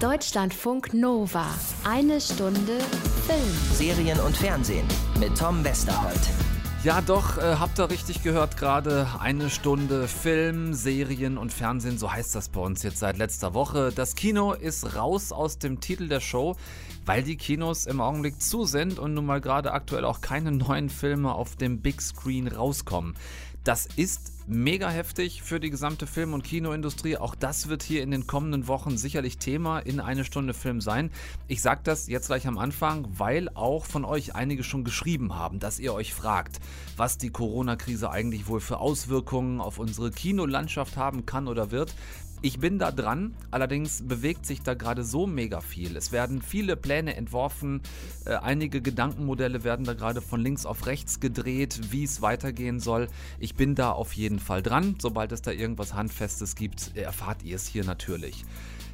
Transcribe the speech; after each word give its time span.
Deutschlandfunk 0.00 0.94
Nova. 0.94 1.44
Eine 1.84 2.22
Stunde 2.22 2.78
Film. 3.26 3.52
Serien 3.74 4.18
und 4.20 4.34
Fernsehen 4.34 4.88
mit 5.18 5.36
Tom 5.36 5.62
Westerholt. 5.62 6.18
Ja, 6.82 7.02
doch, 7.02 7.36
äh, 7.36 7.56
habt 7.56 7.78
ihr 7.78 7.90
richtig 7.90 8.22
gehört 8.22 8.56
gerade. 8.56 9.06
Eine 9.20 9.50
Stunde 9.50 10.08
Film, 10.08 10.72
Serien 10.72 11.36
und 11.36 11.52
Fernsehen, 11.52 11.98
so 11.98 12.10
heißt 12.10 12.34
das 12.34 12.48
bei 12.48 12.60
uns 12.60 12.82
jetzt 12.82 13.00
seit 13.00 13.18
letzter 13.18 13.52
Woche. 13.52 13.92
Das 13.94 14.14
Kino 14.14 14.54
ist 14.54 14.96
raus 14.96 15.32
aus 15.32 15.58
dem 15.58 15.80
Titel 15.80 16.08
der 16.08 16.20
Show, 16.20 16.56
weil 17.04 17.22
die 17.22 17.36
Kinos 17.36 17.84
im 17.84 18.00
Augenblick 18.00 18.40
zu 18.40 18.64
sind 18.64 18.98
und 18.98 19.12
nun 19.12 19.26
mal 19.26 19.42
gerade 19.42 19.72
aktuell 19.72 20.06
auch 20.06 20.22
keine 20.22 20.50
neuen 20.50 20.88
Filme 20.88 21.34
auf 21.34 21.56
dem 21.56 21.82
Big 21.82 22.00
Screen 22.00 22.48
rauskommen. 22.48 23.16
Das 23.64 23.86
ist 23.96 24.39
mega 24.50 24.90
heftig 24.90 25.42
für 25.42 25.60
die 25.60 25.70
gesamte 25.70 26.06
Film- 26.06 26.34
und 26.34 26.42
Kinoindustrie. 26.42 27.16
Auch 27.16 27.34
das 27.34 27.68
wird 27.68 27.82
hier 27.82 28.02
in 28.02 28.10
den 28.10 28.26
kommenden 28.26 28.66
Wochen 28.66 28.96
sicherlich 28.96 29.38
Thema 29.38 29.78
in 29.78 30.00
eine 30.00 30.24
Stunde 30.24 30.54
Film 30.54 30.80
sein. 30.80 31.10
Ich 31.46 31.62
sage 31.62 31.82
das 31.84 32.08
jetzt 32.08 32.26
gleich 32.26 32.46
am 32.48 32.58
Anfang, 32.58 33.06
weil 33.16 33.48
auch 33.50 33.84
von 33.84 34.04
euch 34.04 34.34
einige 34.34 34.64
schon 34.64 34.82
geschrieben 34.82 35.36
haben, 35.36 35.60
dass 35.60 35.78
ihr 35.78 35.94
euch 35.94 36.12
fragt, 36.12 36.58
was 36.96 37.16
die 37.16 37.30
Corona-Krise 37.30 38.10
eigentlich 38.10 38.48
wohl 38.48 38.60
für 38.60 38.78
Auswirkungen 38.78 39.60
auf 39.60 39.78
unsere 39.78 40.10
Kinolandschaft 40.10 40.96
haben 40.96 41.26
kann 41.26 41.46
oder 41.46 41.70
wird. 41.70 41.94
Ich 42.42 42.58
bin 42.58 42.78
da 42.78 42.90
dran, 42.90 43.34
allerdings 43.50 44.00
bewegt 44.02 44.46
sich 44.46 44.62
da 44.62 44.72
gerade 44.72 45.04
so 45.04 45.26
mega 45.26 45.60
viel. 45.60 45.94
Es 45.94 46.10
werden 46.10 46.40
viele 46.40 46.74
Pläne 46.74 47.14
entworfen, 47.14 47.82
äh, 48.24 48.34
einige 48.34 48.80
Gedankenmodelle 48.80 49.62
werden 49.62 49.84
da 49.84 49.92
gerade 49.92 50.22
von 50.22 50.40
links 50.40 50.64
auf 50.64 50.86
rechts 50.86 51.20
gedreht, 51.20 51.92
wie 51.92 52.04
es 52.04 52.22
weitergehen 52.22 52.80
soll. 52.80 53.08
Ich 53.38 53.56
bin 53.56 53.74
da 53.74 53.92
auf 53.92 54.14
jeden 54.14 54.38
Fall 54.38 54.62
dran. 54.62 54.96
Sobald 54.98 55.32
es 55.32 55.42
da 55.42 55.50
irgendwas 55.50 55.92
Handfestes 55.92 56.54
gibt, 56.54 56.96
erfahrt 56.96 57.42
ihr 57.42 57.56
es 57.56 57.66
hier 57.66 57.84
natürlich. 57.84 58.46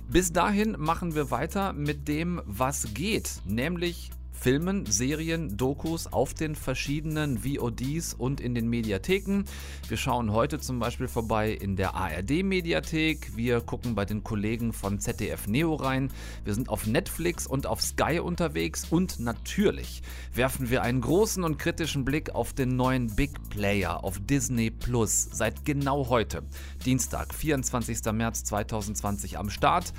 Bis 0.09 0.33
dahin 0.33 0.75
machen 0.79 1.15
wir 1.15 1.31
weiter 1.31 1.73
mit 1.73 2.09
dem, 2.09 2.43
was 2.47 2.95
geht, 2.95 3.43
nämlich 3.45 4.11
Filmen, 4.39 4.87
Serien, 4.87 5.57
Dokus 5.57 6.07
auf 6.13 6.35
den 6.35 6.55
verschiedenen 6.55 7.43
VODs 7.45 8.15
und 8.15 8.41
in 8.41 8.55
den 8.55 8.69
Mediatheken. 8.69 9.45
Wir 9.89 9.97
schauen 9.97 10.33
heute 10.33 10.61
zum 10.61 10.79
Beispiel 10.79 11.09
vorbei 11.09 11.51
in 11.51 11.75
der 11.77 11.95
ARD-Mediathek. 11.95 13.37
Wir 13.37 13.61
gucken 13.61 13.95
bei 13.95 14.05
den 14.05 14.23
Kollegen 14.23 14.73
von 14.73 15.01
ZDF 15.01 15.49
Neo 15.49 15.75
rein. 15.75 16.11
Wir 16.45 16.55
sind 16.55 16.69
auf 16.69 16.87
Netflix 16.87 17.47
und 17.47 17.67
auf 17.67 17.83
Sky 17.83 18.21
unterwegs 18.21 18.87
und 18.89 19.19
natürlich 19.19 20.03
werfen 20.33 20.71
wir 20.71 20.83
einen 20.83 21.01
großen 21.01 21.43
und 21.43 21.59
kritischen 21.59 22.05
Blick 22.05 22.35
auf 22.35 22.53
den 22.53 22.77
neuen 22.77 23.17
Big 23.17 23.31
Player 23.49 24.05
auf 24.05 24.21
Disney 24.21 24.71
Plus. 24.71 25.29
Seit 25.33 25.65
genau 25.65 26.09
heute, 26.09 26.43
Dienstag, 26.85 27.35
24. 27.35 28.13
März 28.13 28.45
2020 28.45 29.39
am 29.39 29.51
Start. 29.51 29.93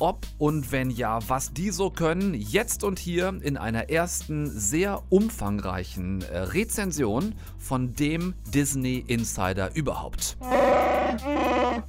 Ob 0.00 0.26
und 0.38 0.70
wenn 0.70 0.90
ja, 0.90 1.18
was 1.28 1.52
die 1.52 1.70
so 1.70 1.90
können, 1.90 2.34
jetzt 2.34 2.84
und 2.84 3.00
hier 3.00 3.36
in 3.42 3.56
einer 3.56 3.90
ersten 3.90 4.46
sehr 4.46 5.02
umfangreichen 5.10 6.22
äh, 6.22 6.38
Rezension 6.38 7.34
von 7.58 7.94
dem 7.94 8.34
Disney 8.54 9.04
Insider 9.06 9.74
überhaupt. 9.74 10.36
Hm? 10.40 11.82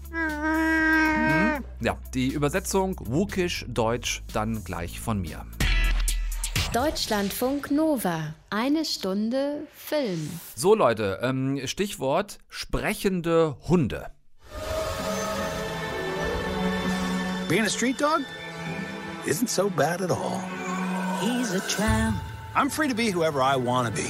Ja, 1.82 1.98
die 2.14 2.30
Übersetzung 2.30 2.96
Wukisch 3.00 3.66
Deutsch 3.68 4.24
dann 4.34 4.64
gleich 4.64 5.00
von 5.00 5.22
mir. 5.22 5.46
Deutschlandfunk 6.74 7.72
Nova. 7.72 8.34
Eine 8.50 8.86
Stunde 8.86 9.68
Film. 9.74 10.30
So 10.56 10.76
Leute, 10.76 11.20
ähm, 11.22 11.62
Stichwort 11.66 12.40
sprechende 12.48 13.58
Hunde. 13.68 14.12
Being 17.50 17.64
a 17.66 17.69
street 17.69 17.97
dog 17.97 18.23
isn't 19.25 19.47
so 19.47 19.69
bad 19.72 20.02
at 20.02 20.11
all. 20.11 20.39
He's 21.19 21.52
a 21.52 21.59
tramp, 21.67 22.16
I'm 22.56 22.69
free 22.69 22.88
to 22.88 22.94
be 22.95 23.09
whoever 23.09 23.41
I 23.41 23.56
want 23.56 23.88
to 23.94 24.02
be. 24.02 24.08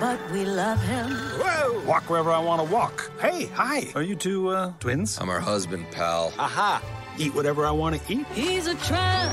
but 0.00 0.18
we 0.32 0.44
love 0.44 0.82
him. 0.82 1.10
Whoa! 1.12 1.80
Walk 1.86 2.10
wherever 2.10 2.30
I 2.32 2.40
want 2.40 2.66
to 2.66 2.74
walk. 2.74 3.10
Hey, 3.20 3.46
hi. 3.46 3.86
Are 3.94 4.02
you 4.02 4.16
two 4.16 4.48
uh, 4.48 4.72
twins? 4.80 5.16
I'm 5.20 5.28
her 5.28 5.38
husband, 5.40 5.86
pal. 5.92 6.32
Aha. 6.38 6.82
Eat 7.18 7.34
whatever 7.36 7.64
I 7.64 7.70
want 7.70 7.96
to 8.00 8.12
eat. 8.12 8.26
He's 8.28 8.66
a 8.66 8.74
tramp. 8.74 9.32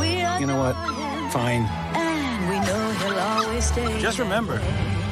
We 0.00 0.16
You 0.40 0.46
know 0.46 0.58
what? 0.58 0.76
him, 0.76 1.30
Fine. 1.30 1.62
And 1.94 2.48
we 2.48 2.58
know 2.66 2.90
he'll 2.92 3.18
always 3.18 3.64
stay. 3.66 4.00
Just 4.00 4.18
remember, 4.18 4.58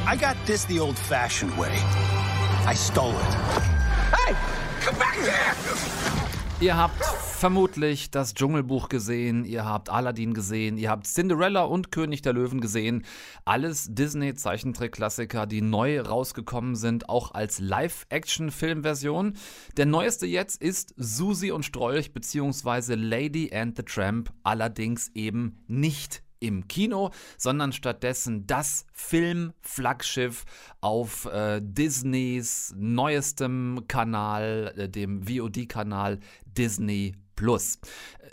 I 0.07 0.17
got 0.17 0.35
this 0.47 0.65
the 0.65 0.81
old 0.81 0.97
fashioned 0.97 1.57
way. 1.59 1.75
I 2.67 2.73
stole 2.75 3.11
it. 3.13 3.35
Hey! 4.17 4.35
Come 4.81 4.99
back 4.99 5.17
here! 5.17 6.26
Ihr 6.59 6.79
habt 6.79 7.05
vermutlich 7.05 8.11
das 8.11 8.33
Dschungelbuch 8.33 8.89
gesehen, 8.89 9.45
ihr 9.45 9.67
habt 9.67 9.91
Aladdin 9.91 10.33
gesehen, 10.33 10.79
ihr 10.79 10.89
habt 10.89 11.07
Cinderella 11.07 11.65
und 11.65 11.93
König 11.93 12.23
der 12.23 12.33
Löwen 12.33 12.63
gesehen. 12.63 13.05
Alles 13.45 13.89
Disney-Zeichentrick-Klassiker, 13.91 15.47
die 15.47 15.61
neu 15.61 16.01
rausgekommen 16.01 16.75
sind, 16.75 17.11
auch 17.11 17.35
als 17.35 17.59
Live-Action-Filmversion. 17.59 19.35
Der 19.77 19.85
neueste 19.85 20.25
jetzt 20.27 20.63
ist 20.63 20.95
Susi 20.97 21.53
und 21.53 21.67
Strolch 21.67 22.15
bzw. 22.15 22.95
Lady 22.95 23.53
and 23.53 23.77
the 23.77 23.83
Tramp, 23.83 24.33
allerdings 24.43 25.11
eben 25.15 25.63
nicht 25.67 26.23
im 26.41 26.69
Kino, 26.69 27.11
sondern 27.39 27.73
stattdessen 27.73 28.47
das 28.47 28.87
Film-Flaggschiff 28.93 30.45
auf 30.81 31.27
äh, 31.27 31.61
Disneys 31.63 32.75
neuestem 32.77 33.85
Kanal, 33.89 34.73
äh, 34.77 34.89
dem 34.89 35.23
VOD-Kanal 35.27 36.21
Disney 36.45 37.15
Plus. 37.37 37.79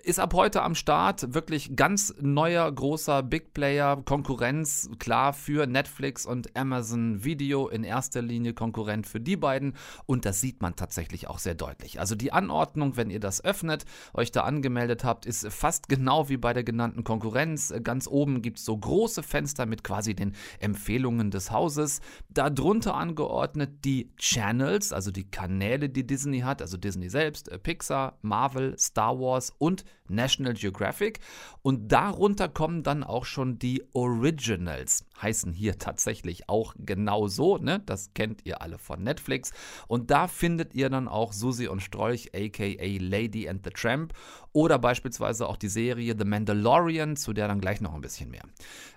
Ist 0.04 0.20
ab 0.20 0.34
heute 0.34 0.64
am 0.64 0.76
Start, 0.76 1.34
wirklich 1.34 1.78
ganz 1.78 2.14
neuer, 2.20 2.70
großer 2.70 3.24
Big 3.24 3.54
Player, 3.54 4.02
Konkurrenz, 4.04 4.90
klar 5.00 5.32
für 5.32 5.66
Netflix 5.66 6.26
und 6.26 6.58
Amazon 6.58 7.24
Video, 7.24 7.70
in 7.70 7.86
erster 7.86 8.22
Linie 8.22 8.54
Konkurrent 8.54 9.08
für 9.08 9.22
die 9.22 9.38
beiden 9.38 9.76
und 10.06 10.26
das 10.26 10.42
sieht 10.42 10.62
man 10.62 10.76
tatsächlich 10.76 11.30
auch 11.30 11.40
sehr 11.40 11.56
deutlich. 11.56 12.02
Also 12.02 12.16
die 12.16 12.34
Anordnung, 12.34 12.98
wenn 12.98 13.10
ihr 13.10 13.22
das 13.22 13.44
öffnet, 13.46 13.86
euch 14.14 14.32
da 14.32 14.42
angemeldet 14.42 15.06
habt, 15.06 15.26
ist 15.26 15.48
fast 15.48 15.88
genau 15.88 16.28
wie 16.28 16.38
bei 16.38 16.52
der 16.52 16.66
genannten 16.66 17.06
Konkurrenz. 17.06 17.74
Ganz 17.84 18.08
oben 18.08 18.42
gibt 18.42 18.60
es 18.60 18.66
so 18.66 18.78
große 18.78 19.24
Fenster 19.24 19.66
mit 19.66 19.86
quasi 19.86 20.16
den 20.16 20.34
Empfehlungen 20.60 21.32
des 21.32 21.50
Hauses. 21.50 22.02
Darunter 22.30 22.96
angeordnet 22.96 23.86
die 23.86 24.12
Channels, 24.18 24.92
also 24.92 25.12
die 25.12 25.30
Kanäle, 25.30 25.90
die 25.90 26.06
Disney 26.06 26.40
hat, 26.40 26.62
also 26.62 26.76
Disney 26.76 27.10
selbst, 27.10 27.50
Pixar, 27.64 28.18
Marvel, 28.22 28.78
Star 28.78 28.93
Wars 29.20 29.54
und 29.58 29.86
National 30.08 30.54
Geographic. 30.54 31.20
Und 31.62 31.92
darunter 31.92 32.50
kommen 32.50 32.84
dann 32.84 33.04
auch 33.04 33.26
schon 33.26 33.60
die 33.60 33.84
Originals. 33.94 35.06
Heißen 35.22 35.54
hier 35.54 35.78
tatsächlich 35.78 36.50
auch 36.50 36.76
genau 36.78 37.28
so, 37.28 37.58
ne? 37.58 37.82
Das 37.86 38.14
kennt 38.14 38.46
ihr 38.46 38.62
alle 38.62 38.78
von 38.78 39.04
Netflix. 39.04 39.52
Und 39.88 40.12
da 40.12 40.28
findet 40.28 40.74
ihr 40.74 40.90
dann 40.90 41.08
auch 41.08 41.34
Susi 41.34 41.68
und 41.68 41.82
Strolch, 41.82 42.32
aka 42.36 42.98
Lady 43.00 43.48
and 43.48 43.64
the 43.64 43.72
Tramp. 43.72 44.14
Oder 44.52 44.78
beispielsweise 44.78 45.48
auch 45.48 45.58
die 45.58 45.68
Serie 45.68 46.16
The 46.18 46.26
Mandalorian, 46.26 47.16
zu 47.16 47.34
der 47.34 47.48
dann 47.48 47.60
gleich 47.60 47.82
noch 47.82 47.96
ein 47.96 48.02
bisschen 48.02 48.30
mehr. 48.30 48.44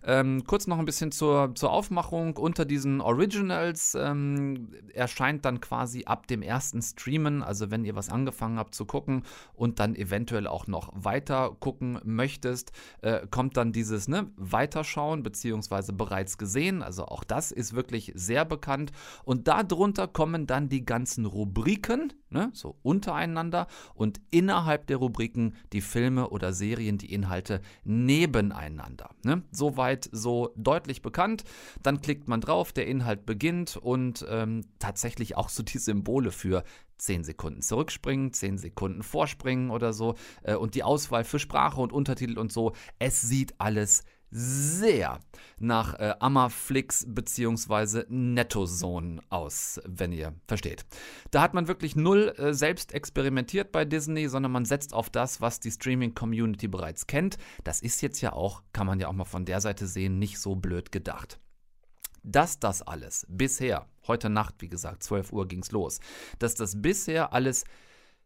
Ähm, 0.05 0.45
kurz 0.47 0.67
noch 0.67 0.79
ein 0.79 0.85
bisschen 0.85 1.13
zur, 1.13 1.55
zur 1.55 1.71
Aufmachung. 1.71 2.37
Unter 2.37 2.65
diesen 2.65 3.01
Originals 3.01 3.97
ähm, 3.99 4.69
erscheint 4.93 5.45
dann 5.45 5.61
quasi 5.61 6.05
ab 6.05 6.27
dem 6.27 6.43
ersten 6.43 6.83
Streamen, 6.83 7.43
also 7.43 7.71
wenn 7.71 7.85
ihr 7.85 7.97
was 7.97 8.11
angefangen 8.11 8.59
habt 8.59 8.75
zu 8.75 8.85
gucken 8.85 9.23
und 9.55 9.81
dann 9.81 9.97
eventuell 9.97 10.47
auch 10.47 10.67
noch 10.67 10.93
weiter 11.05 11.57
gucken 11.61 11.99
möchtest, 12.05 12.73
äh, 13.03 13.27
kommt 13.29 13.57
dann 13.57 13.73
dieses 13.73 14.09
ne, 14.09 14.31
Weiterschauen 14.37 15.23
beziehungsweise 15.23 15.93
bereits 15.93 16.39
gesehen. 16.39 16.83
Also 16.83 17.07
auch 17.07 17.25
das 17.25 17.53
ist 17.53 17.75
wirklich 17.75 18.13
sehr 18.15 18.45
bekannt. 18.45 18.93
Und 19.25 19.49
darunter 19.49 20.09
kommen 20.09 20.47
dann 20.47 20.69
die 20.69 20.85
ganzen 20.85 21.27
Rubriken, 21.27 22.13
ne, 22.31 22.51
so 22.53 22.77
untereinander 22.83 23.67
und 23.95 24.21
innerhalb 24.31 24.87
der 24.87 24.99
Rubriken 24.99 25.55
die 25.73 25.81
Filme 25.81 26.31
oder 26.31 26.53
Serien, 26.53 26.99
die 26.99 27.13
Inhalte 27.13 27.61
nebeneinander. 27.85 29.11
Ne? 29.23 29.43
Soweit 29.51 30.09
so 30.13 30.53
deutlich 30.57 31.03
bekannt. 31.03 31.45
Dann 31.83 32.01
klickt 32.01 32.29
man 32.29 32.41
drauf, 32.41 32.73
der 32.73 32.87
Inhalt 32.87 33.27
beginnt 33.27 33.77
und 33.77 34.25
ähm, 34.29 34.65
tatsächlich 34.79 35.37
auch 35.37 35.49
so 35.49 35.63
die 35.63 35.79
Symbole 35.79 36.31
für 36.31 36.65
10 36.99 37.25
Sekunden 37.25 37.63
zurückspringen, 37.63 38.33
10 38.33 38.59
Sekunden 38.59 39.03
vorspringen 39.03 39.71
oder 39.71 39.93
so 39.93 40.15
äh, 40.43 40.55
und 40.55 40.75
die 40.75 40.83
Auswahl 40.83 41.25
für 41.25 41.39
Sprache 41.39 41.81
und 41.81 41.93
Untertitel 41.93 42.39
und 42.39 42.53
so. 42.53 42.73
Es 42.99 43.21
sieht 43.21 43.55
alles 43.59 44.05
sehr 44.31 45.21
nach 45.59 45.95
äh, 45.95 46.15
Amaflix 46.19 47.07
bzw. 47.09 48.05
Nettozone 48.09 49.21
aus, 49.31 49.81
wenn 49.87 50.13
ihr 50.13 50.35
versteht. 50.47 50.85
Da 51.31 51.41
hat 51.41 51.55
man 51.55 51.69
wirklich 51.69 51.97
null 51.97 52.35
äh, 52.37 52.53
selbst 52.53 52.93
experimentiert 52.93 53.73
bei 53.73 53.85
Disney, 53.85 54.29
sondern 54.29 54.53
man 54.53 54.65
setzt 54.65 54.95
auf 54.95 55.11
das, 55.11 55.41
was 55.41 55.61
die 55.61 55.71
Streaming-Community 55.71 56.69
bereits 56.69 57.07
kennt. 57.07 57.39
Das 57.65 57.81
ist 57.81 58.03
jetzt 58.03 58.21
ja 58.21 58.33
auch, 58.33 58.63
kann 58.73 58.87
man 58.87 59.01
ja 59.01 59.09
auch 59.09 59.13
mal 59.13 59.25
von 59.25 59.45
der 59.45 59.61
Seite 59.61 59.87
sehen, 59.87 60.19
nicht 60.19 60.39
so 60.39 60.57
blöd 60.57 60.93
gedacht. 60.93 61.39
Dass 62.29 62.59
das 62.59 62.83
alles 62.83 63.25
bisher, 63.29 63.87
heute 64.09 64.29
Nacht, 64.29 64.57
wie 64.59 64.69
gesagt, 64.69 65.05
12 65.05 65.33
Uhr 65.33 65.47
ging's 65.47 65.71
los, 65.71 66.01
dass 66.41 66.57
das 66.57 66.83
bisher 66.83 67.33
alles 67.33 67.65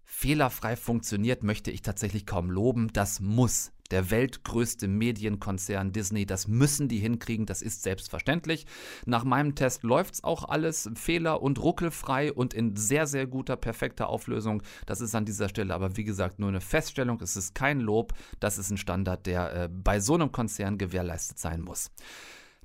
fehlerfrei 0.04 0.74
funktioniert, 0.74 1.42
möchte 1.42 1.70
ich 1.70 1.82
tatsächlich 1.82 2.24
kaum 2.24 2.50
loben. 2.50 2.88
Das 2.94 3.20
muss 3.20 3.72
der 3.90 4.10
weltgrößte 4.10 4.88
Medienkonzern 4.88 5.92
Disney. 5.92 6.24
Das 6.24 6.48
müssen 6.48 6.88
die 6.88 6.98
hinkriegen, 6.98 7.44
das 7.44 7.60
ist 7.60 7.82
selbstverständlich. 7.82 8.64
Nach 9.04 9.24
meinem 9.24 9.54
Test 9.54 9.82
läuft 9.82 10.14
es 10.14 10.24
auch 10.24 10.48
alles 10.48 10.88
fehler- 10.94 11.42
und 11.42 11.62
ruckelfrei 11.62 12.32
und 12.32 12.54
in 12.54 12.76
sehr, 12.76 13.06
sehr 13.06 13.26
guter, 13.26 13.56
perfekter 13.56 14.08
Auflösung. 14.08 14.62
Das 14.86 15.02
ist 15.02 15.14
an 15.14 15.26
dieser 15.26 15.50
Stelle 15.50 15.74
aber 15.74 15.98
wie 15.98 16.04
gesagt 16.04 16.38
nur 16.38 16.48
eine 16.48 16.62
Feststellung, 16.62 17.20
es 17.20 17.36
ist 17.36 17.54
kein 17.54 17.80
Lob, 17.80 18.14
das 18.38 18.56
ist 18.56 18.70
ein 18.70 18.78
Standard, 18.78 19.26
der 19.26 19.52
äh, 19.52 19.68
bei 19.68 20.00
so 20.00 20.14
einem 20.14 20.32
Konzern 20.32 20.78
gewährleistet 20.78 21.38
sein 21.38 21.60
muss. 21.60 21.90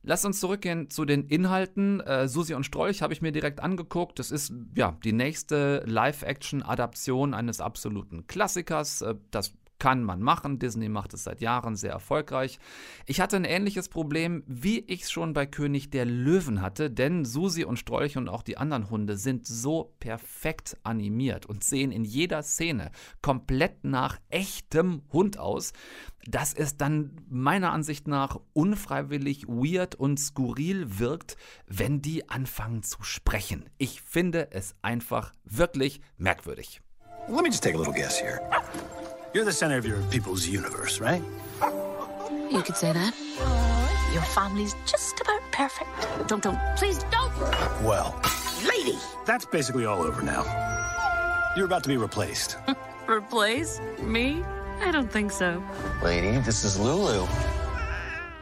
Lass 0.07 0.23
uns 0.23 0.39
zurückgehen 0.39 0.91
zu 0.91 1.03
den 1.03 1.27
Inhalten. 1.27 1.99
Äh, 1.99 2.27
Susi 2.27 2.53
und 2.53 2.63
Strolch 2.63 3.01
habe 3.01 3.11
ich 3.11 3.23
mir 3.23 3.31
direkt 3.31 3.59
angeguckt. 3.59 4.19
Das 4.19 4.29
ist 4.29 4.53
ja 4.75 4.95
die 5.03 5.13
nächste 5.13 5.83
Live-Action-Adaption 5.87 7.33
eines 7.33 7.59
absoluten 7.59 8.27
Klassikers. 8.27 9.01
Äh, 9.01 9.15
das 9.31 9.55
kann 9.79 10.03
man 10.03 10.21
machen. 10.21 10.59
Disney 10.59 10.89
macht 10.89 11.13
es 11.13 11.23
seit 11.23 11.41
Jahren 11.41 11.75
sehr 11.75 11.91
erfolgreich. 11.91 12.59
Ich 13.05 13.21
hatte 13.21 13.35
ein 13.35 13.45
ähnliches 13.45 13.89
Problem, 13.89 14.43
wie 14.47 14.79
ich 14.79 15.03
es 15.03 15.11
schon 15.11 15.33
bei 15.33 15.45
König 15.45 15.89
der 15.89 16.05
Löwen 16.05 16.61
hatte, 16.61 16.89
denn 16.89 17.25
Susi 17.25 17.63
und 17.65 17.77
Strolch 17.77 18.17
und 18.17 18.29
auch 18.29 18.43
die 18.43 18.57
anderen 18.57 18.89
Hunde 18.89 19.17
sind 19.17 19.45
so 19.45 19.95
perfekt 19.99 20.77
animiert 20.83 21.45
und 21.45 21.63
sehen 21.63 21.91
in 21.91 22.03
jeder 22.03 22.43
Szene 22.43 22.91
komplett 23.21 23.83
nach 23.83 24.19
echtem 24.29 25.01
Hund 25.11 25.37
aus, 25.37 25.73
dass 26.25 26.53
es 26.53 26.77
dann 26.77 27.21
meiner 27.29 27.71
Ansicht 27.71 28.07
nach 28.07 28.39
unfreiwillig 28.53 29.47
weird 29.47 29.95
und 29.95 30.19
skurril 30.19 30.99
wirkt, 30.99 31.37
wenn 31.67 32.01
die 32.01 32.29
anfangen 32.29 32.83
zu 32.83 33.03
sprechen. 33.03 33.69
Ich 33.77 34.01
finde 34.01 34.51
es 34.51 34.75
einfach 34.81 35.33
wirklich 35.43 36.01
merkwürdig. 36.17 36.81
Let 37.27 37.41
me 37.41 37.49
just 37.49 37.63
take 37.63 37.75
a 37.75 37.77
little 37.77 37.93
guess 37.93 38.19
here. 38.21 38.39
You're 39.35 39.43
the 39.43 39.51
center 39.51 39.75
of 39.75 39.85
your 39.85 40.01
people's 40.03 40.47
universe, 40.47 41.01
right? 41.01 41.21
You 42.49 42.61
could 42.61 42.77
say 42.77 42.93
that. 42.93 43.13
Your 44.13 44.21
family's 44.21 44.73
just 44.85 45.19
about 45.19 45.41
perfect. 45.51 45.89
Don't, 46.29 46.41
don't, 46.41 46.57
please 46.77 47.03
don't. 47.11 47.37
Well, 47.83 48.17
Lady! 48.65 48.97
that's 49.25 49.43
basically 49.43 49.83
all 49.85 50.01
over 50.01 50.21
now. 50.21 50.45
You're 51.57 51.65
about 51.65 51.83
to 51.83 51.89
be 51.89 51.97
replaced. 51.97 52.55
Replace 53.09 53.81
me? 54.01 54.41
I 54.79 54.91
don't 54.91 55.11
think 55.11 55.31
so. 55.31 55.61
Lady, 56.01 56.37
this 56.37 56.63
is 56.63 56.79
Lulu. 56.79 57.27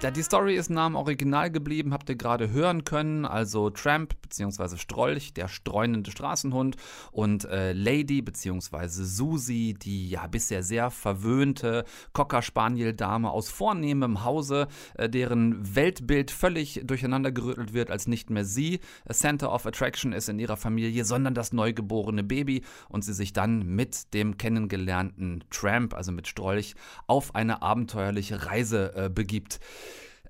Ja, 0.03 0.11
die 0.11 0.21
Story 0.21 0.57
ist 0.57 0.69
nah 0.69 0.85
am 0.85 0.95
Original 0.97 1.49
geblieben, 1.49 1.93
habt 1.93 2.09
ihr 2.09 2.17
gerade 2.17 2.51
hören 2.51 2.83
können. 2.83 3.23
Also 3.23 3.69
Tramp 3.69 4.21
bzw. 4.21 4.75
Strolch, 4.75 5.33
der 5.33 5.47
streunende 5.47 6.11
Straßenhund 6.11 6.75
und 7.13 7.45
äh, 7.45 7.71
Lady 7.71 8.21
bzw. 8.21 8.87
Susi, 8.89 9.77
die 9.81 10.09
ja 10.09 10.27
bisher 10.27 10.61
sehr 10.61 10.91
verwöhnte 10.91 11.85
Cocker 12.11 12.41
Spaniel 12.41 12.91
Dame 12.91 13.31
aus 13.31 13.47
vornehmem 13.47 14.25
Hause, 14.25 14.67
äh, 14.95 15.07
deren 15.07 15.73
Weltbild 15.73 16.31
völlig 16.31 16.81
durcheinander 16.83 17.31
gerüttelt 17.31 17.73
wird, 17.73 17.89
als 17.89 18.05
nicht 18.05 18.29
mehr 18.29 18.43
sie 18.43 18.81
Center 19.09 19.53
of 19.53 19.65
Attraction 19.65 20.11
ist 20.11 20.27
in 20.27 20.37
ihrer 20.37 20.57
Familie, 20.57 21.05
sondern 21.05 21.33
das 21.33 21.53
neugeborene 21.53 22.25
Baby 22.25 22.63
und 22.89 23.05
sie 23.05 23.13
sich 23.13 23.31
dann 23.31 23.65
mit 23.65 24.13
dem 24.13 24.35
kennengelernten 24.35 25.45
Tramp, 25.49 25.93
also 25.93 26.11
mit 26.11 26.27
Strolch, 26.27 26.75
auf 27.07 27.35
eine 27.35 27.61
abenteuerliche 27.61 28.47
Reise 28.47 28.93
äh, 28.97 29.09
begibt. 29.09 29.61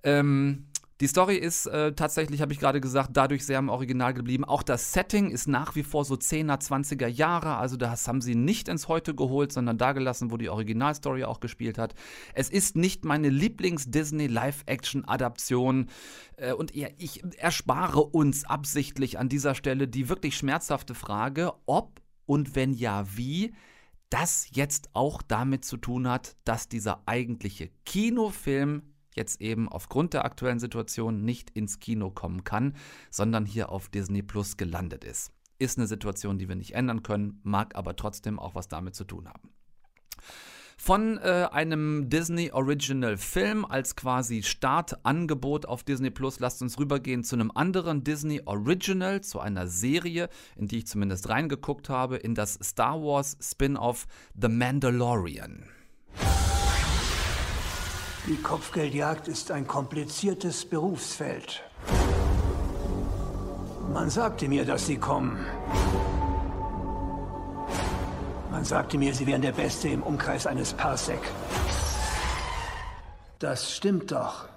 Ähm, 0.03 0.65
die 1.03 1.07
Story 1.07 1.35
ist 1.35 1.65
äh, 1.65 1.93
tatsächlich, 1.93 2.41
habe 2.41 2.53
ich 2.53 2.59
gerade 2.59 2.79
gesagt, 2.79 3.09
dadurch 3.13 3.45
sehr 3.45 3.59
im 3.59 3.67
Original 3.67 4.13
geblieben. 4.13 4.45
Auch 4.45 4.63
das 4.63 4.93
Setting 4.93 5.31
ist 5.31 5.47
nach 5.47 5.75
wie 5.75 5.83
vor 5.83 6.05
so 6.05 6.15
10er, 6.15 6.61
20er 6.61 7.07
Jahre. 7.07 7.57
Also 7.57 7.77
das 7.77 8.07
haben 8.07 8.21
sie 8.21 8.35
nicht 8.35 8.69
ins 8.69 8.87
Heute 8.87 9.13
geholt, 9.13 9.51
sondern 9.51 9.77
da 9.77 9.91
gelassen, 9.91 10.31
wo 10.31 10.37
die 10.37 10.49
Originalstory 10.49 11.25
auch 11.25 11.41
gespielt 11.41 11.77
hat. 11.77 11.93
Es 12.35 12.49
ist 12.49 12.77
nicht 12.77 13.03
meine 13.03 13.27
Lieblings-Disney-Live-Action-Adaption. 13.27 15.89
Äh, 16.37 16.53
und 16.53 16.73
ich 16.73 17.21
erspare 17.37 18.01
uns 18.01 18.45
absichtlich 18.45 19.19
an 19.19 19.27
dieser 19.27 19.55
Stelle 19.55 19.89
die 19.89 20.07
wirklich 20.09 20.37
schmerzhafte 20.37 20.95
Frage, 20.95 21.51
ob 21.65 21.99
und 22.25 22.55
wenn 22.55 22.71
ja, 22.71 23.05
wie 23.13 23.53
das 24.09 24.47
jetzt 24.51 24.89
auch 24.93 25.21
damit 25.21 25.65
zu 25.65 25.75
tun 25.75 26.07
hat, 26.07 26.37
dass 26.45 26.69
dieser 26.69 27.03
eigentliche 27.07 27.71
Kinofilm 27.83 28.92
jetzt 29.15 29.41
eben 29.41 29.69
aufgrund 29.69 30.13
der 30.13 30.25
aktuellen 30.25 30.59
Situation 30.59 31.23
nicht 31.23 31.49
ins 31.51 31.79
Kino 31.79 32.11
kommen 32.11 32.43
kann, 32.43 32.75
sondern 33.09 33.45
hier 33.45 33.69
auf 33.69 33.89
Disney 33.89 34.21
Plus 34.21 34.57
gelandet 34.57 35.03
ist. 35.03 35.31
Ist 35.59 35.77
eine 35.77 35.87
Situation, 35.87 36.37
die 36.37 36.49
wir 36.49 36.55
nicht 36.55 36.75
ändern 36.75 37.03
können, 37.03 37.39
mag 37.43 37.75
aber 37.75 37.95
trotzdem 37.95 38.39
auch 38.39 38.55
was 38.55 38.67
damit 38.67 38.95
zu 38.95 39.03
tun 39.03 39.27
haben. 39.29 39.49
Von 40.77 41.17
äh, 41.19 41.47
einem 41.51 42.09
Disney 42.09 42.51
Original 42.51 43.15
Film 43.15 43.63
als 43.63 43.95
quasi 43.95 44.43
Startangebot 44.43 45.65
auf 45.65 45.83
Disney 45.83 46.09
Plus, 46.09 46.39
lasst 46.39 46.61
uns 46.61 46.77
rübergehen 46.79 47.23
zu 47.23 47.35
einem 47.35 47.51
anderen 47.51 48.03
Disney 48.03 48.41
Original, 48.43 49.21
zu 49.21 49.39
einer 49.39 49.67
Serie, 49.67 50.29
in 50.57 50.67
die 50.67 50.79
ich 50.79 50.87
zumindest 50.87 51.29
reingeguckt 51.29 51.89
habe, 51.89 52.17
in 52.17 52.35
das 52.35 52.59
Star 52.61 53.01
Wars 53.01 53.37
Spin-off 53.39 54.07
The 54.39 54.49
Mandalorian. 54.49 55.63
Die 58.25 58.37
Kopfgeldjagd 58.37 59.27
ist 59.27 59.51
ein 59.51 59.67
kompliziertes 59.67 60.63
Berufsfeld. 60.63 61.61
Man 63.91 64.09
sagte 64.09 64.47
mir, 64.47 64.63
dass 64.63 64.87
Sie 64.87 64.95
kommen. 64.97 65.45
Man 68.49 68.63
sagte 68.63 68.97
mir, 68.97 69.13
Sie 69.13 69.27
wären 69.27 69.41
der 69.41 69.51
Beste 69.51 69.89
im 69.89 70.01
Umkreis 70.01 70.47
eines 70.47 70.73
Parsec. 70.73 71.19
Das 73.39 73.75
stimmt 73.75 74.13
doch. 74.13 74.47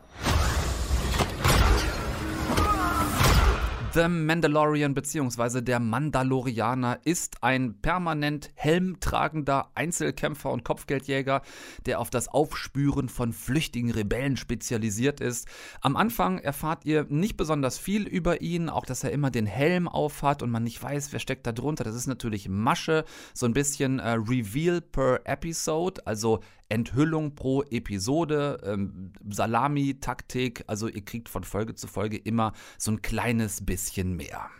The 3.96 4.08
Mandalorian 4.08 4.92
bzw. 4.92 5.62
der 5.62 5.80
Mandalorianer 5.80 6.98
ist 7.04 7.42
ein 7.42 7.80
permanent 7.80 8.50
helmtragender 8.54 9.70
Einzelkämpfer 9.74 10.50
und 10.50 10.64
Kopfgeldjäger, 10.64 11.40
der 11.86 11.98
auf 11.98 12.10
das 12.10 12.28
Aufspüren 12.28 13.08
von 13.08 13.32
flüchtigen 13.32 13.90
Rebellen 13.90 14.36
spezialisiert 14.36 15.22
ist. 15.22 15.48
Am 15.80 15.96
Anfang 15.96 16.38
erfahrt 16.40 16.84
ihr 16.84 17.06
nicht 17.08 17.38
besonders 17.38 17.78
viel 17.78 18.06
über 18.06 18.42
ihn, 18.42 18.68
auch 18.68 18.84
dass 18.84 19.02
er 19.02 19.12
immer 19.12 19.30
den 19.30 19.46
Helm 19.46 19.88
aufhat 19.88 20.42
und 20.42 20.50
man 20.50 20.64
nicht 20.64 20.82
weiß, 20.82 21.14
wer 21.14 21.18
steckt 21.18 21.46
da 21.46 21.52
drunter. 21.52 21.82
Das 21.82 21.94
ist 21.94 22.06
natürlich 22.06 22.50
Masche, 22.50 23.06
so 23.32 23.46
ein 23.46 23.54
bisschen 23.54 23.98
äh, 23.98 24.10
Reveal 24.10 24.82
per 24.82 25.20
Episode, 25.24 26.06
also 26.06 26.40
Enthüllung 26.68 27.34
pro 27.34 27.62
Episode, 27.62 28.60
ähm, 28.64 29.12
Salami-Taktik, 29.28 30.64
also 30.66 30.88
ihr 30.88 31.04
kriegt 31.04 31.28
von 31.28 31.44
Folge 31.44 31.74
zu 31.74 31.86
Folge 31.86 32.16
immer 32.16 32.52
so 32.78 32.90
ein 32.90 33.02
kleines 33.02 33.64
bisschen 33.64 34.16
mehr. 34.16 34.50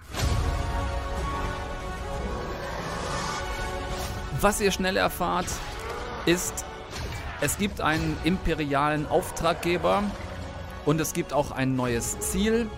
Was 4.41 4.61
ihr 4.61 4.71
schnell 4.71 4.97
erfahrt, 4.97 5.49
ist, 6.27 6.65
es 7.41 7.59
gibt 7.59 7.81
einen 7.81 8.17
imperialen 8.25 9.07
Auftraggeber 9.07 10.03
und 10.85 11.01
es 11.01 11.13
gibt 11.13 11.33
auch 11.33 11.51
ein 11.51 11.75
neues 11.75 12.19
Ziel 12.21 12.69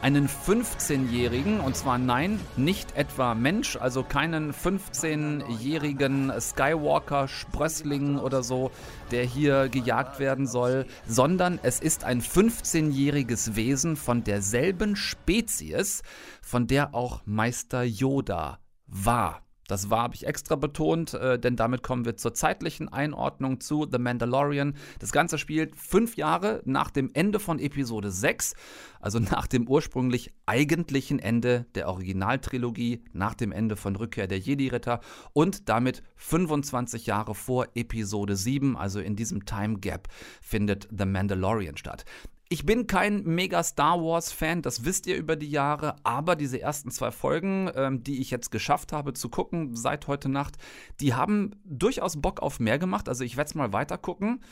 einen 0.00 0.28
15-Jährigen, 0.28 1.60
und 1.60 1.76
zwar 1.76 1.98
nein, 1.98 2.40
nicht 2.56 2.96
etwa 2.96 3.34
Mensch, 3.34 3.76
also 3.76 4.02
keinen 4.02 4.52
15-jährigen 4.52 6.32
Skywalker-Sprössling 6.38 8.18
oder 8.18 8.42
so, 8.42 8.70
der 9.10 9.24
hier 9.24 9.68
gejagt 9.68 10.18
werden 10.20 10.46
soll, 10.46 10.86
sondern 11.06 11.58
es 11.62 11.80
ist 11.80 12.04
ein 12.04 12.22
15-jähriges 12.22 13.56
Wesen 13.56 13.96
von 13.96 14.22
derselben 14.24 14.94
Spezies, 14.96 16.02
von 16.42 16.66
der 16.66 16.94
auch 16.94 17.22
Meister 17.24 17.82
Yoda 17.82 18.58
war. 18.86 19.47
Das 19.68 19.90
war, 19.90 20.02
habe 20.02 20.14
ich 20.14 20.26
extra 20.26 20.56
betont, 20.56 21.14
äh, 21.14 21.38
denn 21.38 21.54
damit 21.54 21.82
kommen 21.82 22.06
wir 22.06 22.16
zur 22.16 22.34
zeitlichen 22.34 22.88
Einordnung 22.88 23.60
zu 23.60 23.86
The 23.90 23.98
Mandalorian. 23.98 24.74
Das 24.98 25.12
Ganze 25.12 25.38
spielt 25.38 25.76
fünf 25.76 26.16
Jahre 26.16 26.62
nach 26.64 26.90
dem 26.90 27.10
Ende 27.12 27.38
von 27.38 27.58
Episode 27.60 28.10
6, 28.10 28.54
also 28.98 29.18
nach 29.18 29.46
dem 29.46 29.68
ursprünglich 29.68 30.32
eigentlichen 30.46 31.18
Ende 31.18 31.66
der 31.74 31.88
Originaltrilogie, 31.88 33.04
nach 33.12 33.34
dem 33.34 33.52
Ende 33.52 33.76
von 33.76 33.94
Rückkehr 33.94 34.26
der 34.26 34.38
Jedi-Ritter 34.38 35.00
und 35.34 35.68
damit 35.68 36.02
25 36.16 37.04
Jahre 37.04 37.34
vor 37.34 37.66
Episode 37.74 38.36
7, 38.36 38.74
also 38.74 39.00
in 39.00 39.16
diesem 39.16 39.44
Time 39.44 39.78
Gap 39.80 40.08
findet 40.40 40.88
The 40.90 41.04
Mandalorian 41.04 41.76
statt. 41.76 42.06
Ich 42.50 42.64
bin 42.64 42.86
kein 42.86 43.24
mega 43.24 43.62
Star 43.62 44.02
Wars-Fan, 44.02 44.62
das 44.62 44.86
wisst 44.86 45.06
ihr 45.06 45.16
über 45.16 45.36
die 45.36 45.50
Jahre, 45.50 45.96
aber 46.02 46.34
diese 46.34 46.58
ersten 46.58 46.90
zwei 46.90 47.10
Folgen, 47.10 47.70
ähm, 47.74 48.02
die 48.02 48.22
ich 48.22 48.30
jetzt 48.30 48.50
geschafft 48.50 48.90
habe 48.90 49.12
zu 49.12 49.28
gucken 49.28 49.76
seit 49.76 50.06
heute 50.06 50.30
Nacht, 50.30 50.56
die 50.98 51.12
haben 51.12 51.50
durchaus 51.66 52.22
Bock 52.22 52.40
auf 52.40 52.58
mehr 52.58 52.78
gemacht. 52.78 53.10
Also 53.10 53.22
ich 53.22 53.36
werde 53.36 53.48
es 53.48 53.54
mal 53.54 53.74
weiter 53.74 53.98
gucken. 53.98 54.42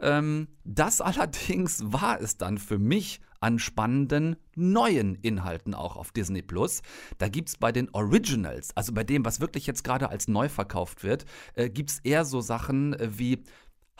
Ähm, 0.00 0.48
das 0.64 1.00
allerdings 1.02 1.82
war 1.84 2.22
es 2.22 2.38
dann 2.38 2.56
für 2.56 2.78
mich 2.78 3.20
an 3.40 3.58
spannenden 3.58 4.36
neuen 4.54 5.14
Inhalten 5.16 5.74
auch 5.74 5.96
auf 5.96 6.10
Disney 6.10 6.40
Plus. 6.40 6.80
Da 7.18 7.28
gibt 7.28 7.50
es 7.50 7.58
bei 7.58 7.70
den 7.70 7.90
Originals, 7.92 8.74
also 8.78 8.94
bei 8.94 9.04
dem, 9.04 9.26
was 9.26 9.40
wirklich 9.40 9.66
jetzt 9.66 9.84
gerade 9.84 10.08
als 10.08 10.26
neu 10.26 10.48
verkauft 10.48 11.04
wird, 11.04 11.26
äh, 11.52 11.68
gibt 11.68 11.90
es 11.90 11.98
eher 11.98 12.24
so 12.24 12.40
Sachen 12.40 12.94
äh, 12.94 13.10
wie 13.18 13.44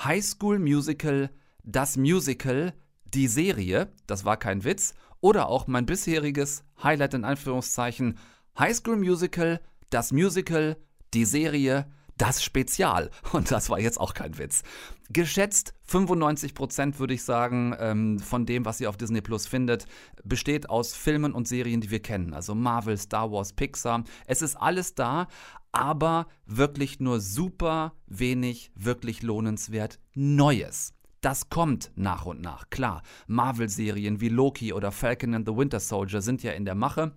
High 0.03 0.25
School 0.25 0.59
Musical, 0.59 1.29
das 1.65 1.99
Musical, 1.99 2.73
die 3.15 3.29
Serie, 3.29 3.93
das 4.07 4.25
war 4.25 4.37
kein 4.37 4.65
Witz, 4.65 4.95
oder 5.21 5.49
auch 5.49 5.67
mein 5.67 5.87
bisheriges 5.87 6.65
Highlight 6.83 7.15
in 7.15 7.25
Anführungszeichen, 7.25 8.19
High 8.59 8.77
School 8.77 8.97
Musical, 8.97 9.61
das 9.91 10.13
Musical, 10.13 10.77
die 11.15 11.25
Serie, 11.25 11.87
das 12.19 12.43
Spezial. 12.43 13.11
Und 13.33 13.51
das 13.51 13.71
war 13.71 13.79
jetzt 13.79 14.01
auch 14.01 14.15
kein 14.15 14.39
Witz. 14.39 14.63
Geschätzt 15.11 15.75
95 15.85 16.55
Prozent, 16.55 16.99
würde 16.99 17.15
ich 17.15 17.23
sagen, 17.23 17.75
ähm, 17.79 18.19
von 18.19 18.47
dem, 18.47 18.65
was 18.65 18.81
ihr 18.81 18.89
auf 18.89 18.97
Disney 18.97 19.21
Plus 19.21 19.47
findet, 19.47 19.87
besteht 20.25 20.71
aus 20.71 20.95
Filmen 20.95 21.33
und 21.33 21.47
Serien, 21.49 21.81
die 21.81 21.91
wir 21.91 22.01
kennen. 22.01 22.33
Also 22.33 22.55
Marvel, 22.55 22.97
Star 22.97 23.31
Wars, 23.31 23.53
Pixar. 23.53 24.05
Es 24.27 24.43
ist 24.43 24.57
alles 24.57 24.95
da, 24.95 25.29
aber 25.73 26.27
wirklich 26.47 27.01
nur 27.01 27.21
super 27.21 27.95
wenig, 28.07 28.71
wirklich 28.75 29.23
lohnenswert 29.23 29.99
Neues. 30.15 30.95
Das 31.23 31.49
kommt 31.49 31.93
nach 31.95 32.27
und 32.27 32.43
nach, 32.43 32.69
klar. 32.69 33.01
Marvel-Serien 33.29 34.21
wie 34.21 34.29
Loki 34.29 34.73
oder 34.73 34.91
Falcon 34.91 35.35
and 35.35 35.49
the 35.49 35.57
Winter 35.57 35.79
Soldier 35.79 36.21
sind 36.21 36.43
ja 36.43 36.51
in 36.51 36.65
der 36.65 36.75
Mache. 36.75 37.13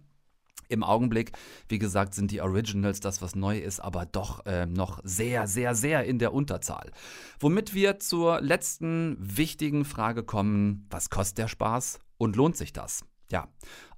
Im 0.69 0.83
Augenblick, 0.83 1.31
wie 1.69 1.79
gesagt, 1.79 2.13
sind 2.13 2.29
die 2.29 2.39
Originals 2.39 2.99
das, 2.99 3.23
was 3.23 3.33
neu 3.33 3.57
ist, 3.57 3.79
aber 3.79 4.05
doch 4.05 4.45
äh, 4.45 4.67
noch 4.67 4.99
sehr, 5.03 5.47
sehr, 5.47 5.73
sehr 5.73 6.05
in 6.05 6.19
der 6.19 6.33
Unterzahl. 6.33 6.91
Womit 7.39 7.73
wir 7.73 7.97
zur 7.97 8.41
letzten 8.41 9.17
wichtigen 9.19 9.85
Frage 9.85 10.23
kommen, 10.23 10.85
was 10.91 11.09
kostet 11.09 11.39
der 11.39 11.47
Spaß 11.47 11.99
und 12.19 12.35
lohnt 12.35 12.57
sich 12.57 12.73
das? 12.73 13.05
Ja, 13.31 13.47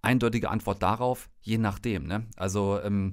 eindeutige 0.01 0.49
Antwort 0.49 0.81
darauf, 0.81 1.29
je 1.41 1.57
nachdem. 1.57 2.07
Ne? 2.07 2.27
Also, 2.37 2.79
ähm, 2.81 3.11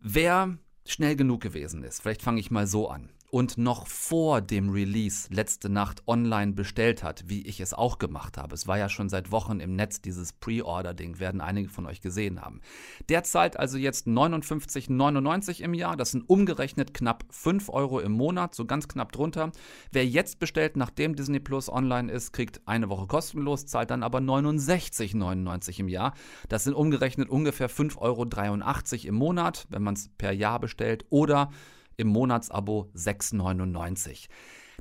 wer 0.00 0.56
schnell 0.86 1.16
genug 1.16 1.42
gewesen 1.42 1.84
ist, 1.84 2.00
vielleicht 2.00 2.22
fange 2.22 2.40
ich 2.40 2.50
mal 2.50 2.66
so 2.66 2.88
an 2.88 3.10
und 3.32 3.56
noch 3.56 3.86
vor 3.86 4.42
dem 4.42 4.68
Release 4.68 5.26
letzte 5.32 5.70
Nacht 5.70 6.06
online 6.06 6.52
bestellt 6.52 7.02
hat, 7.02 7.24
wie 7.28 7.40
ich 7.46 7.60
es 7.60 7.72
auch 7.72 7.98
gemacht 7.98 8.36
habe. 8.36 8.54
Es 8.54 8.66
war 8.66 8.76
ja 8.76 8.90
schon 8.90 9.08
seit 9.08 9.32
Wochen 9.32 9.58
im 9.58 9.74
Netz 9.74 10.02
dieses 10.02 10.34
Pre-Order-Ding, 10.34 11.18
werden 11.18 11.40
einige 11.40 11.70
von 11.70 11.86
euch 11.86 12.02
gesehen 12.02 12.42
haben. 12.42 12.60
Der 13.08 13.24
zahlt 13.24 13.58
also 13.58 13.78
jetzt 13.78 14.06
59,99 14.06 15.62
im 15.62 15.72
Jahr, 15.72 15.96
das 15.96 16.10
sind 16.10 16.28
umgerechnet 16.28 16.92
knapp 16.92 17.24
5 17.30 17.70
Euro 17.70 18.00
im 18.00 18.12
Monat, 18.12 18.54
so 18.54 18.66
ganz 18.66 18.86
knapp 18.86 19.12
drunter. 19.12 19.50
Wer 19.90 20.06
jetzt 20.06 20.38
bestellt, 20.38 20.76
nachdem 20.76 21.16
Disney 21.16 21.40
Plus 21.40 21.70
online 21.70 22.12
ist, 22.12 22.32
kriegt 22.32 22.60
eine 22.68 22.90
Woche 22.90 23.06
kostenlos, 23.06 23.64
zahlt 23.64 23.90
dann 23.90 24.02
aber 24.02 24.18
69,99 24.18 25.80
im 25.80 25.88
Jahr. 25.88 26.12
Das 26.50 26.64
sind 26.64 26.74
umgerechnet 26.74 27.30
ungefähr 27.30 27.70
5,83 27.70 27.96
Euro 27.98 29.08
im 29.08 29.14
Monat, 29.14 29.66
wenn 29.70 29.82
man 29.82 29.94
es 29.94 30.10
per 30.18 30.32
Jahr 30.32 30.60
bestellt 30.60 31.06
oder 31.08 31.48
im 31.96 32.08
Monatsabo 32.08 32.90
6,99. 32.94 34.26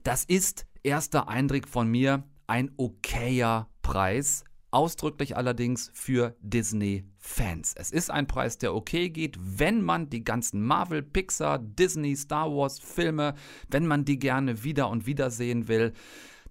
Das 0.03 0.23
ist, 0.25 0.65
erster 0.83 1.27
Eindruck 1.27 1.67
von 1.67 1.87
mir, 1.87 2.23
ein 2.47 2.71
okayer 2.77 3.69
Preis. 3.81 4.43
Ausdrücklich 4.73 5.35
allerdings 5.35 5.91
für 5.93 6.35
Disney-Fans. 6.39 7.73
Es 7.75 7.91
ist 7.91 8.09
ein 8.09 8.27
Preis, 8.27 8.57
der 8.57 8.73
okay 8.73 9.09
geht, 9.09 9.37
wenn 9.39 9.81
man 9.81 10.09
die 10.09 10.23
ganzen 10.23 10.61
Marvel, 10.61 11.03
Pixar, 11.03 11.59
Disney, 11.59 12.15
Star 12.15 12.49
Wars-Filme, 12.49 13.35
wenn 13.69 13.85
man 13.85 14.05
die 14.05 14.17
gerne 14.17 14.63
wieder 14.63 14.89
und 14.89 15.05
wieder 15.05 15.29
sehen 15.29 15.67
will, 15.67 15.91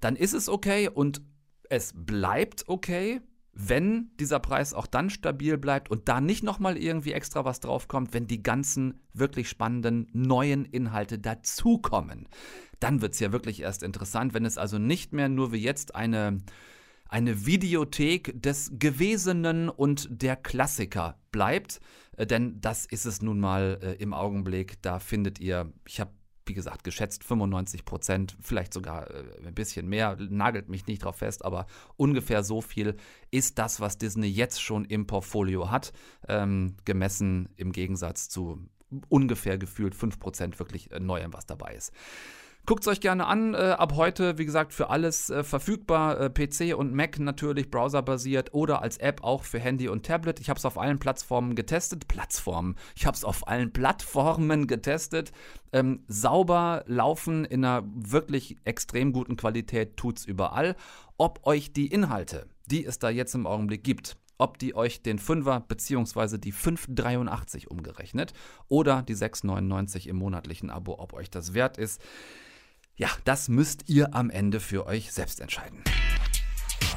dann 0.00 0.16
ist 0.16 0.34
es 0.34 0.50
okay 0.50 0.88
und 0.88 1.22
es 1.70 1.92
bleibt 1.94 2.68
okay 2.68 3.20
wenn 3.52 4.10
dieser 4.18 4.38
Preis 4.38 4.74
auch 4.74 4.86
dann 4.86 5.10
stabil 5.10 5.58
bleibt 5.58 5.90
und 5.90 6.08
da 6.08 6.20
nicht 6.20 6.42
nochmal 6.42 6.76
irgendwie 6.76 7.12
extra 7.12 7.44
was 7.44 7.60
draufkommt, 7.60 8.14
wenn 8.14 8.26
die 8.26 8.42
ganzen 8.42 9.00
wirklich 9.12 9.48
spannenden 9.48 10.08
neuen 10.12 10.64
Inhalte 10.64 11.18
dazukommen, 11.18 12.28
dann 12.78 13.02
wird 13.02 13.14
es 13.14 13.20
ja 13.20 13.32
wirklich 13.32 13.60
erst 13.60 13.82
interessant, 13.82 14.34
wenn 14.34 14.44
es 14.44 14.56
also 14.56 14.78
nicht 14.78 15.12
mehr 15.12 15.28
nur 15.28 15.52
wie 15.52 15.58
jetzt 15.58 15.94
eine, 15.94 16.38
eine 17.08 17.44
Videothek 17.44 18.40
des 18.40 18.72
Gewesenen 18.78 19.68
und 19.68 20.08
der 20.10 20.36
Klassiker 20.36 21.18
bleibt, 21.32 21.80
äh, 22.16 22.26
denn 22.26 22.60
das 22.60 22.86
ist 22.86 23.04
es 23.04 23.20
nun 23.20 23.40
mal 23.40 23.78
äh, 23.82 23.92
im 23.94 24.14
Augenblick. 24.14 24.80
Da 24.82 24.98
findet 24.98 25.40
ihr, 25.40 25.72
ich 25.86 26.00
habe 26.00 26.12
wie 26.50 26.54
gesagt, 26.54 26.82
geschätzt 26.82 27.22
95 27.22 27.84
Prozent, 27.84 28.36
vielleicht 28.40 28.74
sogar 28.74 29.08
äh, 29.08 29.22
ein 29.46 29.54
bisschen 29.54 29.88
mehr, 29.88 30.16
nagelt 30.18 30.68
mich 30.68 30.84
nicht 30.88 31.04
drauf 31.04 31.18
fest, 31.18 31.44
aber 31.44 31.66
ungefähr 31.96 32.42
so 32.42 32.60
viel 32.60 32.96
ist 33.30 33.56
das, 33.60 33.78
was 33.78 33.98
Disney 33.98 34.26
jetzt 34.26 34.60
schon 34.60 34.84
im 34.84 35.06
Portfolio 35.06 35.70
hat, 35.70 35.92
ähm, 36.26 36.74
gemessen 36.84 37.50
im 37.56 37.70
Gegensatz 37.70 38.28
zu 38.28 38.68
ungefähr 39.08 39.58
gefühlt 39.58 39.94
5 39.94 40.18
Prozent 40.18 40.58
wirklich 40.58 40.90
äh, 40.90 40.98
Neuem, 40.98 41.32
was 41.32 41.46
dabei 41.46 41.74
ist. 41.76 41.92
Guckt 42.66 42.84
es 42.84 42.88
euch 42.88 43.00
gerne 43.00 43.26
an. 43.26 43.54
Äh, 43.54 43.74
ab 43.78 43.94
heute, 43.96 44.38
wie 44.38 44.44
gesagt, 44.44 44.72
für 44.72 44.90
alles 44.90 45.30
äh, 45.30 45.42
verfügbar. 45.42 46.20
Äh, 46.20 46.30
PC 46.30 46.76
und 46.76 46.94
Mac 46.94 47.18
natürlich 47.18 47.70
browserbasiert 47.70 48.54
oder 48.54 48.82
als 48.82 48.98
App 48.98 49.24
auch 49.24 49.44
für 49.44 49.58
Handy 49.58 49.88
und 49.88 50.06
Tablet. 50.06 50.40
Ich 50.40 50.50
habe 50.50 50.58
es 50.58 50.64
auf 50.64 50.78
allen 50.78 50.98
Plattformen 50.98 51.54
getestet. 51.54 52.06
Plattformen. 52.06 52.76
Ich 52.94 53.06
habe 53.06 53.16
es 53.16 53.24
auf 53.24 53.48
allen 53.48 53.72
Plattformen 53.72 54.66
getestet. 54.66 55.32
Ähm, 55.72 56.04
sauber 56.06 56.84
laufen 56.86 57.44
in 57.44 57.64
einer 57.64 57.84
wirklich 57.94 58.56
extrem 58.64 59.12
guten 59.12 59.36
Qualität 59.36 59.96
tut 59.96 60.18
es 60.18 60.24
überall. 60.24 60.76
Ob 61.16 61.46
euch 61.46 61.72
die 61.72 61.86
Inhalte, 61.86 62.46
die 62.66 62.84
es 62.84 62.98
da 62.98 63.10
jetzt 63.10 63.34
im 63.34 63.46
Augenblick 63.46 63.82
gibt, 63.82 64.16
ob 64.38 64.58
die 64.58 64.74
euch 64.74 65.02
den 65.02 65.18
5er 65.18 65.60
bzw. 65.60 66.38
die 66.38 66.52
5,83 66.52 67.68
umgerechnet 67.68 68.32
oder 68.68 69.02
die 69.02 69.14
6,99 69.14 70.06
im 70.08 70.16
monatlichen 70.16 70.70
Abo, 70.70 70.98
ob 70.98 71.12
euch 71.12 71.30
das 71.30 71.52
wert 71.52 71.78
ist. 71.78 72.00
Ja, 72.96 73.08
das 73.24 73.48
müsst 73.48 73.88
ihr 73.88 74.14
am 74.14 74.30
Ende 74.30 74.60
für 74.60 74.86
euch 74.86 75.12
selbst 75.12 75.40
entscheiden. 75.40 75.82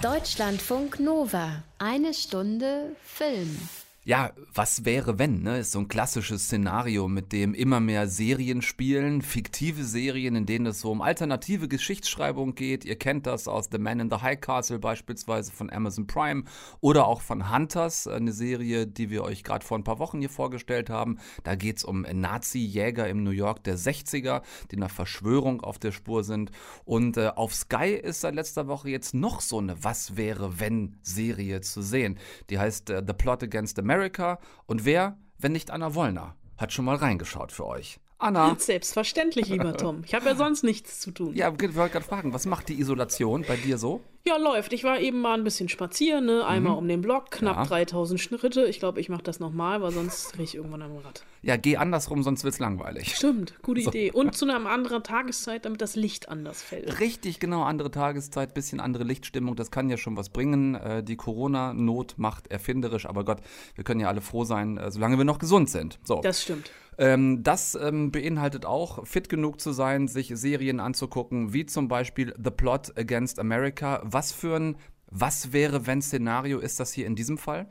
Deutschlandfunk 0.02 1.00
Nova. 1.00 1.64
Eine 1.78 2.14
Stunde 2.14 2.96
Film. 3.04 3.58
Ja, 4.06 4.34
was 4.54 4.84
wäre 4.84 5.18
wenn, 5.18 5.44
ne? 5.44 5.60
Ist 5.60 5.72
so 5.72 5.80
ein 5.80 5.88
klassisches 5.88 6.44
Szenario, 6.44 7.08
mit 7.08 7.32
dem 7.32 7.54
immer 7.54 7.80
mehr 7.80 8.10
Serien 8.10 8.62
spielen, 8.62 9.22
fiktive 9.22 9.86
Serien, 9.86 10.36
in 10.36 10.46
denen 10.46 10.66
es 10.66 10.82
so 10.82 10.92
um 10.92 11.02
alternative 11.02 11.70
Geschichtsschreibung 11.70 12.54
geht. 12.54 12.84
Ihr 12.84 12.98
kennt 12.98 13.28
das 13.28 13.48
aus 13.48 13.70
The 13.72 13.78
Man 13.78 14.02
in 14.02 14.10
the 14.10 14.18
High 14.18 14.42
Castle 14.42 14.80
beispielsweise 14.80 15.54
von 15.54 15.70
Amazon 15.70 16.06
Prime 16.06 16.44
oder 16.82 17.08
auch 17.08 17.22
von 17.22 17.50
Hunters, 17.50 18.06
eine 18.06 18.34
Serie, 18.34 18.88
die 18.88 19.10
wir 19.10 19.24
euch 19.24 19.42
gerade 19.42 19.66
vor 19.66 19.78
ein 19.78 19.86
paar 19.86 20.00
Wochen 20.00 20.20
hier 20.20 20.30
vorgestellt 20.30 20.90
haben. 20.90 21.18
Da 21.46 21.56
geht 21.56 21.78
es 21.78 21.86
um 21.86 22.02
Nazi-Jäger 22.02 23.08
im 23.08 23.24
New 23.24 23.32
York 23.32 23.64
der 23.64 23.78
60er, 23.78 24.42
die 24.70 24.76
einer 24.76 24.90
Verschwörung 24.90 25.62
auf 25.62 25.80
der 25.80 25.94
Spur 25.94 26.26
sind. 26.26 26.52
Und 26.84 27.16
äh, 27.16 27.30
auf 27.34 27.56
Sky 27.56 27.94
ist 27.94 28.20
seit 28.20 28.36
letzter 28.36 28.68
Woche 28.68 28.90
jetzt 28.90 29.14
noch 29.14 29.40
so 29.40 29.60
eine 29.60 29.82
Was 29.82 30.18
wäre 30.18 30.60
wenn 30.60 30.98
Serie 31.04 31.62
zu 31.62 31.82
sehen. 31.82 32.20
Die 32.50 32.60
heißt 32.60 32.90
äh, 32.90 33.02
The 33.08 33.14
Plot 33.14 33.44
Against 33.44 33.80
America. 33.80 33.93
America. 33.94 34.40
Und 34.66 34.86
wer, 34.86 35.18
wenn 35.38 35.52
nicht 35.52 35.70
Anna 35.70 35.94
Wollner, 35.94 36.36
hat 36.58 36.74
schon 36.74 36.86
mal 36.86 36.96
reingeschaut 36.96 37.52
für 37.52 37.68
euch? 37.68 38.00
Anna. 38.24 38.56
Selbstverständlich, 38.58 39.50
lieber 39.50 39.76
Tom. 39.76 40.02
Ich 40.06 40.14
habe 40.14 40.26
ja 40.26 40.36
sonst 40.36 40.64
nichts 40.64 41.00
zu 41.00 41.12
tun. 41.12 41.36
Ja, 41.36 41.50
ich 41.50 41.76
wollte 41.76 41.94
gerade 41.94 42.06
fragen, 42.06 42.34
was 42.34 42.46
macht 42.46 42.70
die 42.70 42.80
Isolation 42.80 43.44
bei 43.48 43.56
dir 43.56 43.78
so? 43.78 44.02
Ja, 44.26 44.38
läuft. 44.38 44.72
Ich 44.72 44.86
war 44.86 45.00
eben 45.00 45.20
mal 45.20 45.38
ein 45.38 45.44
bisschen 45.44 45.68
spazieren, 45.68 46.26
ne? 46.28 46.46
einmal 46.46 46.72
mhm. 46.74 46.78
um 46.78 46.88
den 46.88 47.02
Block, 47.02 47.30
knapp 47.30 47.58
ja. 47.58 47.66
3000 47.66 48.18
Schritte. 48.22 48.66
Ich 48.68 48.80
glaube, 48.80 49.02
ich 49.02 49.10
mache 49.10 49.24
das 49.24 49.42
nochmal, 49.42 49.82
weil 49.82 49.92
sonst 49.92 50.38
drehe 50.38 50.46
ich 50.46 50.56
irgendwann 50.56 50.82
am 50.82 50.96
Rad. 50.96 51.24
Ja, 51.42 51.58
geh 51.58 51.76
andersrum, 51.76 52.24
sonst 52.24 52.46
wird 52.46 52.54
es 52.54 52.60
langweilig. 52.60 53.18
Stimmt, 53.18 53.62
gute 53.62 53.82
so. 53.82 53.90
Idee. 53.90 54.12
Und 54.12 54.34
zu 54.34 54.46
einer 54.48 54.66
anderen 54.70 55.04
Tageszeit, 55.04 55.66
damit 55.66 55.82
das 55.82 55.98
Licht 55.98 56.30
anders 56.30 56.64
fällt. 56.64 57.02
Richtig, 57.02 57.42
genau, 57.42 57.64
andere 57.64 57.92
Tageszeit, 57.92 58.54
bisschen 58.54 58.80
andere 58.80 59.04
Lichtstimmung, 59.04 59.58
das 59.58 59.72
kann 59.72 59.90
ja 59.90 59.98
schon 59.98 60.16
was 60.16 60.30
bringen. 60.30 60.76
Äh, 60.76 61.04
die 61.04 61.18
Corona-Not 61.18 62.14
macht 62.16 62.48
erfinderisch, 62.48 63.06
aber 63.06 63.26
Gott, 63.26 63.40
wir 63.76 63.84
können 63.84 64.00
ja 64.00 64.08
alle 64.08 64.22
froh 64.22 64.46
sein, 64.46 64.78
äh, 64.78 64.90
solange 64.90 65.18
wir 65.18 65.26
noch 65.26 65.40
gesund 65.40 65.70
sind. 65.70 66.00
So. 66.06 66.22
Das 66.22 66.42
stimmt. 66.42 66.72
Ähm, 66.98 67.44
das 67.44 67.76
ähm, 67.76 68.12
beinhaltet 68.12 68.66
auch, 68.66 69.06
fit 69.06 69.30
genug 69.30 69.60
zu 69.60 69.72
sein, 69.72 70.08
sich 70.08 70.32
Serien 70.36 70.80
anzugucken, 70.80 71.54
wie 71.54 71.66
zum 71.66 71.88
Beispiel 71.88 72.34
The 72.42 72.52
Plot 72.52 72.98
Against 72.98 73.40
America. 73.40 74.02
Was 74.04 74.32
für 74.32 74.56
ein 74.56 74.76
Was 75.16 75.54
wäre, 75.54 75.86
wenn 75.86 76.02
Szenario 76.02 76.60
ist 76.60 76.80
das 76.80 76.92
hier 76.92 77.06
in 77.06 77.16
diesem 77.16 77.38
Fall? 77.38 77.70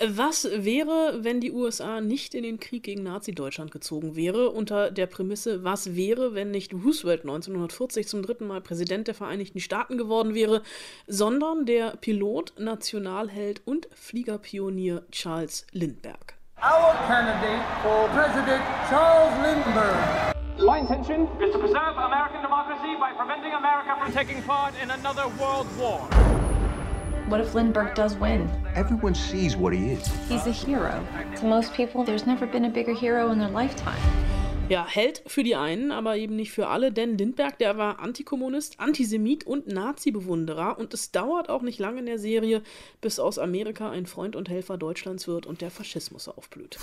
Was 0.00 0.44
wäre, 0.44 1.20
wenn 1.22 1.40
die 1.40 1.52
USA 1.52 2.00
nicht 2.00 2.34
in 2.34 2.42
den 2.42 2.58
Krieg 2.58 2.82
gegen 2.82 3.04
Nazi-Deutschland 3.04 3.70
gezogen 3.70 4.16
wäre, 4.16 4.50
unter 4.50 4.90
der 4.90 5.06
Prämisse, 5.06 5.62
was 5.62 5.94
wäre, 5.94 6.34
wenn 6.34 6.50
nicht 6.50 6.74
Roosevelt 6.74 7.22
1940 7.22 8.08
zum 8.08 8.22
dritten 8.22 8.46
Mal 8.46 8.60
Präsident 8.60 9.06
der 9.06 9.14
Vereinigten 9.14 9.60
Staaten 9.60 9.96
geworden 9.98 10.34
wäre, 10.34 10.62
sondern 11.06 11.64
der 11.64 11.96
Pilot, 11.96 12.54
Nationalheld 12.58 13.62
und 13.64 13.88
Fliegerpionier 13.94 15.06
Charles 15.12 15.66
Lindbergh. 15.72 16.33
Our 16.62 16.94
candidate 17.06 17.62
for 17.82 18.08
President 18.08 18.64
Charles 18.88 19.38
Lindbergh. 19.42 20.34
My 20.64 20.78
intention 20.78 21.28
is 21.42 21.52
to 21.52 21.58
preserve 21.58 21.96
American 21.96 22.40
democracy 22.40 22.94
by 22.98 23.12
preventing 23.12 23.52
America 23.52 23.94
from 24.00 24.12
taking 24.12 24.42
part 24.44 24.74
in 24.82 24.90
another 24.90 25.28
world 25.40 25.66
war. 25.76 25.98
What 27.28 27.40
if 27.40 27.54
Lindbergh 27.54 27.94
does 27.94 28.16
win? 28.16 28.48
Everyone 28.74 29.14
sees 29.14 29.56
what 29.56 29.74
he 29.74 29.90
is. 29.90 30.06
He's 30.28 30.46
a 30.46 30.52
hero. 30.52 31.06
To 31.36 31.44
most 31.44 31.74
people, 31.74 32.02
there's 32.02 32.26
never 32.26 32.46
been 32.46 32.64
a 32.64 32.70
bigger 32.70 32.94
hero 32.94 33.30
in 33.30 33.38
their 33.38 33.48
lifetime. 33.48 34.00
Ja, 34.70 34.86
Held 34.86 35.22
für 35.26 35.42
die 35.42 35.56
einen, 35.56 35.92
aber 35.92 36.16
eben 36.16 36.36
nicht 36.36 36.50
für 36.50 36.68
alle, 36.68 36.90
denn 36.90 37.18
Lindbergh, 37.18 37.58
der 37.58 37.76
war 37.76 37.98
Antikommunist, 37.98 38.80
Antisemit 38.80 39.46
und 39.46 39.66
Nazi-Bewunderer 39.66 40.78
und 40.78 40.94
es 40.94 41.12
dauert 41.12 41.50
auch 41.50 41.60
nicht 41.60 41.78
lange 41.78 42.00
in 42.00 42.06
der 42.06 42.18
Serie, 42.18 42.62
bis 43.02 43.18
aus 43.18 43.38
Amerika 43.38 43.90
ein 43.90 44.06
Freund 44.06 44.34
und 44.34 44.48
Helfer 44.48 44.78
Deutschlands 44.78 45.28
wird 45.28 45.44
und 45.44 45.60
der 45.60 45.70
Faschismus 45.70 46.28
aufblüht. 46.28 46.78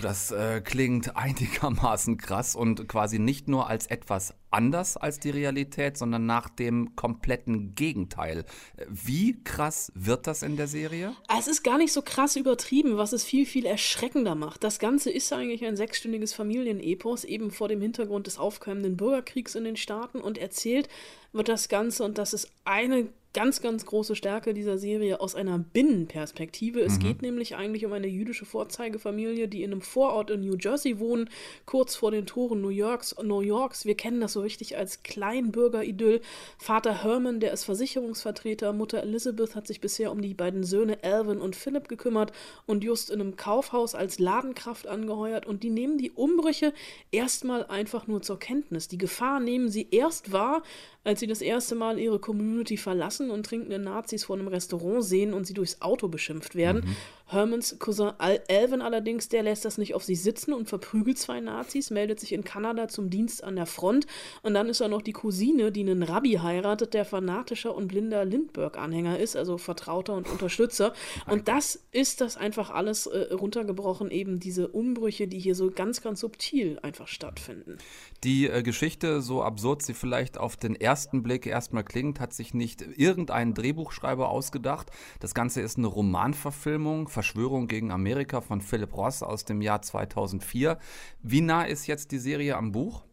Das 0.00 0.30
äh, 0.30 0.60
klingt 0.60 1.16
einigermaßen 1.16 2.18
krass 2.18 2.54
und 2.54 2.86
quasi 2.88 3.18
nicht 3.18 3.48
nur 3.48 3.68
als 3.68 3.88
etwas 3.88 4.34
anders 4.54 4.96
als 4.96 5.18
die 5.18 5.30
Realität, 5.30 5.98
sondern 5.98 6.26
nach 6.26 6.48
dem 6.48 6.94
kompletten 6.96 7.74
Gegenteil. 7.74 8.44
Wie 8.88 9.42
krass 9.42 9.92
wird 9.94 10.26
das 10.26 10.42
in 10.42 10.56
der 10.56 10.68
Serie? 10.68 11.14
Es 11.36 11.48
ist 11.48 11.64
gar 11.64 11.76
nicht 11.76 11.92
so 11.92 12.02
krass 12.02 12.36
übertrieben, 12.36 12.96
was 12.96 13.12
es 13.12 13.24
viel, 13.24 13.46
viel 13.46 13.66
erschreckender 13.66 14.34
macht. 14.34 14.62
Das 14.62 14.78
Ganze 14.78 15.10
ist 15.10 15.32
eigentlich 15.32 15.64
ein 15.64 15.76
sechsstündiges 15.76 16.32
Familienepos, 16.34 17.24
eben 17.24 17.50
vor 17.50 17.68
dem 17.68 17.80
Hintergrund 17.80 18.26
des 18.28 18.38
aufkeimenden 18.38 18.96
Bürgerkriegs 18.96 19.54
in 19.56 19.64
den 19.64 19.76
Staaten 19.76 20.20
und 20.20 20.38
erzählt 20.38 20.88
wird 21.32 21.48
das 21.48 21.68
Ganze, 21.68 22.04
und 22.04 22.16
das 22.16 22.32
ist 22.32 22.48
eine 22.64 23.08
ganz, 23.34 23.60
ganz 23.60 23.84
große 23.84 24.16
Stärke 24.16 24.54
dieser 24.54 24.78
Serie 24.78 25.20
aus 25.20 25.34
einer 25.34 25.58
Binnenperspektive. 25.58 26.80
Es 26.80 26.94
mhm. 26.94 27.00
geht 27.00 27.22
nämlich 27.22 27.56
eigentlich 27.56 27.84
um 27.84 27.92
eine 27.92 28.06
jüdische 28.06 28.46
Vorzeigefamilie, 28.46 29.48
die 29.48 29.62
in 29.62 29.72
einem 29.72 29.82
Vorort 29.82 30.30
in 30.30 30.40
New 30.40 30.56
Jersey 30.58 30.98
wohnen, 31.00 31.28
kurz 31.66 31.96
vor 31.96 32.12
den 32.12 32.26
Toren 32.26 32.62
New 32.62 32.68
Yorks. 32.68 33.16
New 33.22 33.40
Yorks. 33.40 33.84
Wir 33.84 33.96
kennen 33.96 34.20
das 34.20 34.32
so 34.32 34.40
richtig 34.40 34.78
als 34.78 35.02
Kleinbürgeridyll. 35.02 36.20
Vater 36.58 37.02
Herman, 37.02 37.40
der 37.40 37.52
ist 37.52 37.64
Versicherungsvertreter, 37.64 38.72
Mutter 38.72 39.02
Elizabeth 39.02 39.56
hat 39.56 39.66
sich 39.66 39.80
bisher 39.80 40.12
um 40.12 40.22
die 40.22 40.34
beiden 40.34 40.62
Söhne 40.62 40.98
Alvin 41.02 41.38
und 41.38 41.56
Philip 41.56 41.88
gekümmert 41.88 42.32
und 42.66 42.84
just 42.84 43.10
in 43.10 43.20
einem 43.20 43.36
Kaufhaus 43.36 43.96
als 43.96 44.20
Ladenkraft 44.20 44.86
angeheuert 44.86 45.44
und 45.44 45.64
die 45.64 45.70
nehmen 45.70 45.98
die 45.98 46.12
Umbrüche 46.12 46.72
erstmal 47.10 47.66
einfach 47.66 48.06
nur 48.06 48.22
zur 48.22 48.38
Kenntnis. 48.38 48.86
Die 48.86 48.98
Gefahr 48.98 49.40
nehmen 49.40 49.68
sie 49.68 49.88
erst 49.90 50.30
wahr, 50.30 50.62
als 51.04 51.20
sie 51.20 51.26
das 51.26 51.42
erste 51.42 51.74
Mal 51.74 51.98
ihre 51.98 52.18
Community 52.18 52.76
verlassen 52.76 53.30
und 53.30 53.46
trinkende 53.46 53.78
Nazis 53.78 54.24
vor 54.24 54.36
einem 54.36 54.48
Restaurant 54.48 55.04
sehen 55.04 55.32
und 55.34 55.46
sie 55.46 55.54
durchs 55.54 55.80
Auto 55.82 56.08
beschimpft 56.08 56.54
werden. 56.54 56.82
Mhm. 56.84 56.96
Hermans 57.26 57.78
Cousin 57.78 58.12
Al 58.18 58.42
Alvin 58.50 58.82
allerdings, 58.82 59.28
der 59.28 59.42
lässt 59.42 59.64
das 59.64 59.78
nicht 59.78 59.94
auf 59.94 60.04
sich 60.04 60.22
sitzen 60.22 60.52
und 60.52 60.68
verprügelt 60.68 61.18
zwei 61.18 61.40
Nazis, 61.40 61.90
meldet 61.90 62.20
sich 62.20 62.32
in 62.32 62.44
Kanada 62.44 62.88
zum 62.88 63.08
Dienst 63.08 63.42
an 63.42 63.56
der 63.56 63.66
Front 63.66 64.06
und 64.42 64.54
dann 64.54 64.68
ist 64.68 64.80
er 64.80 64.88
noch 64.88 65.00
die 65.00 65.12
Cousine, 65.12 65.72
die 65.72 65.80
einen 65.80 66.02
Rabbi 66.02 66.34
heiratet, 66.42 66.92
der 66.92 67.04
fanatischer 67.04 67.74
und 67.74 67.88
blinder 67.88 68.24
Lindbergh-Anhänger 68.24 69.18
ist, 69.18 69.36
also 69.36 69.56
Vertrauter 69.56 70.14
und 70.14 70.28
Unterstützer. 70.28 70.92
Und 71.26 71.48
das 71.48 71.82
ist 71.92 72.20
das 72.20 72.36
einfach 72.36 72.70
alles 72.70 73.06
äh, 73.06 73.32
runtergebrochen, 73.32 74.10
eben 74.10 74.38
diese 74.38 74.68
Umbrüche, 74.68 75.26
die 75.26 75.38
hier 75.38 75.54
so 75.54 75.70
ganz, 75.70 76.02
ganz 76.02 76.20
subtil 76.20 76.78
einfach 76.82 77.08
stattfinden. 77.08 77.78
Die 78.22 78.48
äh, 78.48 78.62
Geschichte, 78.62 79.22
so 79.22 79.42
absurd 79.42 79.82
sie 79.82 79.94
vielleicht 79.94 80.36
auf 80.36 80.56
den 80.56 80.76
ersten 80.76 81.22
Blick 81.22 81.46
erstmal 81.46 81.84
klingt, 81.84 82.20
hat 82.20 82.34
sich 82.34 82.52
nicht 82.52 82.82
irgendein 82.96 83.54
Drehbuchschreiber 83.54 84.28
ausgedacht. 84.28 84.90
Das 85.20 85.34
Ganze 85.34 85.62
ist 85.62 85.78
eine 85.78 85.86
Romanverfilmung 85.86 87.08
Verschwörung 87.14 87.68
gegen 87.68 87.92
Amerika 87.92 88.40
von 88.40 88.60
Philip 88.60 88.94
Ross 88.94 89.22
aus 89.22 89.44
dem 89.44 89.62
Jahr 89.62 89.80
2004. 89.80 90.78
Wie 91.22 91.40
nah 91.40 91.62
ist 91.62 91.86
jetzt 91.86 92.10
die 92.10 92.18
Serie 92.18 92.56
am 92.56 92.72
Buch? 92.72 93.04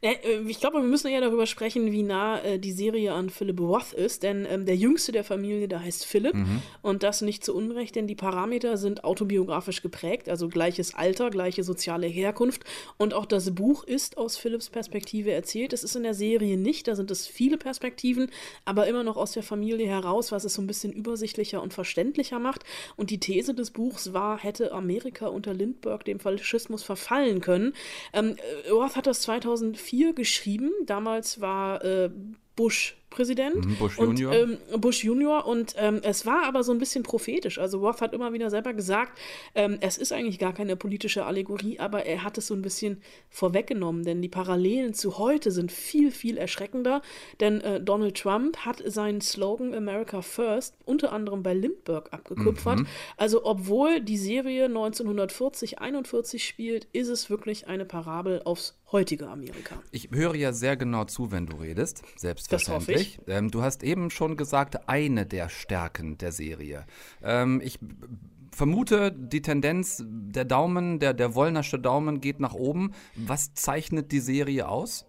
Äh, 0.00 0.14
ich 0.46 0.60
glaube, 0.60 0.78
wir 0.78 0.88
müssen 0.88 1.10
ja 1.10 1.20
darüber 1.20 1.46
sprechen, 1.46 1.92
wie 1.92 2.02
nah 2.02 2.40
äh, 2.42 2.58
die 2.58 2.72
Serie 2.72 3.12
an 3.12 3.30
Philip 3.30 3.60
Roth 3.60 3.92
ist, 3.92 4.22
denn 4.22 4.46
ähm, 4.48 4.66
der 4.66 4.76
jüngste 4.76 5.12
der 5.12 5.24
Familie, 5.24 5.68
der 5.68 5.82
heißt 5.82 6.04
Philip 6.04 6.34
mhm. 6.34 6.62
und 6.82 7.02
das 7.02 7.22
nicht 7.22 7.44
zu 7.44 7.54
Unrecht, 7.54 7.96
denn 7.96 8.06
die 8.06 8.14
Parameter 8.14 8.76
sind 8.76 9.04
autobiografisch 9.04 9.82
geprägt, 9.82 10.28
also 10.28 10.48
gleiches 10.48 10.94
Alter, 10.94 11.30
gleiche 11.30 11.62
soziale 11.62 12.06
Herkunft 12.06 12.64
und 12.98 13.14
auch 13.14 13.26
das 13.26 13.54
Buch 13.54 13.84
ist 13.84 14.18
aus 14.18 14.36
Philips 14.36 14.70
Perspektive 14.70 15.32
erzählt. 15.32 15.72
Es 15.72 15.84
ist 15.84 15.96
in 15.96 16.02
der 16.02 16.14
Serie 16.14 16.56
nicht, 16.56 16.88
da 16.88 16.96
sind 16.96 17.10
es 17.10 17.26
viele 17.26 17.58
Perspektiven, 17.58 18.30
aber 18.64 18.86
immer 18.86 19.04
noch 19.04 19.16
aus 19.16 19.32
der 19.32 19.42
Familie 19.42 19.86
heraus, 19.86 20.32
was 20.32 20.44
es 20.44 20.54
so 20.54 20.62
ein 20.62 20.66
bisschen 20.66 20.92
übersichtlicher 20.92 21.62
und 21.62 21.72
verständlicher 21.72 22.38
macht. 22.38 22.64
Und 22.96 23.10
die 23.10 23.20
These 23.20 23.54
des 23.54 23.70
Buchs 23.70 24.12
war, 24.12 24.38
hätte 24.38 24.72
Amerika 24.72 25.28
unter 25.28 25.54
Lindbergh 25.54 26.04
dem 26.04 26.18
Faschismus 26.18 26.82
verfallen 26.82 27.40
können. 27.40 27.74
Ähm, 28.12 28.36
Roth 28.70 28.96
hat 28.96 29.06
das 29.06 29.22
2000 29.22 29.61
2004 29.62 30.14
geschrieben. 30.14 30.72
Damals 30.86 31.40
war 31.40 31.84
äh, 31.84 32.10
Bush 32.56 32.96
Präsident. 33.12 33.64
Mhm, 33.64 33.76
Bush 33.76 33.98
und, 33.98 34.18
Junior. 34.18 34.34
Ähm, 34.34 34.58
Bush 34.78 35.04
Junior. 35.04 35.46
Und 35.46 35.74
ähm, 35.78 36.00
es 36.02 36.26
war 36.26 36.44
aber 36.44 36.64
so 36.64 36.72
ein 36.72 36.78
bisschen 36.78 37.02
prophetisch. 37.02 37.58
Also 37.58 37.78
Roth 37.78 38.00
hat 38.00 38.12
immer 38.12 38.32
wieder 38.32 38.50
selber 38.50 38.74
gesagt, 38.74 39.18
ähm, 39.54 39.78
es 39.80 39.98
ist 39.98 40.12
eigentlich 40.12 40.38
gar 40.38 40.52
keine 40.52 40.76
politische 40.76 41.24
Allegorie, 41.24 41.78
aber 41.78 42.06
er 42.06 42.24
hat 42.24 42.38
es 42.38 42.46
so 42.46 42.54
ein 42.54 42.62
bisschen 42.62 43.00
vorweggenommen. 43.30 44.04
Denn 44.04 44.20
die 44.22 44.28
Parallelen 44.28 44.94
zu 44.94 45.18
heute 45.18 45.50
sind 45.50 45.70
viel, 45.70 46.10
viel 46.10 46.36
erschreckender. 46.36 47.02
Denn 47.40 47.60
äh, 47.60 47.80
Donald 47.80 48.16
Trump 48.16 48.56
hat 48.58 48.82
seinen 48.84 49.20
Slogan 49.20 49.74
America 49.74 50.22
First 50.22 50.74
unter 50.84 51.12
anderem 51.12 51.42
bei 51.42 51.54
Lindbergh 51.54 52.08
abgekupfert. 52.10 52.80
Mhm. 52.80 52.86
Also 53.16 53.44
obwohl 53.44 54.00
die 54.00 54.18
Serie 54.18 54.64
1940, 54.64 55.78
41 55.80 56.44
spielt, 56.44 56.86
ist 56.92 57.08
es 57.08 57.30
wirklich 57.30 57.68
eine 57.68 57.84
Parabel 57.84 58.42
aufs 58.44 58.74
heutige 58.92 59.28
Amerika. 59.28 59.82
Ich 59.90 60.10
höre 60.12 60.34
ja 60.34 60.52
sehr 60.52 60.76
genau 60.76 61.04
zu, 61.04 61.32
wenn 61.32 61.46
du 61.46 61.56
redest, 61.56 62.02
selbstverständlich 62.16 63.01
richtig. 63.02 63.20
Ähm, 63.26 63.50
du 63.50 63.62
hast 63.62 63.82
eben 63.82 64.10
schon 64.10 64.36
gesagt, 64.36 64.88
eine 64.88 65.26
der 65.26 65.48
Stärken 65.48 66.18
der 66.18 66.32
Serie. 66.32 66.84
Ähm, 67.22 67.60
ich 67.62 67.78
vermute, 68.50 69.12
die 69.12 69.42
Tendenz, 69.42 70.02
der 70.06 70.44
Daumen, 70.44 70.98
der, 70.98 71.14
der 71.14 71.34
Wollnersche 71.34 71.78
Daumen 71.78 72.20
geht 72.20 72.40
nach 72.40 72.54
oben. 72.54 72.92
Was 73.16 73.54
zeichnet 73.54 74.12
die 74.12 74.20
Serie 74.20 74.68
aus? 74.68 75.06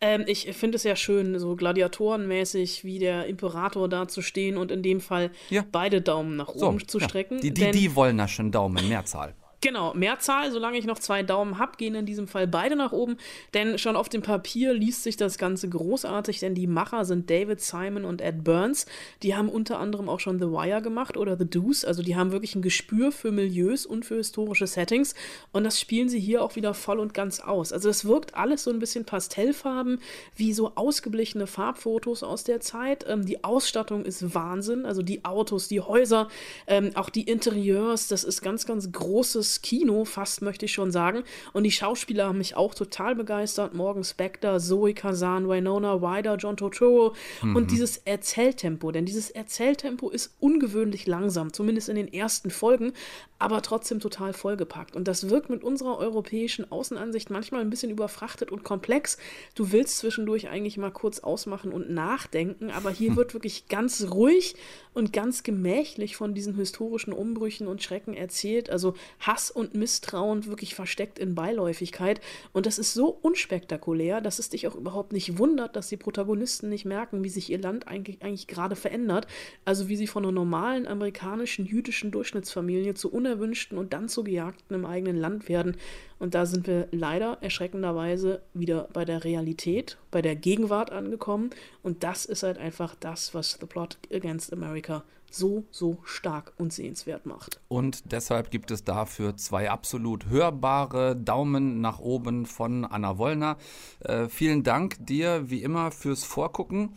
Ähm, 0.00 0.24
ich 0.26 0.46
finde 0.56 0.76
es 0.76 0.84
ja 0.84 0.94
schön, 0.94 1.38
so 1.38 1.56
gladiatorenmäßig 1.56 2.84
wie 2.84 2.98
der 2.98 3.26
Imperator 3.26 3.88
da 3.88 4.06
zu 4.08 4.22
stehen 4.22 4.56
und 4.56 4.70
in 4.70 4.82
dem 4.82 5.00
Fall 5.00 5.30
ja. 5.48 5.64
beide 5.70 6.02
Daumen 6.02 6.36
nach 6.36 6.48
oben 6.48 6.80
so, 6.80 6.86
zu 6.86 7.00
strecken. 7.00 7.36
Ja. 7.36 7.40
Die, 7.42 7.54
die, 7.54 7.70
die 7.70 7.94
Wollnerschen 7.94 8.52
Daumen, 8.52 8.88
Mehrzahl. 8.88 9.34
Genau, 9.62 9.94
Mehrzahl, 9.94 10.52
solange 10.52 10.76
ich 10.76 10.84
noch 10.84 10.98
zwei 10.98 11.22
Daumen 11.22 11.58
habe, 11.58 11.78
gehen 11.78 11.94
in 11.94 12.04
diesem 12.04 12.28
Fall 12.28 12.46
beide 12.46 12.76
nach 12.76 12.92
oben, 12.92 13.16
denn 13.54 13.78
schon 13.78 13.96
auf 13.96 14.10
dem 14.10 14.20
Papier 14.20 14.74
liest 14.74 15.02
sich 15.02 15.16
das 15.16 15.38
Ganze 15.38 15.66
großartig, 15.70 16.40
denn 16.40 16.54
die 16.54 16.66
Macher 16.66 17.06
sind 17.06 17.30
David 17.30 17.62
Simon 17.62 18.04
und 18.04 18.20
Ed 18.20 18.44
Burns. 18.44 18.84
Die 19.22 19.34
haben 19.34 19.48
unter 19.48 19.78
anderem 19.78 20.10
auch 20.10 20.20
schon 20.20 20.38
The 20.38 20.48
Wire 20.48 20.82
gemacht 20.82 21.16
oder 21.16 21.38
The 21.38 21.48
Deuce, 21.48 21.86
also 21.86 22.02
die 22.02 22.16
haben 22.16 22.32
wirklich 22.32 22.54
ein 22.54 22.60
Gespür 22.60 23.12
für 23.12 23.32
Milieus 23.32 23.86
und 23.86 24.04
für 24.04 24.16
historische 24.16 24.66
Settings 24.66 25.14
und 25.52 25.64
das 25.64 25.80
spielen 25.80 26.10
sie 26.10 26.20
hier 26.20 26.42
auch 26.42 26.54
wieder 26.56 26.74
voll 26.74 26.98
und 26.98 27.14
ganz 27.14 27.40
aus. 27.40 27.72
Also 27.72 27.88
es 27.88 28.04
wirkt 28.04 28.34
alles 28.34 28.64
so 28.64 28.70
ein 28.70 28.78
bisschen 28.78 29.06
Pastellfarben, 29.06 30.00
wie 30.36 30.52
so 30.52 30.72
ausgeblichene 30.74 31.46
Farbfotos 31.46 32.22
aus 32.22 32.44
der 32.44 32.60
Zeit. 32.60 33.06
Ähm, 33.08 33.24
die 33.24 33.42
Ausstattung 33.42 34.04
ist 34.04 34.34
Wahnsinn, 34.34 34.84
also 34.84 35.00
die 35.00 35.24
Autos, 35.24 35.66
die 35.66 35.80
Häuser, 35.80 36.28
ähm, 36.66 36.90
auch 36.94 37.08
die 37.08 37.22
Interieurs, 37.22 38.06
das 38.08 38.22
ist 38.22 38.42
ganz, 38.42 38.66
ganz 38.66 38.92
großes 38.92 39.45
großes 39.46 39.62
Kino, 39.62 40.04
fast 40.04 40.42
möchte 40.42 40.64
ich 40.64 40.72
schon 40.72 40.90
sagen. 40.90 41.22
Und 41.52 41.64
die 41.64 41.70
Schauspieler 41.70 42.26
haben 42.26 42.38
mich 42.38 42.56
auch 42.56 42.74
total 42.74 43.14
begeistert. 43.14 43.74
Morgan 43.74 44.04
Spector, 44.04 44.58
Zoe 44.58 44.92
Kazan, 44.92 45.48
Winona 45.48 45.94
Ryder, 45.94 46.36
John 46.36 46.56
Turturro. 46.56 47.14
Mhm. 47.42 47.56
Und 47.56 47.70
dieses 47.70 47.98
Erzähltempo, 47.98 48.90
denn 48.90 49.06
dieses 49.06 49.30
Erzähltempo 49.30 50.10
ist 50.10 50.34
ungewöhnlich 50.40 51.06
langsam, 51.06 51.52
zumindest 51.52 51.88
in 51.88 51.96
den 51.96 52.12
ersten 52.12 52.50
Folgen, 52.50 52.92
aber 53.38 53.62
trotzdem 53.62 54.00
total 54.00 54.32
vollgepackt. 54.32 54.96
Und 54.96 55.06
das 55.06 55.28
wirkt 55.28 55.50
mit 55.50 55.62
unserer 55.62 55.98
europäischen 55.98 56.70
Außenansicht 56.70 57.30
manchmal 57.30 57.60
ein 57.60 57.70
bisschen 57.70 57.90
überfrachtet 57.90 58.50
und 58.50 58.64
komplex. 58.64 59.18
Du 59.54 59.72
willst 59.72 59.98
zwischendurch 59.98 60.48
eigentlich 60.48 60.78
mal 60.78 60.90
kurz 60.90 61.20
ausmachen 61.20 61.72
und 61.72 61.90
nachdenken, 61.90 62.70
aber 62.70 62.90
hier 62.90 63.10
hm. 63.10 63.16
wird 63.16 63.34
wirklich 63.34 63.68
ganz 63.68 64.06
ruhig 64.10 64.56
und 64.94 65.12
ganz 65.12 65.42
gemächlich 65.42 66.16
von 66.16 66.34
diesen 66.34 66.56
historischen 66.56 67.12
Umbrüchen 67.12 67.66
und 67.66 67.82
Schrecken 67.82 68.14
erzählt. 68.14 68.70
Also 68.70 68.94
Hass 69.36 69.50
und 69.50 69.74
Misstrauen 69.74 70.46
wirklich 70.46 70.74
versteckt 70.74 71.18
in 71.18 71.34
Beiläufigkeit. 71.34 72.22
Und 72.54 72.64
das 72.64 72.78
ist 72.78 72.94
so 72.94 73.08
unspektakulär, 73.08 74.22
dass 74.22 74.38
es 74.38 74.48
dich 74.48 74.66
auch 74.66 74.74
überhaupt 74.74 75.12
nicht 75.12 75.36
wundert, 75.36 75.76
dass 75.76 75.88
die 75.88 75.98
Protagonisten 75.98 76.70
nicht 76.70 76.86
merken, 76.86 77.22
wie 77.22 77.28
sich 77.28 77.50
ihr 77.50 77.60
Land 77.60 77.86
eigentlich, 77.86 78.22
eigentlich 78.22 78.46
gerade 78.46 78.76
verändert. 78.76 79.26
Also 79.66 79.88
wie 79.88 79.96
sie 79.96 80.06
von 80.06 80.24
einer 80.24 80.32
normalen 80.32 80.86
amerikanischen 80.86 81.66
jüdischen 81.66 82.10
Durchschnittsfamilie 82.12 82.94
zu 82.94 83.12
unerwünschten 83.12 83.76
und 83.76 83.92
dann 83.92 84.08
zu 84.08 84.24
gejagten 84.24 84.74
im 84.74 84.86
eigenen 84.86 85.16
Land 85.16 85.50
werden. 85.50 85.76
Und 86.18 86.34
da 86.34 86.46
sind 86.46 86.66
wir 86.66 86.88
leider 86.90 87.36
erschreckenderweise 87.42 88.40
wieder 88.54 88.88
bei 88.94 89.04
der 89.04 89.22
Realität, 89.22 89.98
bei 90.10 90.22
der 90.22 90.34
Gegenwart 90.34 90.92
angekommen. 90.92 91.50
Und 91.82 92.04
das 92.04 92.24
ist 92.24 92.42
halt 92.42 92.56
einfach 92.56 92.94
das, 92.94 93.34
was 93.34 93.58
The 93.60 93.66
Plot 93.66 93.98
Against 94.10 94.50
America 94.50 95.04
so, 95.30 95.64
so 95.70 95.98
stark 96.04 96.52
und 96.56 96.72
sehenswert 96.72 97.26
macht. 97.26 97.60
Und 97.68 98.12
deshalb 98.12 98.50
gibt 98.50 98.70
es 98.70 98.84
dafür 98.84 99.36
zwei 99.36 99.70
absolut 99.70 100.26
hörbare 100.26 101.16
Daumen 101.16 101.80
nach 101.80 101.98
oben 101.98 102.46
von 102.46 102.84
Anna 102.84 103.18
Wollner. 103.18 103.56
Äh, 104.00 104.28
vielen 104.28 104.62
Dank 104.62 105.04
dir 105.04 105.50
wie 105.50 105.62
immer 105.62 105.90
fürs 105.90 106.24
Vorgucken. 106.24 106.96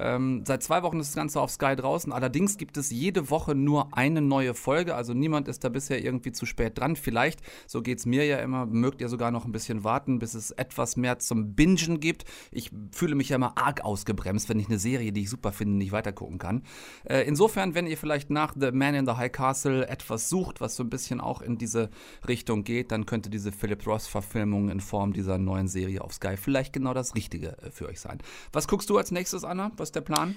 Ähm, 0.00 0.44
seit 0.46 0.62
zwei 0.62 0.82
Wochen 0.82 0.98
ist 0.98 1.08
das 1.08 1.16
Ganze 1.16 1.40
auf 1.40 1.50
Sky 1.50 1.76
draußen. 1.76 2.12
Allerdings 2.12 2.56
gibt 2.56 2.76
es 2.78 2.90
jede 2.90 3.28
Woche 3.30 3.54
nur 3.54 3.96
eine 3.96 4.22
neue 4.22 4.54
Folge. 4.54 4.94
Also 4.94 5.12
niemand 5.12 5.46
ist 5.46 5.62
da 5.62 5.68
bisher 5.68 6.02
irgendwie 6.02 6.32
zu 6.32 6.46
spät 6.46 6.78
dran. 6.78 6.96
Vielleicht, 6.96 7.40
so 7.66 7.82
geht 7.82 7.98
es 7.98 8.06
mir 8.06 8.24
ja 8.24 8.38
immer, 8.38 8.66
mögt 8.66 9.00
ihr 9.02 9.08
sogar 9.08 9.30
noch 9.30 9.44
ein 9.44 9.52
bisschen 9.52 9.84
warten, 9.84 10.18
bis 10.18 10.34
es 10.34 10.52
etwas 10.52 10.96
mehr 10.96 11.18
zum 11.18 11.54
Bingen 11.54 12.00
gibt. 12.00 12.24
Ich 12.50 12.70
fühle 12.92 13.14
mich 13.14 13.28
ja 13.28 13.36
immer 13.36 13.58
arg 13.58 13.84
ausgebremst, 13.84 14.48
wenn 14.48 14.58
ich 14.58 14.68
eine 14.68 14.78
Serie, 14.78 15.12
die 15.12 15.22
ich 15.22 15.30
super 15.30 15.52
finde, 15.52 15.76
nicht 15.76 15.92
weitergucken 15.92 16.38
kann. 16.38 16.62
Äh, 17.04 17.26
insofern, 17.26 17.74
wenn 17.74 17.86
ihr 17.86 17.98
vielleicht 17.98 18.30
nach 18.30 18.54
The 18.58 18.72
Man 18.72 18.94
in 18.94 19.06
the 19.06 19.12
High 19.12 19.32
Castle 19.32 19.86
etwas 19.86 20.30
sucht, 20.30 20.60
was 20.60 20.76
so 20.76 20.82
ein 20.82 20.90
bisschen 20.90 21.20
auch 21.20 21.42
in 21.42 21.58
diese 21.58 21.90
Richtung 22.26 22.64
geht, 22.64 22.90
dann 22.90 23.04
könnte 23.04 23.28
diese 23.28 23.52
Philip 23.52 23.86
Ross-Verfilmung 23.86 24.70
in 24.70 24.80
Form 24.80 25.12
dieser 25.12 25.36
neuen 25.38 25.68
Serie 25.68 26.00
auf 26.00 26.14
Sky 26.14 26.36
vielleicht 26.36 26.72
genau 26.72 26.94
das 26.94 27.14
Richtige 27.14 27.58
äh, 27.58 27.70
für 27.70 27.86
euch 27.86 28.00
sein. 28.00 28.18
Was 28.52 28.66
guckst 28.66 28.88
du 28.88 28.96
als 28.96 29.10
nächstes, 29.10 29.44
Anna? 29.44 29.72
Was 29.76 29.89
ist 29.90 29.96
der 29.96 30.02
Plan? 30.02 30.36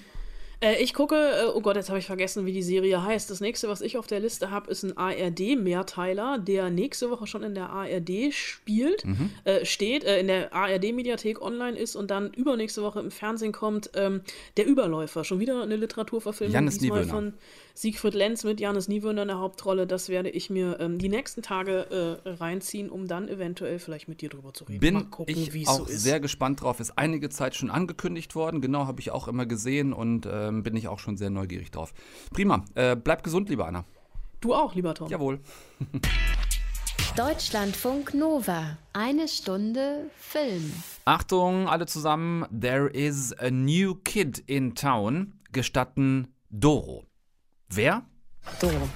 Äh, 0.59 0.81
ich 0.81 0.93
gucke, 0.93 1.15
äh, 1.15 1.45
oh 1.53 1.61
Gott, 1.61 1.75
jetzt 1.75 1.89
habe 1.89 1.99
ich 1.99 2.05
vergessen, 2.05 2.45
wie 2.45 2.53
die 2.53 2.63
Serie 2.63 3.03
heißt. 3.03 3.29
Das 3.29 3.39
nächste, 3.39 3.67
was 3.67 3.81
ich 3.81 3.97
auf 3.97 4.07
der 4.07 4.19
Liste 4.19 4.49
habe, 4.49 4.71
ist 4.71 4.83
ein 4.83 4.97
ARD-Mehrteiler, 4.97 6.39
der 6.39 6.69
nächste 6.69 7.11
Woche 7.11 7.27
schon 7.27 7.43
in 7.43 7.53
der 7.53 7.69
ARD 7.69 8.33
spielt, 8.33 9.05
mhm. 9.05 9.29
äh, 9.43 9.63
steht, 9.63 10.03
äh, 10.05 10.19
in 10.19 10.27
der 10.27 10.53
ARD-Mediathek 10.53 11.41
online 11.41 11.77
ist 11.77 11.95
und 11.95 12.09
dann 12.09 12.33
übernächste 12.33 12.81
Woche 12.81 12.99
im 12.99 13.11
Fernsehen 13.11 13.51
kommt. 13.51 13.91
Ähm, 13.93 14.21
der 14.57 14.65
Überläufer, 14.65 15.23
schon 15.23 15.39
wieder 15.39 15.61
eine 15.61 15.75
Literaturverfilmung. 15.75 16.53
Janis 16.53 16.79
diesmal 16.79 17.05
von 17.05 17.33
Siegfried 17.75 18.13
Lenz 18.13 18.43
mit 18.43 18.59
Janis 18.59 18.87
Niewöhner 18.87 19.23
in 19.23 19.29
der 19.29 19.39
Hauptrolle. 19.39 19.87
Das 19.87 20.07
werde 20.07 20.29
ich 20.29 20.49
mir 20.51 20.79
ähm, 20.79 20.99
die 20.99 21.09
nächsten 21.09 21.41
Tage 21.41 22.21
äh, 22.23 22.29
reinziehen, 22.29 22.89
um 22.89 23.07
dann 23.07 23.27
eventuell 23.27 23.79
vielleicht 23.79 24.07
mit 24.07 24.21
dir 24.21 24.29
drüber 24.29 24.53
zu 24.53 24.65
reden. 24.65 24.79
Bin 24.79 24.93
Mal 24.93 25.05
gucken, 25.05 25.35
ich 25.35 25.67
auch 25.67 25.79
so 25.79 25.85
sehr 25.87 26.19
gespannt 26.19 26.61
drauf. 26.61 26.79
Ist 26.79 26.97
einige 26.97 27.29
Zeit 27.29 27.55
schon 27.55 27.71
angekündigt 27.71 28.35
worden. 28.35 28.61
Genau, 28.61 28.85
habe 28.85 29.01
ich 29.01 29.09
auch 29.09 29.27
immer 29.27 29.47
gesehen 29.47 29.91
und 29.91 30.27
ähm, 30.31 30.61
bin 30.61 30.75
ich 30.75 30.87
auch 30.87 30.99
schon 30.99 31.17
sehr 31.17 31.31
neugierig 31.31 31.71
drauf. 31.71 31.93
Prima. 32.31 32.63
Äh, 32.75 32.95
bleib 32.95 33.23
gesund, 33.23 33.49
liebe 33.49 33.65
Anna. 33.65 33.85
Du 34.39 34.53
auch, 34.53 34.75
lieber 34.75 34.93
Tom. 34.93 35.09
Jawohl. 35.09 35.39
Deutschlandfunk 37.15 38.13
Nova. 38.13 38.77
Eine 38.91 39.27
Stunde 39.27 40.09
Film. 40.17 40.73
Achtung, 41.05 41.67
alle 41.67 41.87
zusammen. 41.87 42.45
There 42.51 42.87
is 42.87 43.33
a 43.33 43.49
new 43.49 43.95
kid 43.95 44.43
in 44.45 44.75
town. 44.75 45.33
Gestatten 45.51 46.27
Doro. 46.49 47.05
Wer? 47.75 48.03
Doro. 48.59 48.87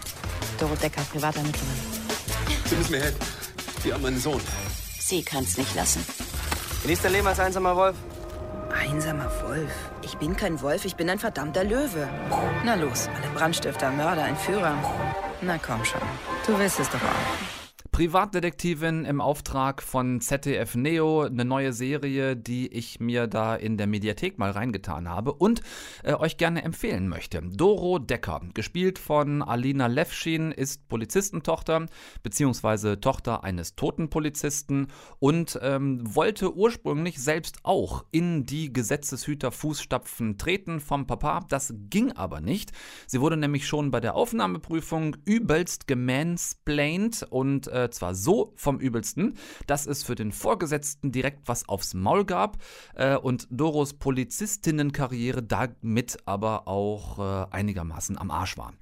Doro 0.60 0.76
Decker, 0.76 1.02
Privatermittlerin. 1.12 1.68
Sie 2.66 2.76
müssen 2.76 2.92
mir 2.92 3.02
helfen. 3.02 3.20
Sie 3.82 3.92
haben 3.92 4.04
meinen 4.04 4.20
Sohn. 4.20 4.42
Sie 5.00 5.24
kann's 5.24 5.58
nicht 5.58 5.74
lassen. 5.74 6.06
Genießt 6.84 7.04
dein 7.04 7.14
Leben 7.14 7.28
als 7.28 7.40
einsamer 7.40 7.76
Wolf? 7.76 7.96
Einsamer 8.72 9.32
Wolf? 9.48 9.72
Ich 10.04 10.16
bin 10.18 10.36
kein 10.36 10.62
Wolf, 10.62 10.86
ich 10.86 10.96
bin 10.96 11.10
ein 11.10 11.18
verdammter 11.18 11.64
Löwe. 11.64 12.08
Na 12.64 12.76
los, 12.76 13.08
alle 13.08 13.34
Brandstifter, 13.34 13.90
Mörder, 13.92 14.28
Entführer. 14.28 14.76
Na 15.42 15.58
komm 15.58 15.84
schon, 15.84 16.02
du 16.46 16.60
willst 16.60 16.80
es 16.80 16.90
doch 16.90 17.02
auch. 17.02 17.67
Privatdetektivin 17.98 19.06
im 19.06 19.22
Auftrag 19.22 19.82
von 19.82 20.22
ZDF 20.22 20.76
Neo, 20.76 21.24
eine 21.24 21.46
neue 21.46 21.74
Serie, 21.74 22.36
die 22.38 22.68
ich 22.68 23.00
mir 23.00 23.26
da 23.26 23.56
in 23.56 23.76
der 23.76 23.88
Mediathek 23.88 24.38
mal 24.38 24.52
reingetan 24.52 25.10
habe 25.10 25.34
und 25.34 25.64
äh, 26.04 26.14
euch 26.14 26.38
gerne 26.38 26.62
empfehlen 26.62 27.08
möchte. 27.08 27.42
Doro 27.42 27.98
Decker, 27.98 28.42
gespielt 28.54 29.00
von 29.00 29.42
Alina 29.42 29.88
Levschin, 29.88 30.52
ist 30.52 30.88
Polizistentochter 30.90 31.88
bzw. 32.22 32.98
Tochter 32.98 33.44
eines 33.44 33.76
toten 33.76 34.12
Polizisten 34.12 34.90
und 35.18 35.58
ähm, 35.64 36.00
wollte 36.04 36.56
ursprünglich 36.56 37.20
selbst 37.20 37.62
auch 37.64 38.06
in 38.12 38.46
die 38.46 38.72
Gesetzeshüter-Fußstapfen 38.72 40.38
treten 40.38 40.82
vom 40.82 41.08
Papa. 41.08 41.40
Das 41.50 41.74
ging 41.90 42.12
aber 42.12 42.42
nicht. 42.42 42.74
Sie 43.08 43.22
wurde 43.22 43.38
nämlich 43.38 43.66
schon 43.66 43.90
bei 43.90 44.00
der 44.02 44.14
Aufnahmeprüfung 44.14 45.18
übelst 45.26 45.88
gemansplained 45.88 47.26
und 47.32 47.66
äh, 47.66 47.87
zwar 47.92 48.16
so 48.16 48.54
vom 48.56 48.80
Übelsten, 48.80 49.36
dass 49.66 49.86
es 49.86 50.04
für 50.04 50.16
den 50.16 50.32
Vorgesetzten 50.32 51.12
direkt 51.12 51.48
was 51.48 51.68
aufs 51.68 51.94
Maul 51.94 52.26
gab 52.26 52.58
äh, 52.96 53.16
und 53.16 53.48
Doros 53.50 53.94
Polizistinnenkarriere 53.94 55.44
damit 55.44 56.18
aber 56.26 56.68
auch 56.68 57.20
äh, 57.20 57.48
einigermaßen 57.52 58.18
am 58.18 58.32
Arsch 58.32 58.58
war. 58.58 58.74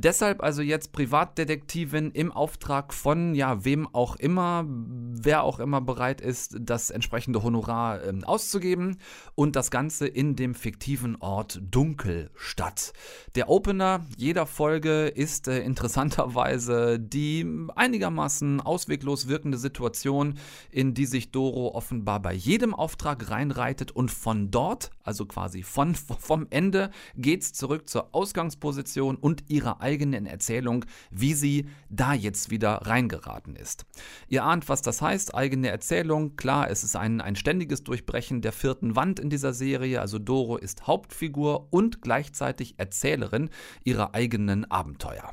Deshalb 0.00 0.44
also 0.44 0.62
jetzt 0.62 0.92
Privatdetektivin 0.92 2.12
im 2.12 2.30
Auftrag 2.30 2.94
von, 2.94 3.34
ja, 3.34 3.64
wem 3.64 3.92
auch 3.92 4.14
immer, 4.14 4.64
wer 4.68 5.42
auch 5.42 5.58
immer 5.58 5.80
bereit 5.80 6.20
ist, 6.20 6.56
das 6.60 6.90
entsprechende 6.90 7.42
Honorar 7.42 8.04
äh, 8.04 8.14
auszugeben 8.22 8.98
und 9.34 9.56
das 9.56 9.72
Ganze 9.72 10.06
in 10.06 10.36
dem 10.36 10.54
fiktiven 10.54 11.16
Ort 11.16 11.60
Dunkelstadt. 11.68 12.92
Der 13.34 13.48
Opener 13.48 14.06
jeder 14.16 14.46
Folge 14.46 15.08
ist 15.08 15.48
äh, 15.48 15.64
interessanterweise 15.64 17.00
die 17.00 17.44
einigermaßen 17.74 18.60
ausweglos 18.60 19.26
wirkende 19.26 19.58
Situation, 19.58 20.38
in 20.70 20.94
die 20.94 21.06
sich 21.06 21.32
Doro 21.32 21.74
offenbar 21.74 22.22
bei 22.22 22.34
jedem 22.34 22.72
Auftrag 22.72 23.32
reinreitet 23.32 23.90
und 23.90 24.12
von 24.12 24.52
dort, 24.52 24.92
also 25.02 25.26
quasi 25.26 25.64
von, 25.64 25.96
vom 26.20 26.46
Ende, 26.50 26.92
geht's 27.16 27.52
zurück 27.52 27.88
zur 27.88 28.14
Ausgangsposition 28.14 29.16
und 29.16 29.50
ihrer 29.50 29.87
eigenen 29.88 30.26
Erzählung, 30.26 30.84
wie 31.10 31.32
sie 31.32 31.66
da 31.88 32.12
jetzt 32.12 32.50
wieder 32.50 32.82
reingeraten 32.82 33.56
ist. 33.56 33.86
Ihr 34.28 34.44
ahnt, 34.44 34.68
was 34.68 34.82
das 34.82 35.00
heißt, 35.00 35.34
eigene 35.34 35.68
Erzählung. 35.68 36.36
Klar, 36.36 36.70
es 36.70 36.84
ist 36.84 36.94
ein, 36.94 37.22
ein 37.22 37.36
ständiges 37.36 37.84
Durchbrechen 37.84 38.42
der 38.42 38.52
vierten 38.52 38.96
Wand 38.96 39.18
in 39.18 39.30
dieser 39.30 39.54
Serie. 39.54 40.02
Also 40.02 40.18
Doro 40.18 40.58
ist 40.58 40.86
Hauptfigur 40.86 41.68
und 41.70 42.02
gleichzeitig 42.02 42.74
Erzählerin 42.76 43.48
ihrer 43.82 44.14
eigenen 44.14 44.70
Abenteuer. 44.70 45.32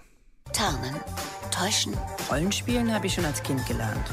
Tarnen, 0.53 0.95
täuschen. 1.51 1.93
Rollenspielen 2.31 2.93
habe 2.93 3.07
ich 3.07 3.13
schon 3.13 3.25
als 3.25 3.43
Kind 3.43 3.65
gelernt. 3.67 4.09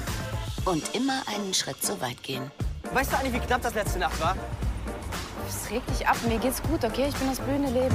Und 0.64 0.94
immer 0.96 1.22
einen 1.28 1.54
Schritt 1.54 1.82
zu 1.82 2.00
weit 2.00 2.20
gehen. 2.24 2.50
Weißt 2.92 3.12
du 3.12 3.16
eigentlich, 3.16 3.34
wie 3.34 3.46
knapp 3.46 3.62
das 3.62 3.74
letzte 3.74 4.00
Nacht 4.00 4.20
war? 4.20 4.36
Es 5.48 5.70
regt 5.70 5.88
dich 5.90 6.06
ab. 6.06 6.16
Mir 6.26 6.38
geht's 6.38 6.62
gut, 6.62 6.84
okay? 6.84 7.06
Ich 7.08 7.14
bin 7.14 7.28
das 7.28 7.38
blühende 7.38 7.70
Leben. 7.70 7.94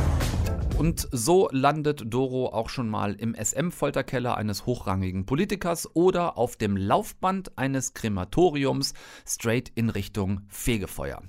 Und 0.77 1.07
so 1.11 1.49
landet 1.51 2.03
Doro 2.05 2.53
auch 2.53 2.69
schon 2.69 2.87
mal 2.87 3.15
im 3.15 3.33
SM-Folterkeller 3.33 4.37
eines 4.37 4.67
hochrangigen 4.67 5.25
Politikers 5.25 5.89
oder 5.95 6.37
auf 6.37 6.55
dem 6.55 6.77
Laufband 6.77 7.57
eines 7.57 7.95
Krematoriums 7.95 8.93
straight 9.25 9.71
in 9.73 9.89
Richtung 9.89 10.41
Fegefeuer. 10.49 11.23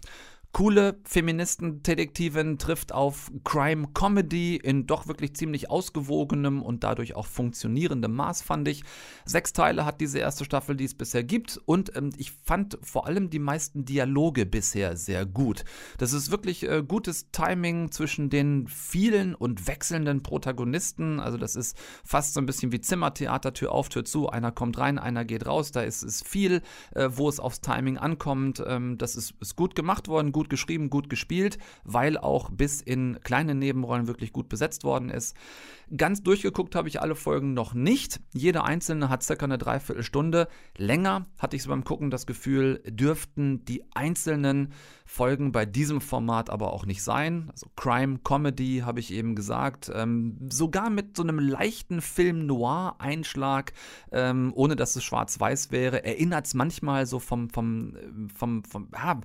Coole 0.53 0.99
Feministendetektivin 1.05 2.59
trifft 2.59 2.93
auf 2.93 3.31
Crime 3.45 3.89
Comedy 3.93 4.57
in 4.57 4.87
doch 4.87 5.07
wirklich 5.07 5.37
ziemlich 5.37 5.71
ausgewogenem 5.71 6.63
und 6.63 6.83
dadurch 6.85 7.15
auch 7.15 7.27
funktionierendem 7.27 8.15
Maß, 8.15 8.43
fand 8.43 8.67
ich. 8.67 8.83
Sechs 9.25 9.53
Teile 9.53 9.85
hat 9.85 10.01
diese 10.01 10.19
erste 10.19 10.45
Staffel, 10.45 10.75
die 10.75 10.85
es 10.85 10.95
bisher 10.95 11.23
gibt. 11.23 11.61
Und 11.67 11.95
ähm, 11.97 12.11
ich 12.17 12.33
fand 12.33 12.79
vor 12.83 13.07
allem 13.07 13.29
die 13.31 13.39
meisten 13.39 13.85
Dialoge 13.85 14.47
bisher 14.47 14.97
sehr 14.97 15.27
gut. 15.27 15.65
Das 15.99 16.13
ist 16.13 16.31
wirklich 16.31 16.69
äh, 16.69 16.83
gutes 16.83 17.31
Timing 17.31 17.93
zwischen 17.93 18.31
den 18.31 18.67
vielen 18.69 19.35
und 19.35 19.69
wechselnden 19.69 20.23
Protagonisten. 20.23 21.21
Also, 21.21 21.37
das 21.37 21.57
ist 21.57 21.77
fast 22.05 22.35
so 22.35 22.41
ein 22.41 22.47
bisschen 22.47 22.73
wie 22.73 22.81
Zimmertheater, 22.81 23.53
Tür 23.53 23.73
auf, 23.73 23.91
Tür 23.91 24.05
zu. 24.05 24.29
Einer 24.29 24.51
kommt 24.51 24.79
rein, 24.79 24.99
einer 24.99 25.25
geht 25.25 25.47
raus. 25.47 25.73
Da 25.73 25.83
ist 25.83 26.03
es 26.03 26.23
viel, 26.23 26.63
äh, 26.95 27.11
wo 27.13 27.29
es 27.29 27.39
aufs 27.39 27.61
Timing 27.61 27.99
ankommt. 27.99 28.63
Ähm, 28.67 28.97
das 28.99 29.15
ist, 29.15 29.35
ist 29.41 29.55
gut 29.55 29.77
gemacht 29.77 30.09
worden, 30.09 30.33
gut 30.33 30.38
geschrieben, 30.49 30.91
gut 30.91 31.11
gespielt, 31.11 31.59
weil 31.83 32.17
auch 32.17 32.51
bis 32.51 32.81
in 32.81 33.19
kleine 33.25 33.57
Nebenrollen 33.57 34.07
wirklich 34.07 34.33
gut 34.33 34.49
besetzt 34.49 34.85
worden 34.85 35.11
ist. 35.11 35.37
Ganz 35.97 36.23
durchgeguckt 36.23 36.75
habe 36.75 36.89
ich 36.89 37.01
alle 37.01 37.15
Folgen 37.15 37.55
noch 37.55 37.73
nicht. 37.73 38.21
Jede 38.35 38.63
einzelne 38.63 39.09
hat 39.09 39.23
circa 39.23 39.47
eine 39.47 39.57
Dreiviertelstunde. 39.57 40.49
Länger 40.77 41.27
hatte 41.39 41.57
ich 41.57 41.63
so 41.63 41.71
beim 41.71 41.83
Gucken 41.83 42.11
das 42.11 42.27
Gefühl, 42.27 42.83
dürften 42.87 43.65
die 43.65 43.85
einzelnen 43.95 44.75
Folgen 45.07 45.51
bei 45.51 45.65
diesem 45.65 46.03
Format 46.03 46.51
aber 46.51 46.75
auch 46.75 46.85
nicht 46.85 47.03
sein. 47.03 47.49
Also 47.51 47.69
Crime, 47.75 48.19
Comedy 48.23 48.83
habe 48.85 49.01
ich 49.01 49.11
eben 49.11 49.35
gesagt. 49.35 49.91
Ähm, 49.95 50.37
sogar 50.51 50.91
mit 50.91 51.17
so 51.17 51.23
einem 51.23 51.39
leichten 51.39 52.03
Film-Noir-Einschlag, 52.03 53.73
ähm, 54.13 54.53
ohne 54.55 54.77
dass 54.77 54.95
es 54.95 55.05
schwarz-weiß 55.05 55.71
wäre, 55.71 56.05
erinnert 56.05 56.47
es 56.47 56.53
manchmal 56.53 57.07
so 57.07 57.19
vom, 57.19 57.49
vom, 57.49 57.97
vom, 58.35 58.63
vom, 58.65 58.89
ja, 58.93 59.21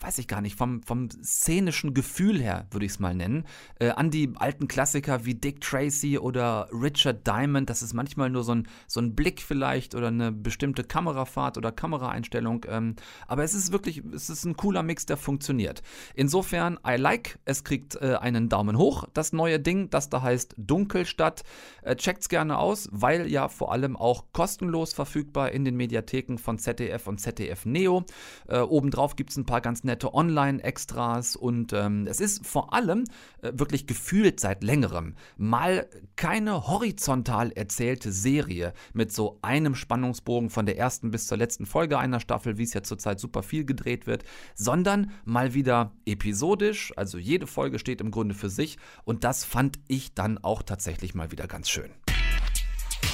weiß 0.00 0.18
ich 0.18 0.28
gar 0.28 0.40
nicht, 0.40 0.56
vom, 0.56 0.82
vom 0.82 1.10
szenischen 1.10 1.94
Gefühl 1.94 2.40
her, 2.40 2.66
würde 2.70 2.86
ich 2.86 2.92
es 2.92 2.98
mal 2.98 3.14
nennen, 3.14 3.44
äh, 3.78 3.90
an 3.90 4.10
die 4.10 4.32
alten 4.36 4.68
Klassiker 4.68 5.24
wie 5.24 5.34
Dick 5.34 5.60
Tracy 5.60 6.18
oder 6.18 6.68
Richard 6.72 7.26
Diamond. 7.26 7.68
Das 7.68 7.82
ist 7.82 7.94
manchmal 7.94 8.30
nur 8.30 8.44
so 8.44 8.54
ein, 8.54 8.68
so 8.86 9.00
ein 9.00 9.14
Blick 9.14 9.42
vielleicht 9.42 9.94
oder 9.94 10.08
eine 10.08 10.32
bestimmte 10.32 10.84
Kamerafahrt 10.84 11.58
oder 11.58 11.72
Kameraeinstellung. 11.72 12.64
Ähm, 12.68 12.96
aber 13.26 13.44
es 13.44 13.54
ist 13.54 13.72
wirklich, 13.72 14.02
es 14.14 14.30
ist 14.30 14.44
ein 14.44 14.56
cooler 14.56 14.82
Mix, 14.82 15.06
der 15.06 15.16
funktioniert. 15.16 15.82
Insofern, 16.14 16.78
I 16.86 16.96
like, 16.96 17.38
es 17.44 17.64
kriegt 17.64 17.96
äh, 17.96 18.16
einen 18.20 18.48
Daumen 18.48 18.78
hoch, 18.78 19.04
das 19.14 19.32
neue 19.32 19.60
Ding, 19.60 19.90
das 19.90 20.08
da 20.08 20.22
heißt 20.22 20.54
Dunkelstadt. 20.56 21.42
Äh, 21.82 21.96
checkt's 21.96 22.28
gerne 22.28 22.58
aus, 22.58 22.88
weil 22.92 23.30
ja 23.30 23.48
vor 23.48 23.72
allem 23.72 23.96
auch 23.96 24.24
kostenlos 24.32 24.92
verfügbar 24.92 25.52
in 25.52 25.64
den 25.64 25.76
Mediatheken 25.76 26.38
von 26.38 26.58
ZDF 26.58 27.06
und 27.06 27.20
ZDF 27.20 27.66
Neo. 27.66 28.04
Äh, 28.48 28.60
obendrauf 28.60 29.16
gibt 29.16 29.30
es 29.30 29.36
ein 29.36 29.46
paar 29.46 29.59
ganz 29.60 29.84
nette 29.84 30.12
Online-Extras 30.14 31.36
und 31.36 31.72
ähm, 31.72 32.06
es 32.06 32.20
ist 32.20 32.46
vor 32.46 32.72
allem 32.72 33.04
äh, 33.42 33.52
wirklich 33.54 33.86
gefühlt 33.86 34.40
seit 34.40 34.62
längerem 34.62 35.14
mal 35.36 35.88
keine 36.16 36.66
horizontal 36.66 37.52
erzählte 37.52 38.12
Serie 38.12 38.72
mit 38.92 39.12
so 39.12 39.38
einem 39.42 39.74
Spannungsbogen 39.74 40.50
von 40.50 40.66
der 40.66 40.78
ersten 40.78 41.10
bis 41.10 41.26
zur 41.26 41.38
letzten 41.38 41.66
Folge 41.66 41.98
einer 41.98 42.20
Staffel, 42.20 42.58
wie 42.58 42.64
es 42.64 42.74
ja 42.74 42.82
zurzeit 42.82 43.20
super 43.20 43.42
viel 43.42 43.64
gedreht 43.64 44.06
wird, 44.06 44.24
sondern 44.54 45.10
mal 45.24 45.54
wieder 45.54 45.92
episodisch, 46.06 46.92
also 46.96 47.18
jede 47.18 47.46
Folge 47.46 47.78
steht 47.78 48.00
im 48.00 48.10
Grunde 48.10 48.34
für 48.34 48.50
sich 48.50 48.78
und 49.04 49.24
das 49.24 49.44
fand 49.44 49.78
ich 49.88 50.14
dann 50.14 50.38
auch 50.38 50.62
tatsächlich 50.62 51.14
mal 51.14 51.30
wieder 51.30 51.46
ganz 51.46 51.68
schön. 51.68 51.90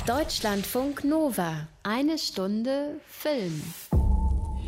Deutschlandfunk 0.07 1.05
Nova. 1.05 1.67
Eine 1.83 2.19
Stunde 2.19 3.01
Film. 3.09 3.61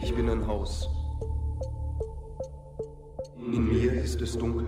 Ich 0.02 0.14
bin 0.14 0.28
ein 0.28 0.46
Haus. 0.46 0.88
In 3.50 3.66
mir 3.66 3.94
ist 3.94 4.20
es 4.20 4.36
dunkel. 4.36 4.66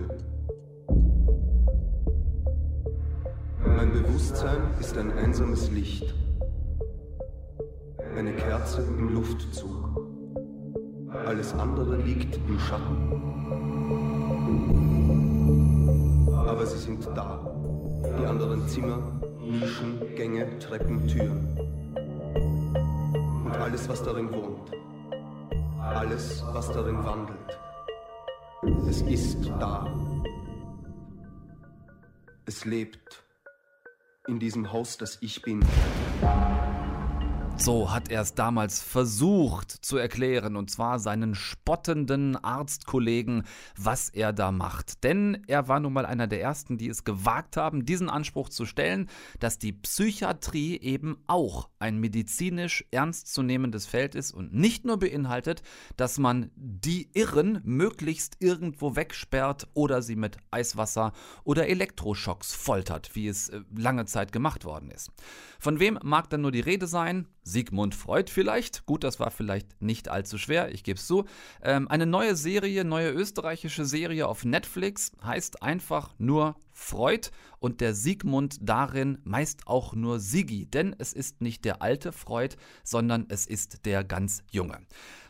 Mein 3.63 3.91
Bewusstsein 3.91 4.57
ist 4.79 4.97
ein 4.97 5.11
einsames 5.11 5.69
Licht. 5.69 6.15
Eine 8.17 8.33
Kerze 8.33 8.81
im 8.81 9.13
Luftzug. 9.13 10.07
Alles 11.27 11.53
andere 11.53 11.97
liegt 11.97 12.37
im 12.47 12.57
Schatten. 12.57 12.97
Aber 16.35 16.65
sie 16.65 16.79
sind 16.79 17.05
da. 17.15 17.39
Die 18.19 18.25
anderen 18.25 18.67
Zimmer, 18.67 18.97
Nischen, 19.39 19.99
Gänge, 20.15 20.57
Treppen, 20.57 21.07
Türen. 21.07 21.55
Und 23.45 23.55
alles, 23.57 23.87
was 23.87 24.01
darin 24.01 24.31
wohnt. 24.31 24.71
Alles, 25.79 26.43
was 26.51 26.71
darin 26.71 26.97
wandelt. 27.05 27.40
Es 28.87 29.01
ist 29.03 29.45
da. 29.59 29.85
Es 32.45 32.65
lebt 32.65 33.23
in 34.27 34.39
diesem 34.39 34.71
Haus, 34.71 34.97
das 34.97 35.17
ich 35.21 35.41
bin. 35.41 35.63
So 37.63 37.91
hat 37.91 38.09
er 38.09 38.21
es 38.21 38.33
damals 38.33 38.81
versucht 38.81 39.69
zu 39.69 39.97
erklären, 39.97 40.55
und 40.55 40.71
zwar 40.71 40.97
seinen 40.97 41.35
spottenden 41.35 42.35
Arztkollegen, 42.35 43.43
was 43.77 44.09
er 44.09 44.33
da 44.33 44.51
macht. 44.51 45.03
Denn 45.03 45.43
er 45.45 45.67
war 45.67 45.79
nun 45.79 45.93
mal 45.93 46.07
einer 46.07 46.25
der 46.25 46.41
ersten, 46.41 46.79
die 46.79 46.89
es 46.89 47.03
gewagt 47.03 47.57
haben, 47.57 47.85
diesen 47.85 48.09
Anspruch 48.09 48.49
zu 48.49 48.65
stellen, 48.65 49.09
dass 49.39 49.59
die 49.59 49.73
Psychiatrie 49.73 50.79
eben 50.79 51.23
auch 51.27 51.69
ein 51.77 51.99
medizinisch 51.99 52.83
ernstzunehmendes 52.89 53.85
Feld 53.85 54.15
ist 54.15 54.31
und 54.31 54.55
nicht 54.55 54.83
nur 54.83 54.97
beinhaltet, 54.97 55.61
dass 55.97 56.17
man 56.17 56.49
die 56.55 57.11
Irren 57.13 57.61
möglichst 57.63 58.37
irgendwo 58.39 58.95
wegsperrt 58.95 59.67
oder 59.75 60.01
sie 60.01 60.15
mit 60.15 60.37
Eiswasser 60.49 61.11
oder 61.43 61.67
Elektroschocks 61.67 62.55
foltert, 62.55 63.11
wie 63.13 63.27
es 63.27 63.49
äh, 63.49 63.61
lange 63.75 64.05
Zeit 64.05 64.31
gemacht 64.31 64.65
worden 64.65 64.89
ist. 64.89 65.11
Von 65.59 65.79
wem 65.79 65.99
mag 66.01 66.27
dann 66.31 66.41
nur 66.41 66.51
die 66.51 66.59
Rede 66.59 66.87
sein? 66.87 67.27
Sigmund 67.43 67.95
Freud 67.95 68.31
vielleicht. 68.31 68.85
Gut, 68.85 69.03
das 69.03 69.19
war 69.19 69.31
vielleicht 69.31 69.81
nicht 69.81 70.09
allzu 70.09 70.37
schwer, 70.37 70.71
ich 70.73 70.83
gebe 70.83 70.97
es 70.97 71.07
zu. 71.07 71.25
Ähm, 71.61 71.87
eine 71.87 72.05
neue 72.05 72.35
Serie, 72.35 72.83
neue 72.83 73.11
österreichische 73.11 73.85
Serie 73.85 74.27
auf 74.27 74.45
Netflix 74.45 75.11
heißt 75.23 75.63
einfach 75.63 76.13
nur 76.17 76.55
Freud 76.73 77.29
und 77.59 77.79
der 77.79 77.93
Sigmund 77.93 78.57
darin 78.61 79.19
meist 79.23 79.67
auch 79.67 79.93
nur 79.93 80.19
Sigi, 80.19 80.65
denn 80.65 80.95
es 80.97 81.13
ist 81.13 81.41
nicht 81.41 81.63
der 81.63 81.81
alte 81.81 82.11
Freud, 82.11 82.55
sondern 82.83 83.25
es 83.29 83.45
ist 83.45 83.85
der 83.85 84.03
ganz 84.03 84.43
junge. 84.49 84.79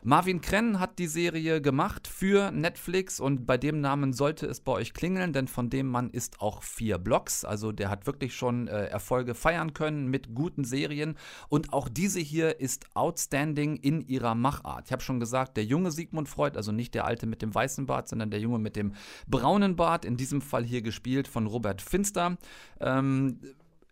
Marvin 0.04 0.42
Krenn 0.42 0.80
hat 0.80 0.98
die 0.98 1.06
Serie 1.06 1.62
gemacht 1.62 2.08
für 2.08 2.50
Netflix 2.50 3.20
und 3.20 3.46
bei 3.46 3.60
dem 3.60 3.82
Namen 3.82 4.14
sollte 4.14 4.48
es 4.48 4.60
bei 4.60 4.72
euch 4.72 4.94
klingeln, 4.94 5.32
denn 5.32 5.48
von 5.48 5.70
dem 5.70 5.88
Mann 5.88 6.10
ist 6.10 6.42
auch 6.42 6.64
vier 6.64 6.98
Blogs, 6.98 7.46
also 7.46 7.72
der 7.72 7.92
hat 7.92 8.08
wirklich 8.08 8.34
schon 8.34 8.68
äh, 8.68 8.86
Erfolge 8.86 9.36
feiern 9.36 9.74
können 9.74 10.08
mit 10.08 10.34
guten 10.34 10.64
Serien 10.64 11.18
und 11.50 11.72
auch 11.72 11.88
diese 11.88 12.20
hier 12.20 12.60
ist 12.60 12.88
outstanding 12.96 13.76
in 13.76 14.02
ihrer 14.02 14.34
Machart. 14.34 14.86
Ich 14.88 14.92
habe 14.92 15.04
schon 15.04 15.20
gesagt, 15.20 15.56
der 15.56 15.66
junge 15.66 15.92
Sigmund 15.92 16.28
Freud, 16.28 16.58
also 16.58 16.72
nicht 16.72 16.96
der 16.96 17.06
alte 17.06 17.28
mit 17.28 17.44
dem 17.44 17.54
weißen 17.54 17.86
Bart, 17.86 18.08
sondern 18.08 18.32
der 18.32 18.40
junge 18.40 18.58
mit 18.58 18.76
dem 18.76 18.94
braunen 19.28 19.76
Bart, 19.76 20.04
in 20.04 20.18
diesem 20.18 20.42
Fall 20.42 20.64
hier 20.64 20.82
gespielt 20.82 21.28
von 21.32 21.48
Robert 21.48 21.82
Finster. 21.82 22.38
Ähm, 22.80 23.40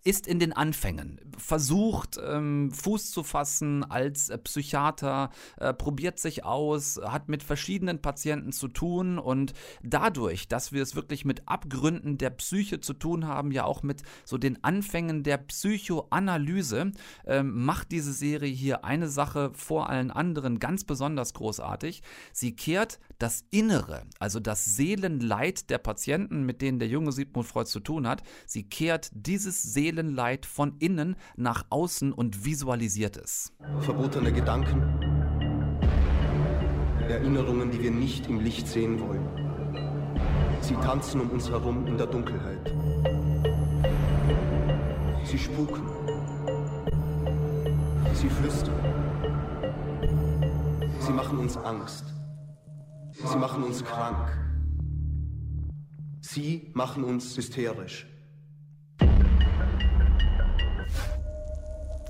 ist 0.03 0.27
in 0.27 0.39
den 0.39 0.53
Anfängen, 0.53 1.19
versucht 1.37 2.19
ähm, 2.25 2.71
Fuß 2.71 3.11
zu 3.11 3.23
fassen 3.23 3.83
als 3.83 4.29
äh, 4.29 4.37
Psychiater, 4.37 5.29
äh, 5.57 5.73
probiert 5.73 6.19
sich 6.19 6.45
aus, 6.45 6.99
hat 7.03 7.27
mit 7.27 7.43
verschiedenen 7.43 8.01
Patienten 8.01 8.53
zu 8.53 8.69
tun 8.69 9.19
und 9.19 9.53
dadurch, 9.83 10.47
dass 10.47 10.71
wir 10.71 10.81
es 10.81 10.95
wirklich 10.95 11.25
mit 11.25 11.47
Abgründen 11.47 12.17
der 12.17 12.29
Psyche 12.29 12.79
zu 12.79 12.93
tun 12.93 13.27
haben, 13.27 13.51
ja 13.51 13.65
auch 13.65 13.83
mit 13.83 14.03
so 14.23 14.37
den 14.37 14.63
Anfängen 14.63 15.23
der 15.23 15.37
Psychoanalyse, 15.37 16.91
äh, 17.25 17.43
macht 17.43 17.91
diese 17.91 18.13
Serie 18.13 18.53
hier 18.53 18.85
eine 18.85 19.09
Sache 19.09 19.51
vor 19.53 19.89
allen 19.89 20.11
anderen 20.11 20.59
ganz 20.59 20.85
besonders 20.85 21.33
großartig. 21.33 22.03
Sie 22.31 22.55
kehrt 22.55 22.99
das 23.19 23.43
Innere, 23.51 24.03
also 24.17 24.39
das 24.39 24.65
Seelenleid 24.65 25.69
der 25.69 25.77
Patienten, 25.77 26.45
mit 26.45 26.61
denen 26.61 26.79
der 26.79 26.87
junge 26.87 27.11
Sigmund 27.11 27.45
Freud 27.45 27.69
zu 27.69 27.81
tun 27.81 28.07
hat, 28.07 28.23
sie 28.47 28.63
kehrt 28.63 29.09
dieses 29.13 29.61
Seelenleid 29.61 30.45
von 30.45 30.77
innen 30.79 31.15
nach 31.35 31.65
außen 31.69 32.13
und 32.13 32.45
visualisiert 32.45 33.17
es. 33.17 33.53
Verbotene 33.81 34.31
Gedanken, 34.31 34.81
Erinnerungen, 37.09 37.71
die 37.71 37.81
wir 37.81 37.91
nicht 37.91 38.27
im 38.27 38.39
Licht 38.39 38.67
sehen 38.67 38.99
wollen. 39.01 39.27
Sie 40.61 40.75
tanzen 40.75 41.21
um 41.21 41.29
uns 41.31 41.49
herum 41.49 41.87
in 41.87 41.97
der 41.97 42.07
Dunkelheit. 42.07 42.73
Sie 45.25 45.37
spuken. 45.37 45.83
Sie 48.13 48.29
flüstern. 48.29 48.75
Sie 50.99 51.11
machen 51.11 51.39
uns 51.39 51.57
Angst. 51.57 52.18
Sie 53.25 53.37
machen 53.37 53.63
uns 53.63 53.83
krank. 53.83 54.29
Sie 56.21 56.71
machen 56.73 57.03
uns 57.03 57.35
hysterisch. 57.35 58.07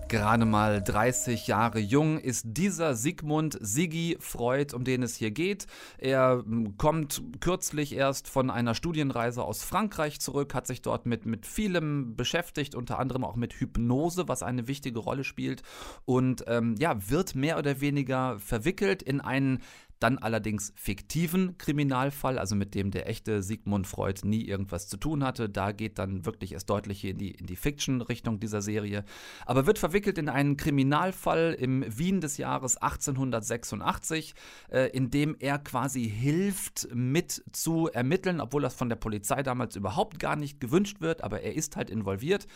Gerade 0.08 0.46
mal 0.46 0.82
30 0.82 1.46
Jahre 1.46 1.78
jung 1.78 2.18
ist 2.18 2.44
dieser 2.48 2.96
Sigmund 2.96 3.58
Siggi 3.62 4.18
Freud, 4.20 4.76
um 4.76 4.84
den 4.84 5.04
es 5.04 5.16
hier 5.16 5.30
geht. 5.30 5.68
Er 6.00 6.44
hm, 6.44 6.78
kommt 6.78 7.22
kürzlich 7.40 7.96
erst 7.96 8.28
von 8.28 8.50
einer 8.50 8.74
Studienreise 8.74 9.44
aus 9.44 9.64
Frankreich 9.64 10.20
zurück, 10.20 10.56
hat 10.56 10.66
sich 10.66 10.82
dort 10.82 11.06
mit, 11.06 11.28
mit 11.28 11.46
vielem 11.46 12.16
beschäftigt, 12.16 12.74
unter 12.74 12.98
anderem 12.98 13.24
auch 13.24 13.36
mit 13.36 13.54
Hypnose, 13.54 14.28
was 14.28 14.42
eine 14.42 14.68
wichtige 14.68 14.98
Rolle 14.98 15.24
spielt 15.24 15.62
und 16.06 16.44
ähm, 16.48 16.76
ja, 16.80 17.10
wird 17.10 17.36
mehr 17.36 17.60
oder 17.60 17.80
weniger 17.80 18.40
verwickelt 18.40 19.04
in 19.04 19.22
einen 19.22 19.60
dann 20.00 20.18
allerdings 20.18 20.74
fiktiven 20.76 21.58
Kriminalfall, 21.58 22.40
also 22.40 22.56
mit 22.56 22.74
dem 22.74 22.92
der 22.92 23.10
echte 23.10 23.44
Sigmund 23.44 23.86
Freud 23.86 24.22
nie 24.26 24.46
irgendwas 24.46 24.88
zu 24.88 24.98
tun 24.98 25.24
hatte. 25.24 25.50
Da 25.50 25.72
geht 25.72 26.00
dann 26.00 26.26
wirklich 26.26 26.54
erst 26.54 26.70
deutlich 26.70 27.04
in 27.04 27.18
die, 27.18 27.32
in 27.32 27.46
die 27.46 27.56
Fiction-Richtung 27.56 28.40
dieser 28.40 28.62
Serie. 28.62 29.04
Aber 29.46 29.66
wird 29.66 29.78
verwickelt 29.78 30.18
in 30.18 30.30
einen 30.30 30.58
Kriminalfall 30.58 31.56
im 31.60 31.86
Wien 31.88 32.22
des 32.22 32.38
Jahres 32.38 32.78
1886, 32.78 34.36
äh, 34.72 34.90
in 34.90 35.12
dem 35.12 35.36
er 35.40 35.60
quasi 35.60 36.10
hilft, 36.10 36.88
mit 36.94 37.44
zu 37.52 37.88
ermitteln, 37.88 38.40
obwohl 38.40 38.62
das 38.62 38.76
von 38.76 38.90
der 38.90 38.96
Polizei 38.96 39.44
damals 39.44 39.76
überhaupt 39.76 40.20
gar 40.20 40.36
nicht 40.36 40.60
gewünscht 40.60 41.02
wird, 41.02 41.24
aber 41.24 41.42
er 41.42 41.56
ist 41.56 41.76
halt 41.76 41.90
involviert 41.90 42.48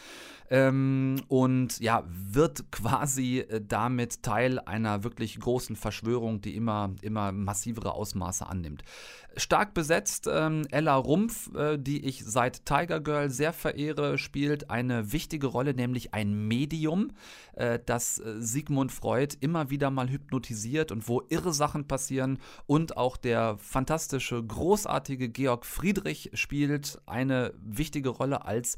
ähm, 0.49 1.21
und 1.27 1.79
ja, 1.79 2.03
wird 2.07 2.71
quasi 2.71 3.39
äh, 3.39 3.61
damit 3.65 4.23
Teil 4.23 4.59
einer 4.59 5.03
wirklich 5.03 5.39
großen 5.39 5.75
Verschwörung, 5.75 6.41
die 6.41 6.55
immer, 6.55 6.91
immer 7.01 7.31
massivere 7.31 7.93
Ausmaße 7.93 8.47
annimmt. 8.47 8.83
Stark 9.35 9.73
besetzt, 9.73 10.29
ähm, 10.31 10.67
Ella 10.69 10.95
Rumpf, 10.95 11.53
äh, 11.55 11.77
die 11.77 12.05
ich 12.05 12.23
seit 12.23 12.65
Tiger 12.65 12.99
Girl 12.99 13.29
sehr 13.29 13.51
verehre, 13.51 14.17
spielt 14.17 14.69
eine 14.69 15.11
wichtige 15.11 15.47
Rolle, 15.47 15.73
nämlich 15.73 16.13
ein 16.13 16.47
Medium, 16.47 17.11
äh, 17.53 17.79
das 17.83 18.19
äh, 18.19 18.35
Sigmund 18.39 18.91
Freud 18.91 19.35
immer 19.39 19.69
wieder 19.69 19.89
mal 19.89 20.09
hypnotisiert 20.09 20.91
und 20.91 21.07
wo 21.07 21.23
irre 21.29 21.53
Sachen 21.53 21.87
passieren. 21.87 22.37
Und 22.67 22.97
auch 22.97 23.17
der 23.17 23.57
fantastische, 23.57 24.43
großartige 24.43 25.29
Georg 25.29 25.65
Friedrich 25.65 26.29
spielt 26.33 27.01
eine 27.07 27.53
wichtige 27.59 28.09
Rolle 28.09 28.45
als 28.45 28.77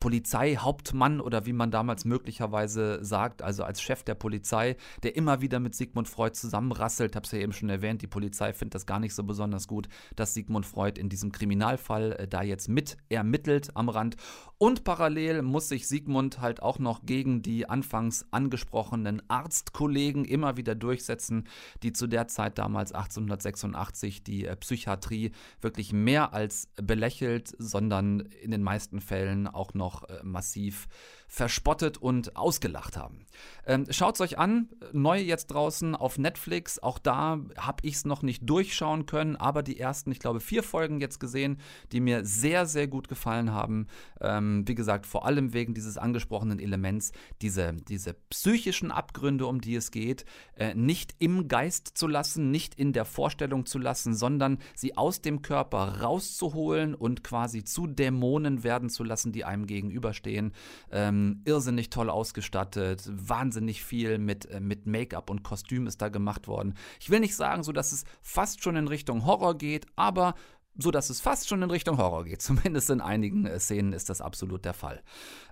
Polizeihauptmann 0.00 1.20
oder 1.20 1.46
wie 1.46 1.52
man 1.52 1.70
damals 1.70 2.04
möglicherweise 2.04 3.04
sagt, 3.04 3.42
also 3.42 3.64
als 3.64 3.82
Chef 3.82 4.04
der 4.04 4.14
Polizei, 4.14 4.76
der 5.02 5.16
immer 5.16 5.40
wieder 5.40 5.60
mit 5.60 5.74
Sigmund 5.74 6.08
Freud 6.08 6.34
zusammenrasselt. 6.34 7.16
Habe 7.16 7.26
es 7.26 7.32
ja 7.32 7.40
eben 7.40 7.52
schon 7.52 7.68
erwähnt, 7.68 8.00
die 8.02 8.06
Polizei 8.06 8.52
findet 8.52 8.74
das 8.74 8.86
gar 8.86 9.00
nicht 9.00 9.14
so 9.14 9.24
besonders 9.24 9.66
gut 9.68 9.82
gut, 9.82 9.88
dass 10.16 10.34
Sigmund 10.34 10.66
Freud 10.66 11.00
in 11.00 11.08
diesem 11.08 11.32
Kriminalfall 11.32 12.12
äh, 12.12 12.28
da 12.28 12.42
jetzt 12.42 12.68
mit 12.68 12.98
ermittelt 13.08 13.70
am 13.74 13.88
Rand. 13.88 14.16
Und 14.58 14.84
parallel 14.84 15.40
muss 15.40 15.70
sich 15.70 15.88
Sigmund 15.88 16.40
halt 16.40 16.62
auch 16.62 16.78
noch 16.78 17.06
gegen 17.06 17.40
die 17.40 17.68
anfangs 17.68 18.26
angesprochenen 18.30 19.22
Arztkollegen 19.28 20.26
immer 20.26 20.58
wieder 20.58 20.74
durchsetzen, 20.74 21.48
die 21.82 21.92
zu 21.92 22.06
der 22.06 22.28
Zeit 22.28 22.58
damals 22.58 22.92
1886 22.92 24.22
die 24.22 24.46
äh, 24.46 24.56
Psychiatrie 24.56 25.32
wirklich 25.62 25.94
mehr 25.94 26.34
als 26.34 26.68
belächelt, 26.76 27.54
sondern 27.58 28.20
in 28.20 28.50
den 28.50 28.62
meisten 28.62 29.00
Fällen 29.00 29.48
auch 29.48 29.61
noch 29.74 30.08
äh, 30.08 30.20
massiv 30.22 30.88
verspottet 31.32 31.96
und 31.96 32.36
ausgelacht 32.36 32.98
haben. 32.98 33.24
Ähm, 33.66 33.86
Schaut 33.88 34.16
es 34.16 34.20
euch 34.20 34.38
an, 34.38 34.68
neu 34.92 35.18
jetzt 35.18 35.46
draußen 35.46 35.96
auf 35.96 36.18
Netflix. 36.18 36.78
Auch 36.78 36.98
da 36.98 37.40
habe 37.56 37.78
ich 37.86 37.94
es 37.94 38.04
noch 38.04 38.20
nicht 38.20 38.42
durchschauen 38.46 39.06
können, 39.06 39.36
aber 39.36 39.62
die 39.62 39.80
ersten, 39.80 40.12
ich 40.12 40.18
glaube, 40.18 40.40
vier 40.40 40.62
Folgen 40.62 41.00
jetzt 41.00 41.20
gesehen, 41.20 41.56
die 41.90 42.00
mir 42.00 42.26
sehr, 42.26 42.66
sehr 42.66 42.86
gut 42.86 43.08
gefallen 43.08 43.50
haben. 43.50 43.86
Ähm, 44.20 44.68
wie 44.68 44.74
gesagt, 44.74 45.06
vor 45.06 45.24
allem 45.24 45.54
wegen 45.54 45.72
dieses 45.72 45.96
angesprochenen 45.96 46.58
Elements, 46.58 47.12
diese, 47.40 47.72
diese 47.88 48.12
psychischen 48.28 48.90
Abgründe, 48.90 49.46
um 49.46 49.62
die 49.62 49.76
es 49.76 49.90
geht, 49.90 50.26
äh, 50.56 50.74
nicht 50.74 51.14
im 51.18 51.48
Geist 51.48 51.96
zu 51.96 52.08
lassen, 52.08 52.50
nicht 52.50 52.74
in 52.74 52.92
der 52.92 53.06
Vorstellung 53.06 53.64
zu 53.64 53.78
lassen, 53.78 54.14
sondern 54.14 54.58
sie 54.74 54.98
aus 54.98 55.22
dem 55.22 55.40
Körper 55.40 56.02
rauszuholen 56.02 56.94
und 56.94 57.24
quasi 57.24 57.64
zu 57.64 57.86
Dämonen 57.86 58.64
werden 58.64 58.90
zu 58.90 59.02
lassen, 59.02 59.32
die 59.32 59.46
einem 59.46 59.66
gegenüberstehen. 59.66 60.52
Ähm, 60.90 61.21
irrsinnig 61.44 61.90
toll 61.90 62.10
ausgestattet, 62.10 63.08
wahnsinnig 63.10 63.84
viel 63.84 64.18
mit, 64.18 64.46
äh, 64.46 64.60
mit 64.60 64.86
Make-up 64.86 65.30
und 65.30 65.42
Kostüm 65.42 65.86
ist 65.86 66.00
da 66.02 66.08
gemacht 66.08 66.48
worden. 66.48 66.74
Ich 67.00 67.10
will 67.10 67.20
nicht 67.20 67.36
sagen, 67.36 67.62
so 67.62 67.72
dass 67.72 67.92
es 67.92 68.04
fast 68.20 68.62
schon 68.62 68.76
in 68.76 68.88
Richtung 68.88 69.24
Horror 69.26 69.56
geht, 69.56 69.86
aber 69.96 70.34
so 70.76 70.90
dass 70.90 71.10
es 71.10 71.20
fast 71.20 71.48
schon 71.48 71.62
in 71.62 71.70
Richtung 71.70 71.98
Horror 71.98 72.24
geht. 72.24 72.42
Zumindest 72.42 72.90
in 72.90 73.00
einigen 73.00 73.46
äh, 73.46 73.58
Szenen 73.58 73.92
ist 73.92 74.08
das 74.08 74.20
absolut 74.20 74.64
der 74.64 74.74
Fall. 74.74 75.02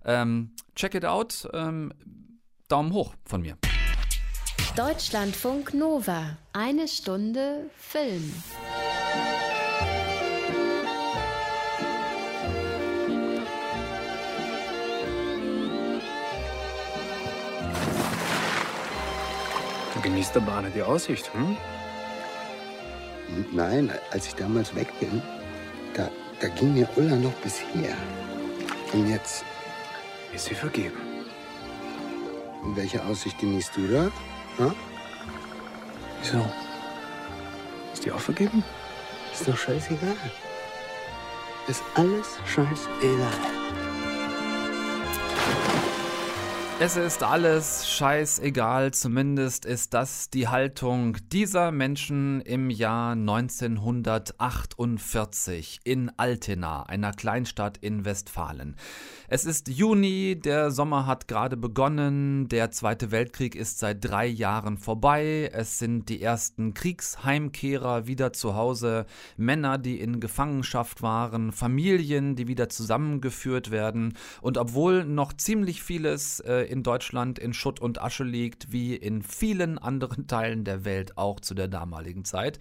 Ähm, 0.05 0.53
check 0.75 0.95
it 0.95 1.05
out. 1.05 1.49
Ähm, 1.53 1.93
Daumen 2.69 2.93
hoch 2.93 3.15
von 3.25 3.43
mir. 3.43 3.57
Deutschlandfunk 4.77 5.75
Nova. 5.75 6.39
Eine 6.53 6.87
Stunde 6.87 7.69
Film. 7.77 8.33
Genießt 20.11 20.35
der 20.35 20.41
Bahn 20.41 20.67
die 20.75 20.83
Aussicht, 20.83 21.33
hm? 21.33 21.57
Nein, 23.53 23.93
als 24.11 24.27
ich 24.27 24.35
damals 24.35 24.75
weg 24.75 24.89
bin, 24.99 25.23
da, 25.95 26.11
da 26.41 26.49
ging 26.49 26.75
mir 26.75 26.89
Ulla 26.97 27.15
noch 27.15 27.33
bis 27.45 27.61
hier. 27.73 27.95
Und 28.93 29.09
jetzt 29.09 29.45
ist 30.35 30.47
sie 30.47 30.55
vergeben. 30.55 30.99
Und 32.63 32.77
welche 32.77 33.03
Aussicht 33.05 33.39
genießt 33.39 33.77
du 33.77 33.87
da? 33.87 34.11
Ha? 34.59 34.75
Wieso? 36.21 36.45
Ist 37.93 38.05
die 38.05 38.11
auch 38.11 38.21
vergeben? 38.21 38.65
Ist 39.33 39.47
doch 39.47 39.57
scheißegal. 39.57 40.17
Ist 41.69 41.85
alles 41.95 42.39
scheißegal. 42.47 43.80
Es 46.83 46.97
ist 46.97 47.23
alles 47.23 47.91
scheißegal, 47.91 48.93
zumindest 48.93 49.67
ist 49.67 49.93
das 49.93 50.31
die 50.31 50.49
Haltung 50.49 51.19
dieser 51.31 51.73
Menschen 51.73 52.41
im 52.41 52.71
Jahr 52.71 53.13
1948 53.13 55.81
in 55.85 56.11
Altena, 56.17 56.85
einer 56.85 57.13
Kleinstadt 57.13 57.77
in 57.77 58.07
Westfalen. 58.07 58.77
Es 59.29 59.45
ist 59.45 59.69
Juni, 59.69 60.41
der 60.43 60.71
Sommer 60.71 61.05
hat 61.05 61.29
gerade 61.29 61.59
begonnen, 61.59 62.49
der 62.49 62.71
Zweite 62.71 63.11
Weltkrieg 63.11 63.57
ist 63.57 63.79
seit 63.79 64.03
drei 64.03 64.27
Jahren 64.27 64.79
vorbei, 64.79 65.51
es 65.53 65.79
sind 65.79 66.09
die 66.09 66.23
ersten 66.23 66.73
Kriegsheimkehrer 66.73 68.07
wieder 68.07 68.33
zu 68.33 68.55
Hause, 68.55 69.05
Männer, 69.37 69.77
die 69.77 70.01
in 70.01 70.19
Gefangenschaft 70.19 71.03
waren, 71.03 71.53
Familien, 71.53 72.37
die 72.37 72.49
wieder 72.49 72.71
zusammengeführt 72.71 73.71
werden 73.71 74.17
und 74.41 74.57
obwohl 74.57 75.05
noch 75.05 75.35
ziemlich 75.35 75.83
vieles 75.83 76.41
äh, 76.41 76.70
in 76.71 76.83
Deutschland 76.83 77.39
in 77.39 77.53
Schutt 77.53 77.81
und 77.81 78.01
Asche 78.01 78.25
liegt, 78.25 78.73
wie 78.73 78.95
in 78.95 79.23
vielen 79.23 79.79
anderen 79.79 80.27
Teilen 80.27 80.65
der 80.65 80.85
Welt 80.85 81.19
auch 81.19 81.41
zu 81.41 81.55
der 81.55 81.69
damaligen 81.69 82.25
Zeit, 82.25 82.59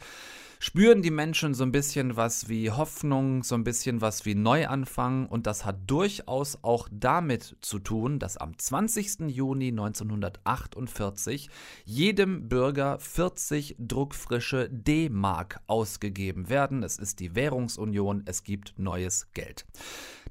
spüren 0.60 1.02
die 1.02 1.12
Menschen 1.12 1.54
so 1.54 1.64
ein 1.64 1.72
bisschen 1.72 2.18
was 2.18 2.50
wie 2.50 2.70
Hoffnung, 2.70 3.44
so 3.44 3.56
ein 3.56 3.64
bisschen 3.64 4.02
was 4.02 4.26
wie 4.26 4.36
Neuanfang 4.36 5.26
und 5.26 5.48
das 5.48 5.64
hat 5.64 5.78
durchaus 5.88 6.60
auch 6.64 6.90
damit 6.92 7.56
zu 7.62 7.80
tun, 7.80 8.20
dass 8.20 8.36
am 8.36 8.58
20. 8.58 9.30
Juni 9.30 9.70
1948 9.70 11.50
jedem 11.86 12.50
Bürger 12.50 13.00
40 13.00 13.78
druckfrische 13.80 14.70
D-Mark 14.70 15.62
ausgegeben 15.68 16.50
werden. 16.50 16.84
Es 16.84 16.98
ist 16.98 17.22
die 17.22 17.36
Währungsunion, 17.36 18.24
es 18.26 18.44
gibt 18.44 18.74
neues 18.78 19.32
Geld. 19.34 19.66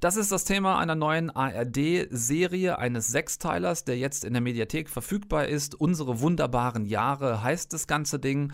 Das 0.00 0.16
ist 0.16 0.30
das 0.30 0.44
Thema 0.44 0.78
einer 0.78 0.94
neuen 0.94 1.28
ARD-Serie, 1.30 2.78
eines 2.78 3.08
Sechsteilers, 3.08 3.84
der 3.84 3.98
jetzt 3.98 4.24
in 4.24 4.32
der 4.32 4.40
Mediathek 4.40 4.88
verfügbar 4.88 5.48
ist. 5.48 5.74
Unsere 5.74 6.20
wunderbaren 6.20 6.86
Jahre 6.86 7.42
heißt 7.42 7.72
das 7.72 7.88
ganze 7.88 8.20
Ding. 8.20 8.52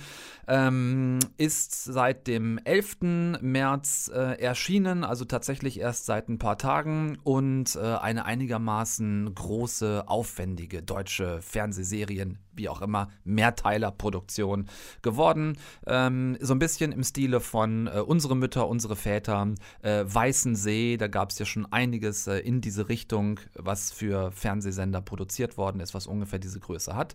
Ähm, 0.48 1.18
ist 1.36 1.84
seit 1.84 2.26
dem 2.28 2.58
11. 2.64 3.40
März 3.42 4.10
äh, 4.14 4.40
erschienen, 4.40 5.04
also 5.04 5.26
tatsächlich 5.26 5.80
erst 5.80 6.06
seit 6.06 6.30
ein 6.30 6.38
paar 6.38 6.56
Tagen 6.56 7.18
und 7.24 7.76
äh, 7.76 7.80
eine 7.80 8.24
einigermaßen 8.24 9.34
große, 9.34 10.04
aufwendige 10.06 10.82
deutsche 10.82 11.42
Fernsehserien 11.42 12.38
wie 12.56 12.68
auch 12.68 12.82
immer, 12.82 13.08
Mehrteilerproduktion 13.24 14.66
geworden. 15.02 15.58
Ähm, 15.86 16.36
so 16.40 16.54
ein 16.54 16.58
bisschen 16.58 16.92
im 16.92 17.04
Stile 17.04 17.40
von 17.40 17.86
äh, 17.86 18.00
Unsere 18.00 18.36
Mütter, 18.36 18.68
unsere 18.68 18.96
Väter, 18.96 19.54
äh, 19.82 20.04
Weißen 20.06 20.56
See, 20.56 20.96
da 20.96 21.08
gab 21.08 21.30
es 21.30 21.38
ja 21.38 21.46
schon 21.46 21.66
einiges 21.72 22.26
äh, 22.26 22.38
in 22.38 22.60
diese 22.60 22.88
Richtung, 22.88 23.40
was 23.54 23.92
für 23.92 24.30
Fernsehsender 24.32 25.00
produziert 25.00 25.56
worden 25.56 25.80
ist, 25.80 25.94
was 25.94 26.06
ungefähr 26.06 26.38
diese 26.38 26.60
Größe 26.60 26.94
hat. 26.94 27.14